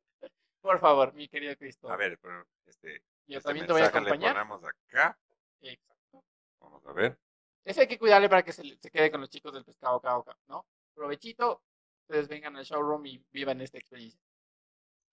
Por 0.61 0.81
favor, 0.81 1.13
mi 1.15 1.29
querido 1.29 1.57
Cristo. 1.57 1.91
A 1.91 1.97
ver, 1.97 2.19
pero 2.21 2.47
este. 2.67 3.03
Yo 3.27 3.39
este 3.39 3.49
también 3.49 3.67
te 3.67 3.73
voy 3.73 3.83
a 3.83 3.87
acompañar. 3.87 4.35
Le 4.35 4.43
ponemos 4.43 4.65
acá. 4.65 5.19
Exacto. 5.61 6.25
Vamos 6.61 6.87
a 6.87 6.93
ver. 6.93 7.19
Ese 7.65 7.83
hay 7.83 7.87
que 7.87 7.99
cuidarle 7.99 8.29
para 8.29 8.43
que 8.43 8.53
se, 8.53 8.63
se 8.79 8.91
quede 8.91 9.11
con 9.11 9.21
los 9.21 9.29
chicos 9.29 9.53
del 9.53 9.65
pescado 9.65 10.01
cao, 10.01 10.25
¿no? 10.47 10.65
Provechito, 10.95 11.63
ustedes 12.03 12.27
vengan 12.27 12.57
al 12.57 12.65
showroom 12.65 13.05
y 13.07 13.23
vivan 13.31 13.61
esta 13.61 13.79
experiencia. 13.79 14.21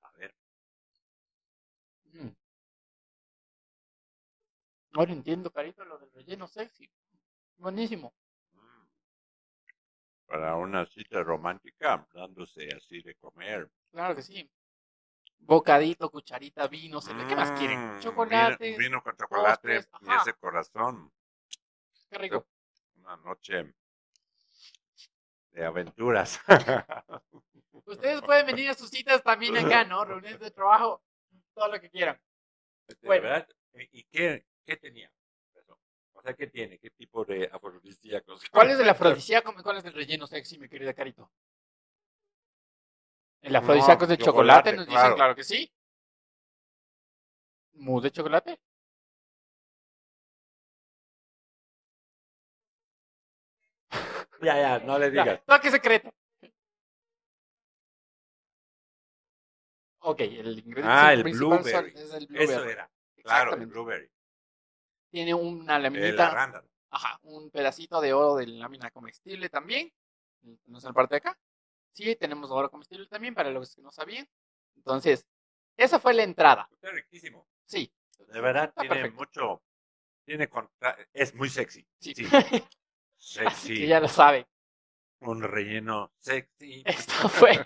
A 0.02 0.12
ver. 0.12 0.34
Mm. 2.14 2.30
Ahora 4.96 5.12
entiendo, 5.12 5.52
carito, 5.52 5.84
lo 5.84 5.98
del 5.98 6.10
relleno 6.14 6.48
sexy. 6.48 6.90
Buenísimo. 7.58 8.14
Mm. 8.54 8.86
Para 10.26 10.56
una 10.56 10.86
cita 10.86 11.22
romántica, 11.22 12.08
dándose 12.14 12.70
así 12.74 13.02
de 13.02 13.14
comer. 13.16 13.70
Claro 13.92 14.16
que 14.16 14.22
sí. 14.22 14.50
Bocadito, 15.40 16.10
cucharita, 16.10 16.68
vino, 16.68 17.02
¿qué 17.02 17.36
más 17.36 17.52
quieren? 17.60 17.98
Mm, 17.98 18.00
chocolate. 18.00 18.78
Vino, 18.78 19.04
con 19.04 19.18
chocolate 19.18 19.86
y 20.02 20.14
ese 20.14 20.34
corazón. 20.40 21.12
Qué 22.10 22.18
rico. 22.18 22.48
Una 22.96 23.18
noche 23.18 23.76
de 25.52 25.66
aventuras. 25.66 26.40
Ustedes 27.86 28.22
pueden 28.22 28.46
venir 28.46 28.70
a 28.70 28.74
sus 28.74 28.90
citas 28.90 29.22
también 29.22 29.58
acá, 29.58 29.84
¿no? 29.84 30.06
Reuniones 30.06 30.40
de 30.40 30.52
trabajo, 30.52 31.04
todo 31.54 31.68
lo 31.68 31.82
que 31.82 31.90
quieran. 31.90 32.20
¿Verdad? 33.02 33.46
¿Y 33.92 34.06
qué, 34.06 34.46
qué 34.66 34.76
tenía? 34.78 35.12
O 36.14 36.22
sea, 36.22 36.34
¿qué 36.34 36.48
tiene? 36.48 36.80
¿Qué 36.80 36.90
tipo 36.90 37.24
de 37.24 37.50
afrodisíacos? 37.52 38.44
¿Cuál 38.52 38.72
es 38.72 38.80
el 38.80 38.90
afrodisíaco? 38.90 39.54
¿Cuál 39.62 39.78
es 39.78 39.86
el 39.86 39.94
relleno 39.94 40.28
sexy, 40.28 40.58
mi 40.58 40.68
querida 40.68 40.94
Carito? 40.94 41.30
¿El 43.42 43.56
afrodisíaco 43.56 44.04
es 44.06 44.10
de 44.10 44.18
chocolate? 44.18 44.74
Nos 44.74 44.88
dicen, 44.88 45.14
claro 45.14 45.36
que 45.36 45.44
sí. 45.44 45.72
¿Mousse 47.74 48.04
de 48.06 48.12
chocolate? 48.12 48.60
Ya, 54.42 54.60
ya, 54.60 54.80
no 54.80 55.00
le 55.00 55.10
digas. 55.12 55.42
Toque 55.46 55.72
secreto. 55.72 56.14
Ok, 60.00 60.22
el 60.22 60.60
ingrediente 60.60 60.84
ah, 60.84 61.14
el 61.14 61.24
blueberry. 61.24 61.94
es 61.96 62.14
el 62.14 62.28
blueberry. 62.28 62.54
Eso 62.54 62.66
era. 62.66 62.92
Claro, 63.24 63.56
el 63.56 63.66
blueberry. 63.66 64.10
Tiene 65.16 65.34
una 65.34 65.80
laminita. 65.80 66.62
Ajá, 66.90 67.20
un 67.24 67.50
pedacito 67.50 68.02
de 68.02 68.12
oro 68.12 68.36
de 68.36 68.48
lámina 68.48 68.92
comestible 68.92 69.48
también. 69.48 69.90
No 70.66 70.78
es 70.78 70.84
la 70.84 70.92
parte 70.92 71.14
de 71.14 71.20
acá. 71.20 71.40
Sí, 71.94 72.18
tenemos 72.18 72.52
oro 72.52 72.70
comestible 72.70 73.08
también 73.08 73.34
para 73.34 73.50
los 73.50 73.74
que 73.74 73.82
no 73.82 73.94
sabían. 73.94 74.28
Entonces, 74.76 75.26
esa 75.78 76.02
fue 76.02 76.14
la 76.16 76.24
entrada. 76.24 76.68
Está 76.70 76.92
riquísimo. 76.92 77.48
Sí. 77.64 77.90
De 78.28 78.42
verdad, 78.42 78.74
tiene 78.78 79.10
mucho. 79.12 79.64
Tiene 80.26 80.50
es 81.14 81.34
muy 81.34 81.48
sexy. 81.48 81.88
Sí. 81.98 82.14
sí. 82.14 82.26
Sexy. 83.18 83.74
que 83.74 83.88
ya 83.88 84.02
lo 84.02 84.10
sabe. 84.10 84.46
Un 85.22 85.44
relleno 85.44 86.12
sexy. 86.20 86.84
Esto 86.86 87.30
fue, 87.30 87.66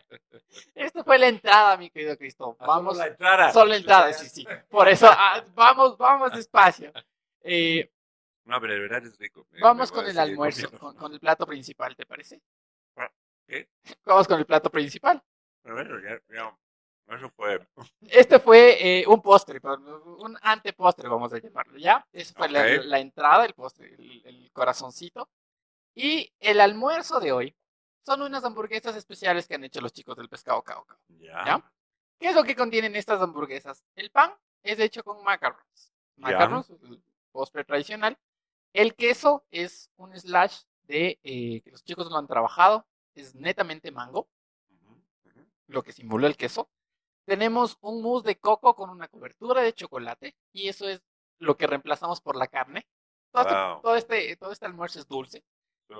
esto 0.75 1.03
fue 1.03 1.17
la 1.17 1.29
entrada, 1.29 1.77
mi 1.77 1.89
querido 1.89 2.15
Cristo. 2.15 2.55
Ah, 2.59 2.67
vamos. 2.67 2.95
Solo 2.95 3.05
la 3.05 3.11
entrada. 3.11 3.53
Solo 3.53 3.65
la 3.71 3.77
entrada, 3.77 4.13
sí, 4.13 4.29
sí. 4.29 4.47
Por 4.69 4.87
eso, 4.87 5.07
ah, 5.09 5.43
vamos, 5.55 5.97
vamos 5.97 6.31
despacio. 6.33 6.93
Eh, 7.41 7.89
no, 8.45 8.59
pero 8.61 8.73
verdad 8.81 9.05
es 9.05 9.17
rico. 9.17 9.47
vamos 9.61 9.91
con 9.91 10.05
el 10.05 10.17
almuerzo, 10.17 10.69
con, 10.95 11.13
el 11.13 11.19
plato 11.19 11.45
principal, 11.45 11.95
¿te 11.95 12.05
parece? 12.05 12.41
Ah, 12.95 13.11
¿Qué? 13.47 13.69
Vamos 14.05 14.27
con 14.27 14.39
el 14.39 14.45
plato 14.45 14.69
principal. 14.69 15.21
Bueno, 15.63 15.99
ya, 15.99 16.19
ya, 16.29 16.57
eso 17.15 17.29
fue. 17.31 17.67
Este 18.01 18.39
fue 18.39 19.01
eh, 19.01 19.07
un 19.07 19.21
postre, 19.21 19.59
un 19.63 20.37
antepostre, 20.41 21.07
vamos 21.09 21.33
a 21.33 21.39
llamarlo, 21.39 21.77
¿ya? 21.77 22.05
Esa 22.11 22.33
fue 22.33 22.49
la, 22.49 22.65
la, 22.83 22.99
entrada, 22.99 23.45
el 23.45 23.53
postre, 23.53 23.93
el, 23.93 24.21
el 24.25 24.51
corazoncito. 24.51 25.29
Y 25.95 26.31
el 26.39 26.61
almuerzo 26.61 27.19
de 27.19 27.31
hoy 27.31 27.55
son 28.05 28.21
unas 28.21 28.43
hamburguesas 28.43 28.95
especiales 28.95 29.47
que 29.47 29.55
han 29.55 29.63
hecho 29.63 29.81
los 29.81 29.93
chicos 29.93 30.15
del 30.15 30.29
pescado 30.29 30.63
cao 30.63 30.85
Ya. 31.09 31.63
¿Qué 32.19 32.29
es 32.29 32.35
lo 32.35 32.43
que 32.43 32.55
contienen 32.55 32.95
estas 32.95 33.21
hamburguesas? 33.21 33.83
El 33.95 34.11
pan 34.11 34.33
es 34.63 34.79
hecho 34.79 35.03
con 35.03 35.23
macarons. 35.23 35.93
Macarons, 36.17 36.71
postre 37.39 37.63
tradicional. 37.63 38.17
El 38.73 38.95
queso 38.95 39.45
es 39.49 39.89
un 39.95 40.13
slash 40.13 40.63
de 40.83 41.19
eh, 41.23 41.61
que 41.61 41.71
los 41.71 41.85
chicos 41.85 42.11
lo 42.11 42.17
han 42.17 42.27
trabajado. 42.27 42.85
Es 43.15 43.33
netamente 43.33 43.91
mango, 43.91 44.27
lo 45.67 45.81
que 45.81 45.93
simula 45.93 46.27
el 46.27 46.35
queso. 46.35 46.69
Tenemos 47.25 47.77
un 47.79 48.01
mousse 48.01 48.25
de 48.25 48.39
coco 48.39 48.75
con 48.75 48.89
una 48.89 49.07
cobertura 49.07 49.61
de 49.61 49.71
chocolate 49.73 50.35
y 50.51 50.67
eso 50.67 50.89
es 50.89 51.01
lo 51.39 51.55
que 51.55 51.67
reemplazamos 51.67 52.19
por 52.19 52.35
la 52.35 52.47
carne. 52.47 52.85
Todo, 53.31 53.95
este, 53.95 54.35
todo 54.35 54.51
este 54.51 54.65
almuerzo 54.65 54.99
es 54.99 55.07
dulce. 55.07 55.45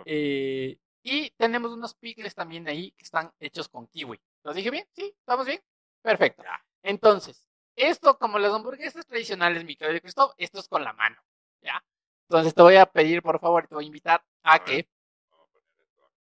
Eh, 0.06 0.78
y 1.04 1.30
tenemos 1.32 1.72
unos 1.72 1.96
pickles 1.96 2.36
también 2.36 2.68
ahí 2.68 2.92
que 2.92 3.06
están 3.06 3.32
hechos 3.40 3.70
con 3.70 3.88
kiwi. 3.88 4.20
¿Los 4.44 4.56
dije 4.56 4.72
bien? 4.72 4.86
¿Sí? 4.92 5.16
¿Estamos 5.18 5.46
bien? 5.46 5.62
Perfecto. 6.02 6.44
Entonces, 6.84 7.48
esto 7.78 8.18
como 8.18 8.40
las 8.40 8.54
hamburguesas 8.54 9.06
tradicionales, 9.06 9.64
mi 9.64 9.78
querido 9.78 10.02
Cristóbal, 10.02 10.36
esto 10.38 10.60
es 10.60 10.68
con 10.68 10.84
la 10.84 10.92
mano. 10.92 11.16
¿Ya? 11.62 11.84
Entonces 12.30 12.54
te 12.54 12.62
voy 12.62 12.76
a 12.76 12.86
pedir, 12.86 13.22
por 13.22 13.40
favor, 13.40 13.68
te 13.68 13.76
voy 13.76 13.86
a 13.86 13.88
invitar 13.88 14.24
a, 14.44 14.64
que, 14.64 14.88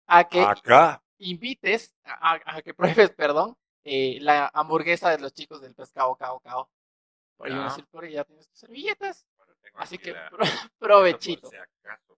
a 0.07 0.29
que 0.29 0.41
Acá. 0.43 1.03
invites, 1.19 1.95
a, 2.05 2.39
a 2.57 2.63
que 2.63 2.75
pruebes, 2.75 3.11
perdón, 3.11 3.57
eh, 3.85 4.19
la 4.21 4.51
hamburguesa 4.55 5.11
de 5.11 5.19
los 5.19 5.33
chicos 5.33 5.61
del 5.61 5.75
pescado 5.75 6.17
cao 6.17 6.41
cao. 6.41 6.71
Por 7.37 7.47
ahí 7.49 7.55
Ya. 7.55 7.61
una 7.61 7.87
por 7.91 8.05
ahí 8.05 8.13
ya 8.13 8.25
tienes 8.25 8.49
tus 8.49 8.59
servilletas. 8.59 9.27
Bueno, 9.37 9.55
Así 9.75 9.99
que 9.99 10.13
la- 10.13 10.31
provechito. 10.79 11.49
si 11.49 11.57
acaso. 11.57 12.17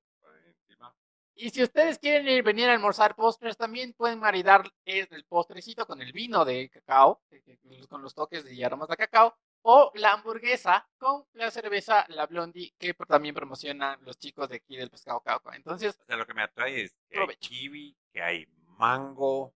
Y 1.34 1.48
si 1.50 1.62
ustedes 1.62 1.98
quieren 1.98 2.28
ir, 2.28 2.42
venir 2.42 2.68
a 2.68 2.72
almorzar 2.74 3.14
postres, 3.16 3.56
también 3.56 3.94
pueden 3.94 4.18
maridar 4.20 4.70
el 4.84 5.24
postrecito 5.24 5.86
con 5.86 6.00
el 6.02 6.12
vino 6.12 6.44
de 6.44 6.68
cacao, 6.68 7.22
que- 7.30 7.42
que- 7.42 7.86
con 7.88 8.02
los 8.02 8.14
toques 8.14 8.50
y 8.52 8.62
aromas 8.62 8.88
de 8.88 8.96
cacao, 8.96 9.34
o 9.62 9.90
la 9.94 10.12
hamburguesa 10.12 10.88
con 10.98 11.24
la 11.34 11.50
cerveza, 11.50 12.04
la 12.08 12.26
Blondie, 12.26 12.74
que 12.78 12.94
también 12.94 13.34
promocionan 13.34 13.98
los 14.04 14.18
chicos 14.18 14.48
de 14.48 14.56
aquí 14.56 14.76
del 14.76 14.90
pescado. 14.90 15.20
Cao. 15.20 15.40
Entonces, 15.52 15.98
O 16.00 16.04
sea, 16.04 16.16
lo 16.16 16.26
que 16.26 16.34
me 16.34 16.42
atrae 16.42 16.82
es 16.82 16.92
que 17.08 17.18
hay 17.18 17.18
Provecho. 17.18 17.48
kiwi, 17.48 17.96
que 18.12 18.22
hay 18.22 18.46
mango, 18.78 19.54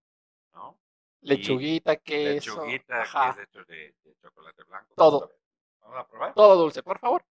¿no? 0.55 0.79
lechuguita, 1.23 1.97
queso, 1.97 2.65
Lechuguita, 2.65 3.03
ajá, 3.03 3.35
que 3.35 3.43
es 3.43 3.49
hecho 3.49 3.65
de, 3.65 3.95
de 4.05 4.17
chocolate 4.23 4.63
blanco. 4.65 4.95
Todo. 4.95 5.33
Vamos 5.81 5.99
a 5.99 6.07
probar. 6.07 6.35
todo 6.35 6.57
dulce, 6.57 6.83
por 6.83 6.99
favor. 6.99 7.25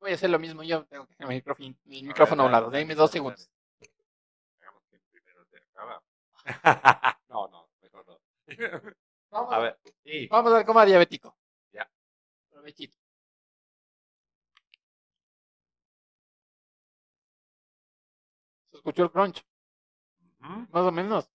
Voy 0.00 0.12
a 0.12 0.14
hacer 0.14 0.30
lo 0.30 0.38
mismo 0.38 0.62
yo, 0.62 0.84
tengo 0.86 1.06
que 1.06 1.14
dejar 1.14 1.28
micrófono, 1.28 1.74
el 1.86 2.02
micrófono 2.04 2.42
a 2.42 2.46
un 2.46 2.52
lado, 2.52 2.70
denme 2.70 2.94
dos 2.94 3.10
segundos. 3.10 3.50
Hagamos 4.60 4.82
que 4.90 4.98
primero 5.10 5.44
se 5.46 5.58
acaba. 5.58 6.02
no, 7.28 7.48
no, 7.48 7.68
mejor 7.80 8.06
no. 8.06 8.18
Vamos 9.30 9.52
a 9.52 9.58
ver, 9.58 9.78
sí. 10.04 10.26
Vamos 10.28 10.52
diabético. 10.86 11.36
Ya. 11.72 11.88
Provechito. 12.50 12.98
Se 18.70 18.76
escuchó 18.76 19.04
el 19.04 19.10
crunch, 19.10 19.44
más 20.38 20.82
o 20.84 20.92
menos. 20.92 21.30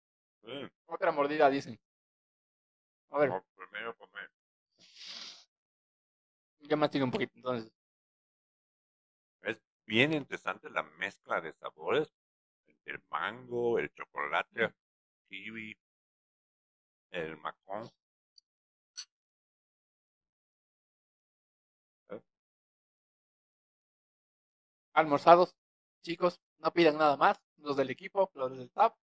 Sí. 0.44 0.70
Otra 0.88 1.12
mordida, 1.12 1.50
dicen. 1.50 1.80
A 3.12 3.20
ver, 3.20 3.30
Vamos 3.30 3.46
primero 3.56 3.96
comer. 3.96 4.32
ya 6.62 6.76
mastigo 6.76 7.06
un 7.06 7.12
poquito, 7.12 7.34
entonces. 7.36 7.72
Es 9.42 9.62
bien 9.86 10.14
interesante 10.14 10.70
la 10.70 10.84
mezcla 10.84 11.42
de 11.42 11.54
sabores. 11.54 12.12
El 12.86 13.02
mango, 13.10 13.80
el 13.80 13.94
chocolate, 13.94 14.74
kiwi, 15.30 15.78
el 17.14 17.38
macón. 17.38 17.90
Almorzados, 24.94 25.56
chicos, 26.02 26.40
no 26.60 26.72
pidan 26.72 26.98
nada 26.98 27.18
más. 27.18 27.40
Los 27.58 27.78
del 27.78 27.90
equipo, 27.90 28.30
los 28.36 28.52
del 28.52 28.62
staff. 28.62 28.94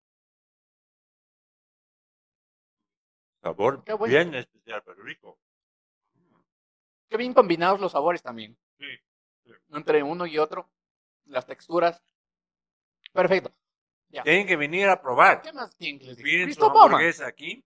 Sabor 3.43 3.83
Qué 3.85 3.95
bueno. 3.95 4.13
bien 4.13 4.35
especial, 4.35 4.83
pero 4.85 5.03
rico. 5.03 5.39
Qué 7.09 7.17
bien 7.17 7.33
combinados 7.33 7.81
los 7.81 7.93
sabores 7.93 8.23
también. 8.23 8.57
Sí. 8.79 8.87
Entre 9.71 10.03
uno 10.03 10.27
y 10.27 10.39
otro. 10.39 10.71
Las 11.25 11.47
texturas. 11.47 12.03
Perfecto. 13.13 13.53
Ya. 14.09 14.23
Tienen 14.23 14.47
que 14.47 14.57
venir 14.57 14.89
a 14.89 15.01
probar. 15.01 15.43
¿Qué 15.43 15.53
más 15.53 15.75
tienen 15.77 15.99
que 15.99 16.07
les 16.07 16.17
diga? 16.17 16.27
Piden 16.27 16.55
su 16.55 16.65
hamburguesa 16.65 17.27
aquí 17.27 17.65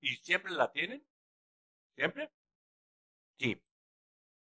y 0.00 0.16
siempre 0.16 0.52
la 0.52 0.70
tienen. 0.72 1.04
¿Siempre? 1.96 2.30
Sí. 3.38 3.60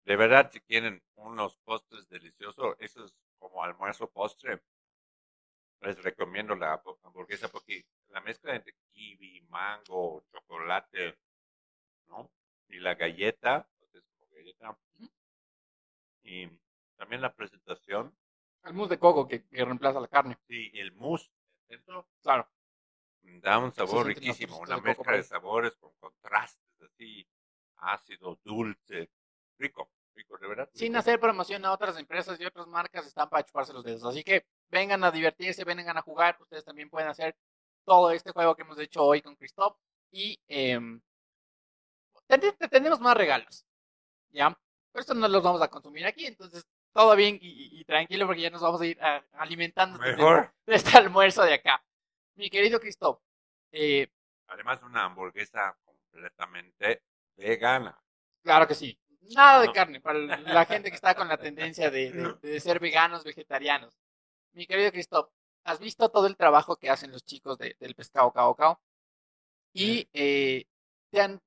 De 0.06 0.16
verdad, 0.16 0.52
si 0.54 0.62
quieren 0.62 1.04
unos 1.16 1.58
postres 1.60 2.08
deliciosos, 2.10 2.76
eso 2.80 3.06
es 3.06 3.16
como 3.40 3.64
almuerzo 3.64 4.10
postre. 4.12 4.62
Les 5.82 5.98
recomiendo 6.04 6.56
la 6.56 6.70
hambu- 6.82 6.98
hamburguesa 7.04 7.48
porque 7.48 7.86
la 8.08 8.22
mezcla 8.22 8.56
entre 8.56 8.74
kiwi, 8.92 9.42
mango, 9.50 10.24
chocolate, 10.32 11.20
¿no? 12.08 12.32
Y 12.70 12.80
la 12.80 12.96
galleta, 12.96 13.70
pues 13.80 13.96
es 13.96 14.06
como 14.20 14.32
galleta. 14.32 14.78
Y 16.24 16.50
también 16.98 17.22
la 17.22 17.36
presentación, 17.36 18.18
El 18.66 18.74
mousse 18.74 18.90
de 18.96 19.00
coco 19.00 19.28
que, 19.28 19.46
que 19.48 19.64
reemplaza 19.64 20.00
la 20.00 20.08
carne. 20.08 20.38
sí, 20.48 20.72
el 20.74 20.92
mousse 20.94 21.30
Claro. 22.24 22.48
Da 23.24 23.58
un 23.58 23.74
sabor 23.74 24.06
riquísimo, 24.08 24.58
trocitos 24.58 24.68
una 24.70 24.82
mezcla 24.82 25.12
de 25.14 25.24
sabores 25.24 25.76
con 25.78 25.92
contrastes 26.00 26.82
así, 26.82 27.28
ácido, 27.78 28.40
dulce, 28.44 29.10
rico, 29.58 29.90
rico, 30.16 30.38
de 30.38 30.48
verdad. 30.48 30.70
Sin 30.74 30.90
rico. 30.90 31.00
hacer 31.00 31.20
promoción 31.20 31.66
a 31.66 31.72
otras 31.72 31.98
empresas 31.98 32.40
y 32.40 32.46
otras 32.46 32.68
marcas 32.68 33.06
están 33.08 33.30
para 33.30 33.44
chuparse 33.44 33.74
los 33.74 33.84
dedos. 33.84 34.04
Así 34.04 34.24
que 34.24 34.46
vengan 34.70 35.04
a 35.04 35.12
divertirse, 35.12 35.64
vengan 35.64 35.98
a 35.98 36.02
jugar. 36.02 36.38
Ustedes 36.40 36.64
también 36.66 36.90
pueden 36.90 37.10
hacer 37.10 37.36
todo 37.86 38.12
este 38.12 38.32
juego 38.32 38.56
que 38.56 38.62
hemos 38.64 38.78
hecho 38.80 39.04
hoy 39.04 39.22
con 39.22 39.36
Christoph. 39.36 39.78
Y 40.12 40.40
te- 42.28 42.68
tenemos 42.70 43.00
más 43.00 43.16
regalos. 43.18 43.66
¿Ya? 44.32 44.50
Pero 44.92 45.02
estos 45.02 45.16
no 45.18 45.28
los 45.28 45.44
vamos 45.44 45.62
a 45.62 45.68
consumir 45.70 46.06
aquí. 46.06 46.26
Entonces, 46.26 46.66
todo 46.94 47.16
bien 47.16 47.38
y, 47.42 47.48
y- 47.48 47.80
y 47.82 47.86
tranquilo 47.86 48.26
porque 48.28 48.42
ya 48.42 48.50
nos 48.50 48.62
vamos 48.62 48.82
a 48.82 48.86
ir 48.86 49.00
alimentando 49.34 49.98
Mejor, 50.00 50.54
de 50.66 50.76
este 50.76 50.98
almuerzo 50.98 51.44
de 51.44 51.54
acá. 51.56 51.84
Mi 52.36 52.50
querido 52.50 52.80
Christoph, 52.80 53.20
eh, 53.72 54.08
además 54.48 54.82
una 54.84 55.06
hamburguesa 55.06 55.78
completamente 55.84 57.04
vegana. 57.36 58.00
Claro 58.44 58.68
que 58.68 58.76
sí. 58.76 58.98
Nada 59.36 59.62
de 59.62 59.68
No. 59.68 59.74
carne 59.74 60.02
para 60.02 60.20
la 60.20 60.66
gente 60.66 60.90
que 60.90 60.96
está 60.96 61.16
con 61.16 61.28
la 61.28 61.38
tendencia 61.38 61.90
de, 61.90 62.12
de- 62.12 62.34
de 62.42 62.60
ser 62.60 62.80
veganos, 62.80 63.24
vegetarianos. 63.24 63.94
Mi 64.54 64.66
querido 64.68 64.92
Christoph, 64.92 65.30
¿has 65.64 65.80
visto 65.80 66.10
todo 66.10 66.28
el 66.28 66.36
trabajo 66.36 66.76
que 66.76 66.90
hacen 66.90 67.12
los 67.12 67.24
chicos 67.24 67.58
de- 67.58 67.76
del 67.80 67.96
pescado 67.96 68.32
cao 68.34 68.56
cao? 68.56 68.82
Y 69.74 70.08
eh, 70.14 70.66
te 71.10 71.22
han... 71.22 71.42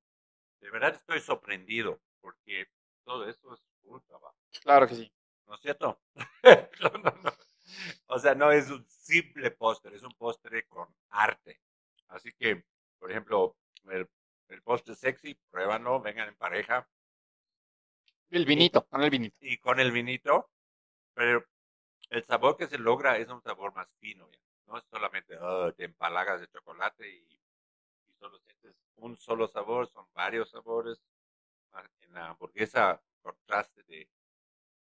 De 0.59 0.71
verdad 0.71 0.95
estoy 0.95 1.19
sorprendido 1.21 2.01
porque 2.19 2.67
todo 3.05 3.29
eso 3.29 3.53
es 3.53 3.61
puro 3.83 4.01
trabajo, 4.07 4.35
Claro 4.63 4.87
que 4.87 4.95
sí. 4.95 5.11
¿no 5.45 5.55
es 5.55 5.61
cierto? 5.61 6.01
No, 6.81 6.89
no, 6.89 7.11
no. 7.23 7.31
O 8.07 8.19
sea, 8.19 8.35
no 8.35 8.51
es 8.51 8.69
un 8.69 8.85
simple 8.89 9.51
postre, 9.51 9.95
es 9.95 10.03
un 10.03 10.13
postre 10.13 10.65
con 10.67 10.87
arte. 11.09 11.61
Así 12.07 12.33
que, 12.33 12.65
por 12.99 13.11
ejemplo, 13.11 13.57
el, 13.85 14.09
el 14.49 14.61
postre 14.63 14.95
sexy, 14.95 15.35
pruébanlo, 15.49 16.01
vengan 16.01 16.29
en 16.29 16.35
pareja, 16.35 16.89
El 18.29 18.45
vinito, 18.45 18.87
con 18.87 19.03
el 19.03 19.09
vinito. 19.09 19.35
y 19.39 19.57
con 19.57 19.79
el 19.79 19.91
vinito, 19.91 20.49
pero 21.15 21.45
el 22.09 22.23
sabor 22.25 22.57
que 22.57 22.67
se 22.67 22.77
logra 22.79 23.17
es 23.17 23.29
un 23.29 23.41
sabor 23.43 23.73
más 23.75 23.89
fino, 23.99 24.29
¿ya? 24.31 24.39
no 24.67 24.77
es 24.77 24.85
solamente 24.85 25.37
"Ah, 25.39 25.73
te 25.75 25.85
empalagas 25.85 26.41
de 26.41 26.49
chocolate 26.49 27.09
y, 27.09 27.41
y 28.07 28.13
solo 28.19 28.39
sientes 28.39 28.75
un 28.97 29.17
solo 29.17 29.47
sabor, 29.47 29.87
son 29.89 30.07
varios 30.13 30.51
sabores. 30.51 31.01
En 32.01 32.13
la 32.13 32.29
hamburguesa, 32.29 33.01
contraste 33.21 33.83
de 33.83 34.09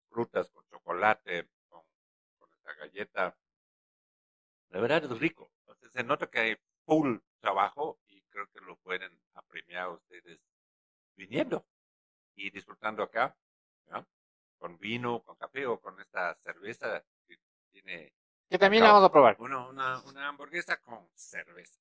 frutas 0.09 0.49
con 0.51 0.65
chocolate, 0.67 1.49
esta 2.69 2.75
galleta. 2.75 3.37
La 4.69 4.79
verdad 4.79 5.03
es 5.03 5.19
rico. 5.19 5.51
Entonces, 5.61 5.91
se 5.91 6.03
nota 6.03 6.29
que 6.29 6.39
hay 6.39 6.57
full 6.85 7.17
trabajo 7.39 7.99
y 8.07 8.21
creo 8.23 8.47
que 8.47 8.59
lo 8.61 8.77
pueden 8.77 9.19
apremiar 9.33 9.89
ustedes 9.89 10.39
viniendo 11.15 11.65
y 12.35 12.49
disfrutando 12.51 13.03
acá, 13.03 13.35
¿ya? 13.87 14.05
con 14.57 14.77
vino, 14.77 15.21
con 15.23 15.35
café 15.35 15.65
o 15.65 15.79
con 15.79 15.99
esta 15.99 16.35
cerveza 16.35 17.03
que 17.27 17.37
tiene 17.71 18.13
Que 18.49 18.57
también 18.59 18.83
la 18.83 18.89
Cacao. 18.89 19.01
vamos 19.01 19.09
a 19.09 19.11
probar. 19.11 19.35
una, 19.39 19.67
una, 19.67 20.01
una 20.03 20.27
hamburguesa 20.27 20.77
con 20.81 21.09
cerveza. 21.15 21.79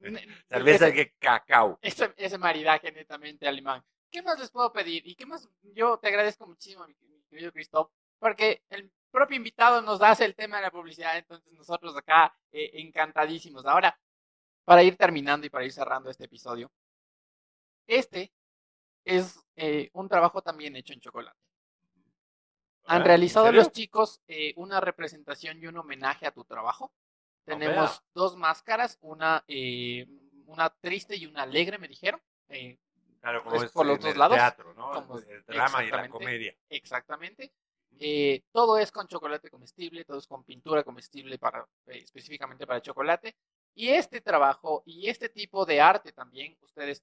Ne- 0.00 0.26
Cerveza 0.48 0.88
ese- 0.88 0.96
de 0.96 1.12
cacao. 1.18 1.78
ese, 1.82 2.12
ese 2.16 2.38
maridaje 2.38 2.90
netamente 2.92 3.46
alemán. 3.48 3.82
¿Qué 4.10 4.22
más 4.22 4.38
les 4.38 4.50
puedo 4.50 4.72
pedir? 4.72 5.06
Y 5.06 5.14
qué 5.16 5.26
más, 5.26 5.48
yo 5.62 5.98
te 5.98 6.08
agradezco 6.08 6.46
muchísimo, 6.46 6.86
mi, 6.86 6.94
querido 7.28 7.52
Christoph, 7.52 7.90
porque 8.24 8.62
el 8.70 8.90
propio 9.10 9.36
invitado 9.36 9.82
nos 9.82 10.00
hace 10.00 10.24
el 10.24 10.34
tema 10.34 10.56
de 10.56 10.62
la 10.62 10.70
publicidad, 10.70 11.18
entonces 11.18 11.52
nosotros 11.52 11.94
acá 11.94 12.34
eh, 12.52 12.70
encantadísimos. 12.72 13.66
Ahora, 13.66 14.00
para 14.64 14.82
ir 14.82 14.96
terminando 14.96 15.46
y 15.46 15.50
para 15.50 15.66
ir 15.66 15.72
cerrando 15.72 16.08
este 16.08 16.24
episodio, 16.24 16.72
este 17.86 18.32
es 19.04 19.44
eh, 19.56 19.90
un 19.92 20.08
trabajo 20.08 20.40
también 20.40 20.74
hecho 20.74 20.94
en 20.94 21.00
chocolate. 21.00 21.38
Han 22.86 23.02
Ah, 23.02 23.04
realizado 23.04 23.52
los 23.52 23.70
chicos 23.72 24.22
eh, 24.26 24.54
una 24.56 24.80
representación 24.80 25.62
y 25.62 25.66
un 25.66 25.76
homenaje 25.76 26.26
a 26.26 26.32
tu 26.32 26.46
trabajo. 26.46 26.86
Oh, 26.86 27.44
Tenemos 27.44 28.02
dos 28.14 28.38
máscaras, 28.38 28.96
una, 29.02 29.44
eh, 29.48 30.06
una 30.46 30.70
triste 30.70 31.14
y 31.14 31.26
una 31.26 31.42
alegre, 31.42 31.76
me 31.76 31.88
dijeron. 31.88 32.22
Eh, 32.48 32.78
Claro, 33.20 33.42
como 33.44 33.62
es 33.62 33.70
por 33.70 33.84
los 33.84 34.00
dos 34.00 34.12
el 34.12 34.18
lados, 34.18 34.36
teatro, 34.36 34.72
¿no? 34.72 34.92
como- 34.92 35.18
el 35.18 35.44
drama 35.44 35.84
y 35.84 35.90
la 35.90 36.08
comedia. 36.08 36.56
exactamente. 36.70 37.52
Eh, 37.98 38.42
todo 38.52 38.78
es 38.78 38.90
con 38.90 39.06
chocolate 39.06 39.50
comestible, 39.50 40.04
todo 40.04 40.18
es 40.18 40.26
con 40.26 40.44
pintura 40.44 40.82
comestible 40.82 41.38
para, 41.38 41.66
eh, 41.86 41.98
específicamente 41.98 42.66
para 42.66 42.82
chocolate. 42.82 43.36
Y 43.74 43.88
este 43.88 44.20
trabajo 44.20 44.82
y 44.86 45.08
este 45.08 45.28
tipo 45.28 45.64
de 45.64 45.80
arte 45.80 46.12
también, 46.12 46.56
ustedes 46.60 47.02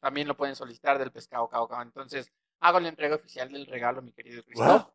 también 0.00 0.26
lo 0.26 0.36
pueden 0.36 0.56
solicitar 0.56 0.98
del 0.98 1.12
pescado 1.12 1.48
cao 1.48 1.68
cao. 1.68 1.82
Entonces, 1.82 2.32
hago 2.60 2.80
la 2.80 2.88
entrega 2.88 3.16
oficial 3.16 3.50
del 3.50 3.66
regalo, 3.66 4.02
mi 4.02 4.12
querido 4.12 4.42
Cristóbal. 4.42 4.92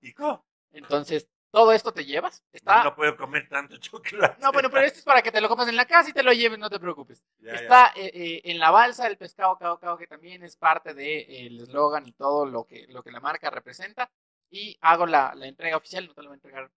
Entonces, 0.72 1.30
todo 1.56 1.72
esto 1.72 1.94
te 1.94 2.04
llevas. 2.04 2.44
Está... 2.52 2.84
No 2.84 2.96
puedo 2.96 3.16
comer 3.16 3.48
tanto 3.48 3.78
chocolate. 3.80 4.42
No, 4.42 4.52
bueno, 4.52 4.70
pero 4.70 4.86
esto 4.86 5.00
es 5.00 5.06
para 5.06 5.22
que 5.22 5.32
te 5.32 5.40
lo 5.40 5.48
comas 5.48 5.70
en 5.70 5.78
la 5.78 5.86
casa 5.86 6.10
y 6.10 6.14
te 6.14 6.22
lo 6.22 6.34
lleves, 6.34 6.60
no 6.60 6.70
te 6.70 6.82
preocupes. 6.82 7.24
Está 7.42 7.94
eh, 7.96 8.12
eh, 8.14 8.42
en 8.44 8.60
la 8.60 8.72
balsa 8.72 9.06
del 9.06 9.18
pescado 9.18 9.58
cao 9.58 9.80
cao, 9.80 9.98
que 9.98 10.06
también 10.06 10.44
es 10.44 10.58
parte 10.58 10.94
del 10.94 11.62
eslogan 11.62 12.06
y 12.08 12.12
todo 12.12 12.46
lo 12.46 12.66
que, 12.66 12.88
lo 12.90 13.02
que 13.02 13.12
la 13.12 13.22
marca 13.22 13.50
representa. 13.50 14.12
Y 14.50 14.78
hago 14.82 15.06
la, 15.06 15.34
la 15.36 15.48
entrega 15.48 15.78
oficial, 15.78 16.08
no 16.08 16.14
te 16.14 16.22
lo 16.22 16.30
voy 16.30 16.36
a 16.36 16.38
entregar 16.38 16.72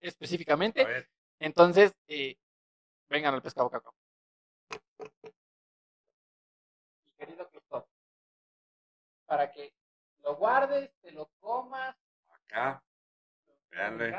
específicamente. 0.00 1.08
Entonces, 1.38 1.94
eh, 2.08 2.36
vengan 3.08 3.34
al 3.34 3.42
pescado 3.42 3.70
cao 3.70 3.82
cao. 3.82 3.94
Mi 7.04 7.12
querido 7.16 7.48
Cristóbal, 7.48 7.86
para 9.26 9.50
que 9.50 9.74
lo 10.22 10.36
guardes, 10.36 10.90
te 11.00 11.10
lo 11.12 11.26
comas. 11.40 11.96
Acá. 12.28 12.82
Veanle. 13.70 14.14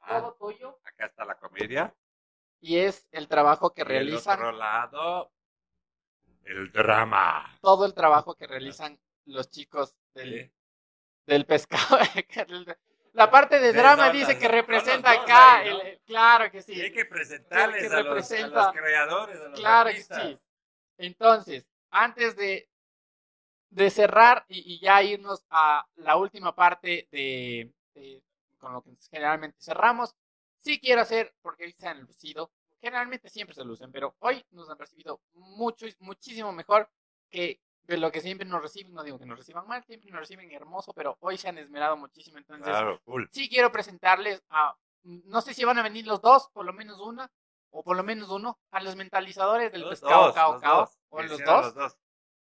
Ah, 0.00 0.20
todo 0.20 0.34
tuyo. 0.34 0.80
Acá 0.84 1.06
está 1.06 1.24
la 1.24 1.38
comedia. 1.38 1.94
Y 2.60 2.78
es 2.78 3.06
el 3.12 3.28
trabajo 3.28 3.72
que 3.72 3.84
realizan. 3.84 4.38
Del 4.38 4.48
otro 4.48 4.58
lado, 4.58 5.32
el 6.44 6.72
drama. 6.72 7.58
Todo 7.60 7.86
el 7.86 7.94
trabajo 7.94 8.34
que 8.34 8.46
realizan 8.46 8.98
los 9.26 9.50
chicos 9.50 9.96
del, 10.14 10.52
del 11.30 11.46
pescado. 11.46 11.98
la 13.12 13.30
parte 13.30 13.60
de 13.60 13.72
drama 13.72 14.10
dice 14.10 14.38
que 14.38 14.48
representa 14.48 15.12
acá. 15.12 15.64
el, 15.64 16.00
claro 16.04 16.50
que 16.50 16.60
sí. 16.60 16.80
hay 16.80 16.92
que 16.92 17.04
presentarles 17.04 17.90
a, 17.92 18.02
los, 18.02 18.28
creadores. 18.72 19.40
A 19.40 19.48
los 19.48 19.60
claro 19.60 19.90
que 19.90 20.02
sí. 20.02 20.38
Entonces, 20.98 21.66
antes 21.90 22.36
de, 22.36 22.68
de 23.70 23.90
cerrar 23.90 24.44
y, 24.48 24.74
y, 24.74 24.80
ya 24.80 25.02
irnos 25.02 25.44
a 25.50 25.86
la 25.96 26.16
última 26.16 26.54
parte 26.54 27.08
de, 27.12 27.72
de, 27.94 28.22
con 28.58 28.72
lo 28.72 28.82
que 28.82 28.90
generalmente 29.10 29.56
cerramos. 29.60 30.14
Sí 30.60 30.78
quiero 30.78 31.00
hacer, 31.00 31.32
porque 31.40 31.64
hoy 31.64 31.72
se 31.72 31.88
han 31.88 32.02
lucido, 32.02 32.50
generalmente 32.80 33.30
siempre 33.30 33.54
se 33.54 33.64
lucen, 33.64 33.90
pero 33.92 34.16
hoy 34.18 34.44
nos 34.50 34.68
han 34.68 34.78
recibido 34.78 35.22
mucho, 35.32 35.86
muchísimo 36.00 36.52
mejor 36.52 36.90
que 37.30 37.60
de 37.84 37.96
lo 37.96 38.12
que 38.12 38.20
siempre 38.20 38.46
nos 38.46 38.62
reciben. 38.62 38.94
No 38.94 39.02
digo 39.02 39.18
que 39.18 39.26
nos 39.26 39.38
reciban 39.38 39.66
mal, 39.66 39.84
siempre 39.84 40.10
nos 40.10 40.20
reciben 40.20 40.50
hermoso, 40.52 40.92
pero 40.92 41.16
hoy 41.20 41.38
se 41.38 41.48
han 41.48 41.58
esmerado 41.58 41.96
muchísimo. 41.96 42.38
Entonces, 42.38 42.66
claro, 42.66 43.00
cool. 43.04 43.28
sí 43.32 43.48
quiero 43.48 43.72
presentarles 43.72 44.42
a, 44.50 44.76
no 45.02 45.40
sé 45.40 45.54
si 45.54 45.64
van 45.64 45.78
a 45.78 45.82
venir 45.82 46.06
los 46.06 46.20
dos, 46.20 46.48
por 46.52 46.64
lo 46.64 46.72
menos 46.72 47.00
una, 47.00 47.30
o 47.70 47.82
por 47.82 47.96
lo 47.96 48.02
menos 48.02 48.28
uno, 48.30 48.58
a 48.70 48.82
los 48.82 48.96
mentalizadores 48.96 49.72
del 49.72 49.88
pescado 49.88 50.32
cao 50.34 50.60
cao, 50.60 50.90
o 51.08 51.22
los 51.22 51.40
dos, 51.44 51.96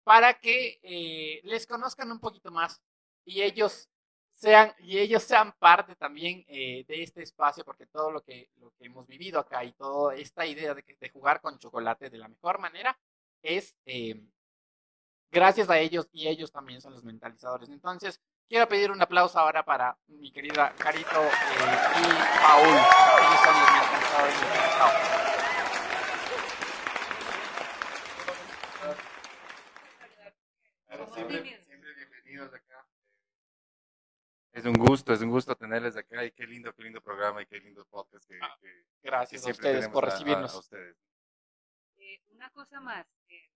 para 0.03 0.39
que 0.39 0.79
eh, 0.81 1.41
les 1.43 1.67
conozcan 1.67 2.11
un 2.11 2.19
poquito 2.19 2.51
más 2.51 2.81
y 3.23 3.41
ellos 3.41 3.89
sean 4.33 4.73
y 4.79 4.97
ellos 4.97 5.21
sean 5.21 5.53
parte 5.59 5.95
también 5.95 6.43
eh, 6.47 6.83
de 6.87 7.03
este 7.03 7.21
espacio, 7.21 7.63
porque 7.63 7.85
todo 7.85 8.09
lo 8.09 8.21
que, 8.23 8.49
lo 8.55 8.71
que 8.71 8.85
hemos 8.85 9.05
vivido 9.07 9.39
acá 9.39 9.63
y 9.63 9.73
toda 9.73 10.15
esta 10.15 10.45
idea 10.45 10.73
de, 10.73 10.83
de 10.99 11.09
jugar 11.09 11.41
con 11.41 11.59
chocolate 11.59 12.09
de 12.09 12.17
la 12.17 12.27
mejor 12.27 12.59
manera 12.59 12.97
es 13.43 13.75
eh, 13.85 14.19
gracias 15.31 15.69
a 15.69 15.79
ellos 15.79 16.09
y 16.11 16.27
ellos 16.27 16.51
también 16.51 16.81
son 16.81 16.93
los 16.93 17.03
mentalizadores. 17.03 17.69
Entonces, 17.69 18.21
quiero 18.47 18.67
pedir 18.67 18.91
un 18.91 19.01
aplauso 19.01 19.39
ahora 19.39 19.63
para 19.63 19.97
mi 20.07 20.31
querida 20.31 20.73
Carito 20.77 21.21
eh, 21.21 21.29
y 21.97 22.03
Paul. 22.41 22.67
Ellos 22.67 23.39
son 23.43 23.55
los 23.59 23.71
mentalizadores 23.71 24.35
Siempre 31.13 31.41
bienvenidos 31.41 32.53
acá. 32.53 32.87
Es 34.53 34.65
un 34.65 34.73
gusto, 34.73 35.13
es 35.13 35.21
un 35.21 35.29
gusto 35.29 35.55
tenerles 35.55 35.95
acá 35.95 36.23
y 36.25 36.31
qué 36.31 36.45
lindo, 36.45 36.73
qué 36.73 36.83
lindo 36.83 37.01
programa 37.01 37.41
y 37.41 37.45
qué 37.45 37.59
lindo 37.59 37.85
podcast 37.85 38.25
que, 38.25 38.39
ah, 38.41 38.57
Gracias 39.01 39.45
a 39.47 39.51
ustedes 39.51 39.87
por 39.89 40.05
recibirnos. 40.05 40.53
ustedes. 40.53 40.97
Eh, 41.97 42.21
una 42.29 42.49
cosa 42.51 42.79
más, 42.81 43.07
eh, 43.27 43.49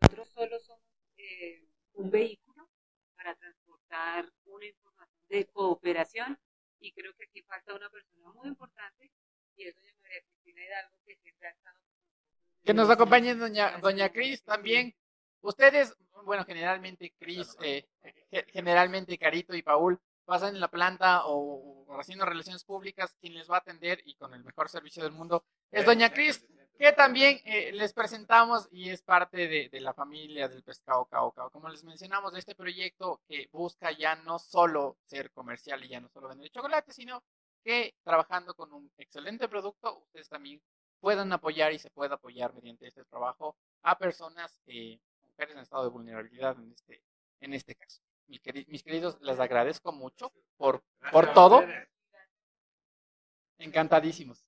nosotros 0.00 0.28
solo 0.28 0.58
somos 0.60 0.91
eh, 1.22 1.68
un 1.94 2.10
vehículo 2.10 2.68
para 3.16 3.34
transportar 3.36 4.30
una 4.46 4.66
información 4.66 5.28
de 5.28 5.46
cooperación 5.46 6.38
y 6.80 6.92
creo 6.92 7.14
que 7.14 7.24
aquí 7.24 7.42
falta 7.42 7.74
una 7.74 7.88
persona 7.90 8.28
muy 8.32 8.48
importante 8.48 9.10
y 9.56 9.64
es 9.64 9.76
doña 9.76 9.94
María 10.02 10.20
Cristina 10.22 10.64
Hidalgo 10.64 10.96
que 11.06 11.16
siempre 11.16 11.48
ha 11.48 11.50
estado 11.50 11.78
que 12.64 12.74
nos 12.74 12.90
acompañe 12.90 13.34
doña, 13.34 13.78
doña 13.78 14.10
Cris 14.10 14.42
también. 14.44 14.94
Ustedes, 15.40 15.96
bueno, 16.24 16.44
generalmente 16.44 17.12
Cris, 17.18 17.56
generalmente 18.48 19.18
Carito 19.18 19.54
y 19.54 19.62
Paul 19.62 20.00
pasan 20.24 20.54
en 20.54 20.60
la 20.60 20.70
planta 20.70 21.22
o, 21.26 21.84
haciendo 21.98 22.24
relaciones 22.24 22.62
públicas, 22.64 23.16
quien 23.20 23.34
les 23.34 23.50
va 23.50 23.56
a 23.56 23.58
atender 23.58 24.00
y 24.04 24.14
con 24.14 24.32
el 24.34 24.44
mejor 24.44 24.68
servicio 24.68 25.02
del 25.02 25.12
mundo 25.12 25.44
es 25.72 25.84
Doña 25.84 26.12
Cris, 26.12 26.46
que 26.82 26.92
también 26.92 27.40
eh, 27.44 27.70
les 27.70 27.92
presentamos 27.92 28.68
y 28.72 28.90
es 28.90 29.02
parte 29.02 29.46
de, 29.46 29.80
la 29.80 29.94
familia 29.94 30.48
del 30.48 30.64
pescado 30.64 31.04
Cao 31.04 31.30
Cao. 31.30 31.48
Como 31.48 31.68
les 31.68 31.84
mencionamos, 31.84 32.36
este 32.36 32.56
proyecto 32.56 33.20
que 33.28 33.48
busca 33.52 33.92
ya 33.92 34.16
no 34.16 34.40
solo 34.40 34.96
ser 35.06 35.30
comercial 35.30 35.84
y 35.84 35.90
ya 35.90 36.00
no 36.00 36.08
solo 36.08 36.26
vender 36.26 36.50
chocolate, 36.50 36.92
sino 36.92 37.22
que 37.62 37.94
trabajando 38.02 38.52
con 38.54 38.72
un 38.72 38.90
excelente 38.98 39.46
producto, 39.46 39.96
ustedes 39.98 40.28
también 40.28 40.60
puedan 40.98 41.32
apoyar 41.32 41.72
y 41.72 41.78
se 41.78 41.88
pueda 41.88 42.16
apoyar 42.16 42.52
mediante 42.52 42.88
este 42.88 43.04
trabajo 43.04 43.56
a 43.84 43.96
personas, 43.96 44.60
eh, 44.66 44.98
mujeres 45.28 45.54
en 45.54 45.62
estado 45.62 45.84
de 45.84 45.90
vulnerabilidad 45.90 46.58
en 46.58 46.72
este, 46.72 47.00
en 47.38 47.54
este 47.54 47.76
caso 47.76 48.02
mis 48.26 48.82
queridos, 48.82 49.20
les 49.20 49.38
agradezco 49.38 49.92
mucho 49.92 50.32
por, 50.56 50.82
por 51.12 51.34
todo. 51.34 51.62
Encantadísimos. 53.58 54.42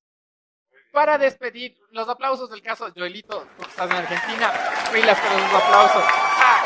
Para 0.94 1.18
despedir, 1.18 1.76
los 1.90 2.08
aplausos 2.08 2.48
del 2.48 2.62
caso 2.62 2.88
Joelito, 2.94 3.48
porque 3.56 3.72
estás 3.72 3.90
en 3.90 3.96
Argentina, 3.96 4.48
filas 4.92 5.20
con 5.20 5.42
los 5.42 5.52
aplausos. 5.52 6.04
Ah, 6.06 6.62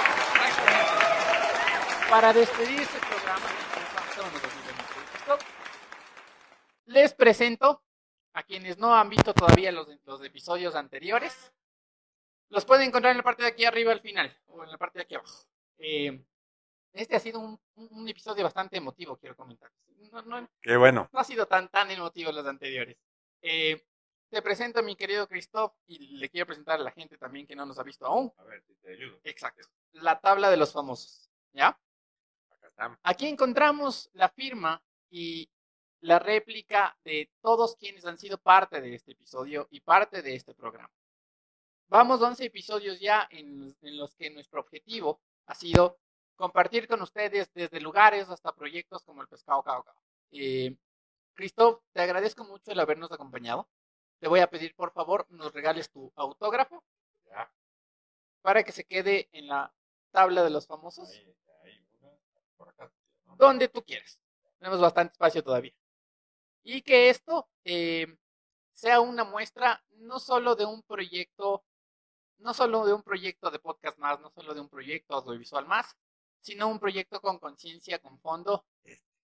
Para 2.10 2.34
despedir 2.34 2.82
este 2.82 2.98
programa, 2.98 3.46
les 6.84 7.14
presento 7.14 7.82
a 8.34 8.42
quienes 8.42 8.76
no 8.76 8.94
han 8.94 9.08
visto 9.08 9.32
todavía 9.32 9.72
los, 9.72 9.88
los 10.04 10.22
episodios 10.22 10.76
anteriores. 10.76 11.50
Los 12.50 12.66
pueden 12.66 12.88
encontrar 12.88 13.12
en 13.12 13.18
la 13.18 13.24
parte 13.24 13.44
de 13.44 13.48
aquí 13.48 13.64
arriba 13.64 13.92
al 13.92 14.00
final, 14.02 14.38
o 14.48 14.62
en 14.62 14.70
la 14.70 14.76
parte 14.76 14.98
de 14.98 15.04
aquí 15.04 15.14
abajo. 15.14 15.38
Eh, 15.78 16.22
este 16.92 17.16
ha 17.16 17.20
sido 17.20 17.40
un, 17.40 17.58
episodio 18.06 18.44
bastante 18.44 18.76
emotivo, 18.76 19.16
quiero 19.16 19.34
comentar. 19.34 19.70
No, 20.26 20.46
Qué 20.60 20.76
bueno. 20.76 21.08
No 21.14 21.18
ha 21.18 21.24
sido 21.24 21.46
tan, 21.46 21.70
tan 21.70 21.90
emotivo 21.90 22.30
los 22.30 22.46
anteriores. 22.46 22.98
Eh, 23.40 23.82
te 24.28 24.42
presento 24.42 24.80
a 24.80 24.82
mi 24.82 24.96
querido 24.96 25.26
Christoph 25.26 25.72
y 25.86 26.16
le 26.18 26.28
quiero 26.28 26.46
presentar 26.46 26.80
a 26.80 26.82
la 26.82 26.90
gente 26.90 27.16
también 27.16 27.46
que 27.46 27.56
no 27.56 27.66
nos 27.66 27.78
ha 27.78 27.82
visto 27.82 28.06
aún. 28.06 28.32
A 28.36 28.44
ver 28.44 28.62
si 28.62 28.74
te 28.76 28.92
ayudo. 28.92 29.20
Exacto. 29.24 29.66
La 29.92 30.20
tabla 30.20 30.50
de 30.50 30.56
los 30.56 30.72
famosos. 30.72 31.30
¿Ya? 31.52 31.78
Acá 32.50 32.68
estamos. 32.68 32.98
Aquí 33.02 33.26
encontramos 33.26 34.10
la 34.12 34.28
firma 34.28 34.82
y 35.10 35.50
la 36.00 36.18
réplica 36.18 36.96
de 37.04 37.30
todos 37.40 37.76
quienes 37.76 38.04
han 38.04 38.18
sido 38.18 38.38
parte 38.38 38.80
de 38.80 38.94
este 38.94 39.12
episodio 39.12 39.66
y 39.70 39.80
parte 39.80 40.22
de 40.22 40.34
este 40.34 40.54
programa. 40.54 40.90
Vamos 41.88 42.20
11 42.20 42.44
episodios 42.44 43.00
ya 43.00 43.26
en, 43.30 43.74
en 43.80 43.96
los 43.96 44.14
que 44.14 44.30
nuestro 44.30 44.60
objetivo 44.60 45.22
ha 45.46 45.54
sido 45.54 45.98
compartir 46.36 46.86
con 46.86 47.02
ustedes 47.02 47.52
desde 47.52 47.80
lugares 47.80 48.28
hasta 48.28 48.54
proyectos 48.54 49.02
como 49.02 49.22
el 49.22 49.28
Pescado 49.28 49.62
Cao 49.62 49.82
Cao. 49.82 50.02
Eh, 50.30 50.76
Christoph, 51.34 51.82
te 51.92 52.02
agradezco 52.02 52.44
mucho 52.44 52.72
el 52.72 52.80
habernos 52.80 53.10
acompañado. 53.10 53.68
Te 54.18 54.28
voy 54.28 54.40
a 54.40 54.50
pedir, 54.50 54.74
por 54.74 54.92
favor, 54.92 55.26
nos 55.30 55.52
regales 55.52 55.90
tu 55.90 56.12
autógrafo 56.16 56.84
para 58.42 58.64
que 58.64 58.72
se 58.72 58.84
quede 58.84 59.28
en 59.32 59.48
la 59.48 59.72
tabla 60.10 60.42
de 60.42 60.50
los 60.50 60.66
famosos. 60.66 61.10
Donde 63.36 63.68
tú 63.68 63.84
quieras. 63.84 64.18
Tenemos 64.58 64.80
bastante 64.80 65.12
espacio 65.12 65.44
todavía. 65.44 65.74
Y 66.64 66.82
que 66.82 67.10
esto 67.10 67.48
eh, 67.64 68.18
sea 68.72 69.00
una 69.00 69.24
muestra 69.24 69.84
no 69.96 70.18
solo 70.18 70.56
de 70.56 70.64
un 70.64 70.82
proyecto, 70.82 71.64
no 72.38 72.54
solo 72.54 72.84
de 72.86 72.92
un 72.92 73.02
proyecto 73.02 73.50
de 73.50 73.58
podcast 73.58 73.98
más, 73.98 74.20
no 74.20 74.30
solo 74.30 74.54
de 74.54 74.60
un 74.60 74.68
proyecto 74.68 75.14
audiovisual 75.14 75.66
más, 75.66 75.96
sino 76.40 76.68
un 76.68 76.78
proyecto 76.78 77.20
con 77.20 77.38
conciencia, 77.38 77.98
con 77.98 78.18
fondo 78.20 78.64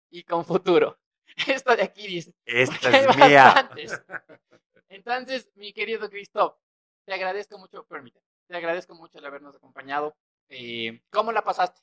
y 0.09 0.23
con 0.23 0.45
futuro. 0.45 0.99
Esto 1.47 1.76
de 1.76 1.84
aquí 1.84 2.07
dice. 2.07 2.34
Esta 2.45 2.89
es 2.89 3.17
mía. 3.17 3.69
Entonces, 4.89 5.49
mi 5.55 5.73
querido 5.73 6.09
Cristo, 6.09 6.59
te 7.05 7.13
agradezco 7.13 7.57
mucho, 7.57 7.86
permíteme, 7.86 8.26
te 8.47 8.55
agradezco 8.55 8.95
mucho 8.95 9.17
el 9.17 9.26
habernos 9.26 9.55
acompañado. 9.55 10.15
Eh, 10.49 11.01
¿Cómo 11.09 11.32
la 11.32 11.43
pasaste? 11.43 11.82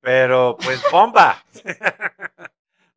Pero, 0.00 0.56
pues, 0.62 0.82
bomba. 0.90 1.42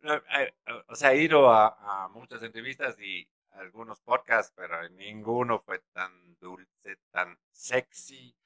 Eh, 0.08 0.54
o 0.88 0.94
sea, 0.96 1.14
he 1.14 1.24
ido 1.24 1.50
a, 1.50 2.04
a, 2.04 2.08
muchas 2.10 2.44
entrevistas 2.44 2.96
y 3.02 3.28
algunos 3.54 4.00
podcasts, 4.02 4.54
pero 4.56 4.88
ninguno 4.90 5.58
fue 5.62 5.80
tan 5.94 6.38
dulce, 6.38 7.00
tan 7.10 7.36
sexy, 7.50 8.38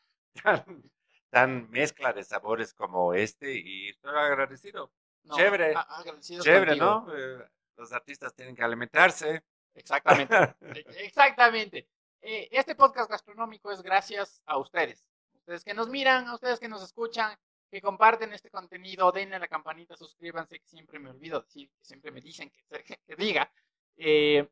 tan 0.42 0.90
tan 1.30 1.70
mezcla 1.70 2.14
de 2.14 2.24
sabores 2.24 2.74
como 2.74 3.14
este 3.14 3.54
y 3.58 3.90
estoy 3.90 4.16
agradecido. 4.16 4.92
No, 5.24 5.36
Chévere. 5.36 5.74
Chévere, 6.22 6.78
contigo. 6.78 6.86
¿no? 6.86 7.16
Eh, 7.18 7.50
los 7.78 7.92
artistas 7.92 8.34
tienen 8.34 8.56
que 8.56 8.64
alimentarse. 8.64 9.44
Exactamente. 9.74 10.36
E- 10.76 10.86
Exactamente. 11.06 11.88
Eh, 12.22 12.50
este 12.52 12.76
podcast 12.76 13.10
gastronómico 13.10 13.72
es 13.72 13.82
gracias 13.82 14.42
a 14.46 14.58
ustedes. 14.58 15.06
Ustedes 15.34 15.64
que 15.64 15.74
nos 15.74 15.88
miran, 15.90 16.28
a 16.28 16.36
ustedes 16.36 16.60
que 16.60 16.68
nos 16.68 16.84
escuchan, 16.84 17.38
que 17.72 17.82
comparten 17.82 18.34
este 18.34 18.50
contenido, 18.50 19.12
denle 19.12 19.36
a 19.36 19.40
la 19.40 19.48
campanita, 19.48 19.96
suscríbanse, 19.96 20.60
que 20.60 20.68
siempre 20.68 21.00
me 21.00 21.12
olvido 21.12 21.42
decir, 21.42 21.70
que 21.70 21.86
siempre 21.86 22.12
me 22.12 22.20
dicen 22.22 22.50
que, 22.52 22.84
que- 22.84 22.98
que 23.08 23.16
diga. 23.16 23.52
Eh, 23.96 24.50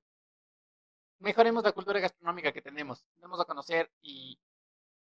mejoremos 1.19 1.63
la 1.63 1.71
cultura 1.71 1.99
gastronómica 1.99 2.51
que 2.51 2.61
tenemos. 2.61 3.03
Demos 3.17 3.39
a 3.39 3.45
conocer 3.45 3.91
y 4.01 4.39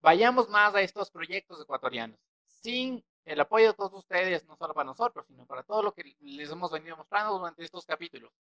vayamos 0.02 0.48
más 0.48 0.74
a 0.74 0.80
estos 0.82 1.11
proyectos 1.11 1.61
ecuatorianos. 1.62 2.18
Sin 2.46 3.04
el 3.30 3.40
apoyo 3.40 3.68
de 3.68 3.74
todos 3.74 3.92
ustedes, 3.94 4.44
no 4.46 4.56
solo 4.56 4.74
para 4.74 4.86
nosotros, 4.86 5.24
sino 5.28 5.46
para 5.46 5.62
todo 5.62 5.82
lo 5.82 5.92
que 5.92 6.16
les 6.20 6.50
hemos 6.50 6.70
venido 6.72 6.96
mostrando 6.96 7.38
durante 7.38 7.62
estos 7.62 7.86
capítulos. 7.86 8.32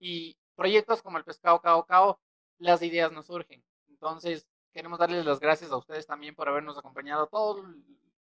Y 0.00 0.36
proyectos 0.56 1.00
como 1.00 1.18
el 1.18 1.24
pescado 1.24 1.60
cao 1.60 1.86
cao, 1.86 2.20
las 2.58 2.82
ideas 2.82 3.12
nos 3.12 3.26
surgen. 3.26 3.62
Entonces, 3.88 4.48
queremos 4.72 4.98
darles 4.98 5.24
las 5.24 5.38
gracias 5.38 5.70
a 5.70 5.76
ustedes 5.76 6.06
también 6.06 6.34
por 6.34 6.48
habernos 6.48 6.76
acompañado 6.76 7.28
todo 7.28 7.64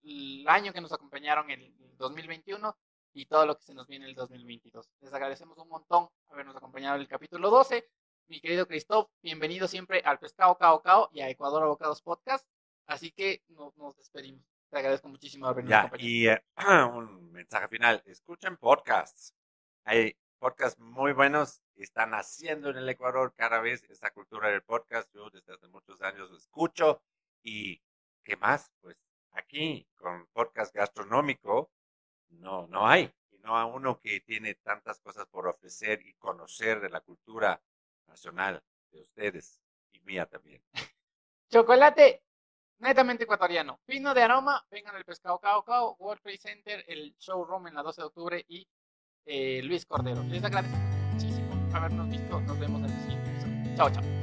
el 0.03 0.45
año 0.47 0.73
que 0.73 0.81
nos 0.81 0.91
acompañaron 0.91 1.49
el 1.51 1.73
2021 1.97 2.75
y 3.13 3.25
todo 3.25 3.45
lo 3.45 3.55
que 3.55 3.63
se 3.63 3.73
nos 3.73 3.87
viene 3.87 4.05
el 4.05 4.15
2022. 4.15 4.89
Les 4.99 5.13
agradecemos 5.13 5.57
un 5.57 5.69
montón 5.69 6.09
habernos 6.27 6.55
acompañado 6.57 6.95
en 6.95 7.01
el 7.01 7.07
capítulo 7.07 7.49
12. 7.49 7.89
Mi 8.27 8.41
querido 8.41 8.67
Christoph, 8.67 9.09
bienvenido 9.21 9.69
siempre 9.69 10.01
al 10.03 10.19
Pescado 10.19 10.57
Cao 10.57 10.81
Cao 10.81 11.09
y 11.13 11.21
a 11.21 11.29
Ecuador 11.29 11.63
Abocados 11.63 12.01
Podcast. 12.01 12.45
Así 12.87 13.11
que 13.11 13.41
nos, 13.47 13.77
nos 13.77 13.95
despedimos. 13.95 14.58
Te 14.69 14.77
agradezco 14.77 15.07
muchísimo 15.09 15.47
habernos 15.47 15.69
Ya, 15.71 15.79
acompañado. 15.79 16.09
y 16.09 16.27
eh, 16.27 16.43
un 16.93 17.31
mensaje 17.31 17.67
final. 17.67 18.01
Escuchen 18.05 18.57
podcasts. 18.57 19.33
Hay 19.83 20.15
podcasts 20.37 20.79
muy 20.79 21.11
buenos. 21.13 21.63
Están 21.75 22.13
haciendo 22.13 22.69
en 22.69 22.77
el 22.77 22.87
Ecuador 22.89 23.33
cada 23.35 23.61
vez 23.61 23.83
esta 23.89 24.11
cultura 24.11 24.49
del 24.49 24.61
podcast. 24.61 25.11
Yo 25.13 25.29
desde 25.31 25.53
hace 25.53 25.67
muchos 25.69 26.01
años 26.01 26.29
lo 26.29 26.37
escucho. 26.37 27.01
¿Y 27.41 27.81
qué 28.23 28.37
más? 28.37 28.71
Pues 28.81 28.95
aquí, 29.31 29.87
con 29.95 30.27
podcast 30.27 30.73
gastronómico, 30.75 31.71
no, 32.29 32.67
no 32.67 32.87
hay. 32.87 33.11
Y 33.31 33.39
no 33.39 33.57
hay 33.57 33.71
uno 33.73 33.99
que 33.99 34.21
tiene 34.21 34.53
tantas 34.55 34.99
cosas 34.99 35.25
por 35.27 35.47
ofrecer 35.47 36.01
y 36.05 36.13
conocer 36.15 36.79
de 36.79 36.89
la 36.89 37.01
cultura 37.01 37.59
nacional 38.05 38.61
de 38.91 39.01
ustedes 39.01 39.61
y 39.93 39.99
mía 40.01 40.27
también. 40.27 40.61
Chocolate 41.49 42.21
netamente 42.79 43.23
ecuatoriano. 43.23 43.79
Fino 43.85 44.13
de 44.13 44.23
aroma, 44.23 44.65
vengan 44.71 44.95
al 44.95 45.05
Pescado 45.05 45.39
Cao 45.39 45.63
Cao, 45.63 45.95
World 45.99 46.21
Trade 46.21 46.37
Center, 46.37 46.83
el 46.87 47.15
showroom 47.19 47.67
en 47.67 47.75
la 47.75 47.83
12 47.83 48.01
de 48.01 48.07
octubre 48.07 48.45
y 48.47 48.67
eh, 49.25 49.61
Luis 49.63 49.85
Cordero. 49.85 50.23
Les 50.23 50.43
agradezco 50.43 50.77
muchísimo 51.11 51.69
habernos 51.73 52.09
visto. 52.09 52.39
Nos 52.41 52.59
vemos 52.59 52.79
en 52.81 52.89
el 52.89 53.01
siguiente 53.01 53.29
episodio. 53.31 53.75
Chao, 53.75 53.89
chao. 53.91 54.18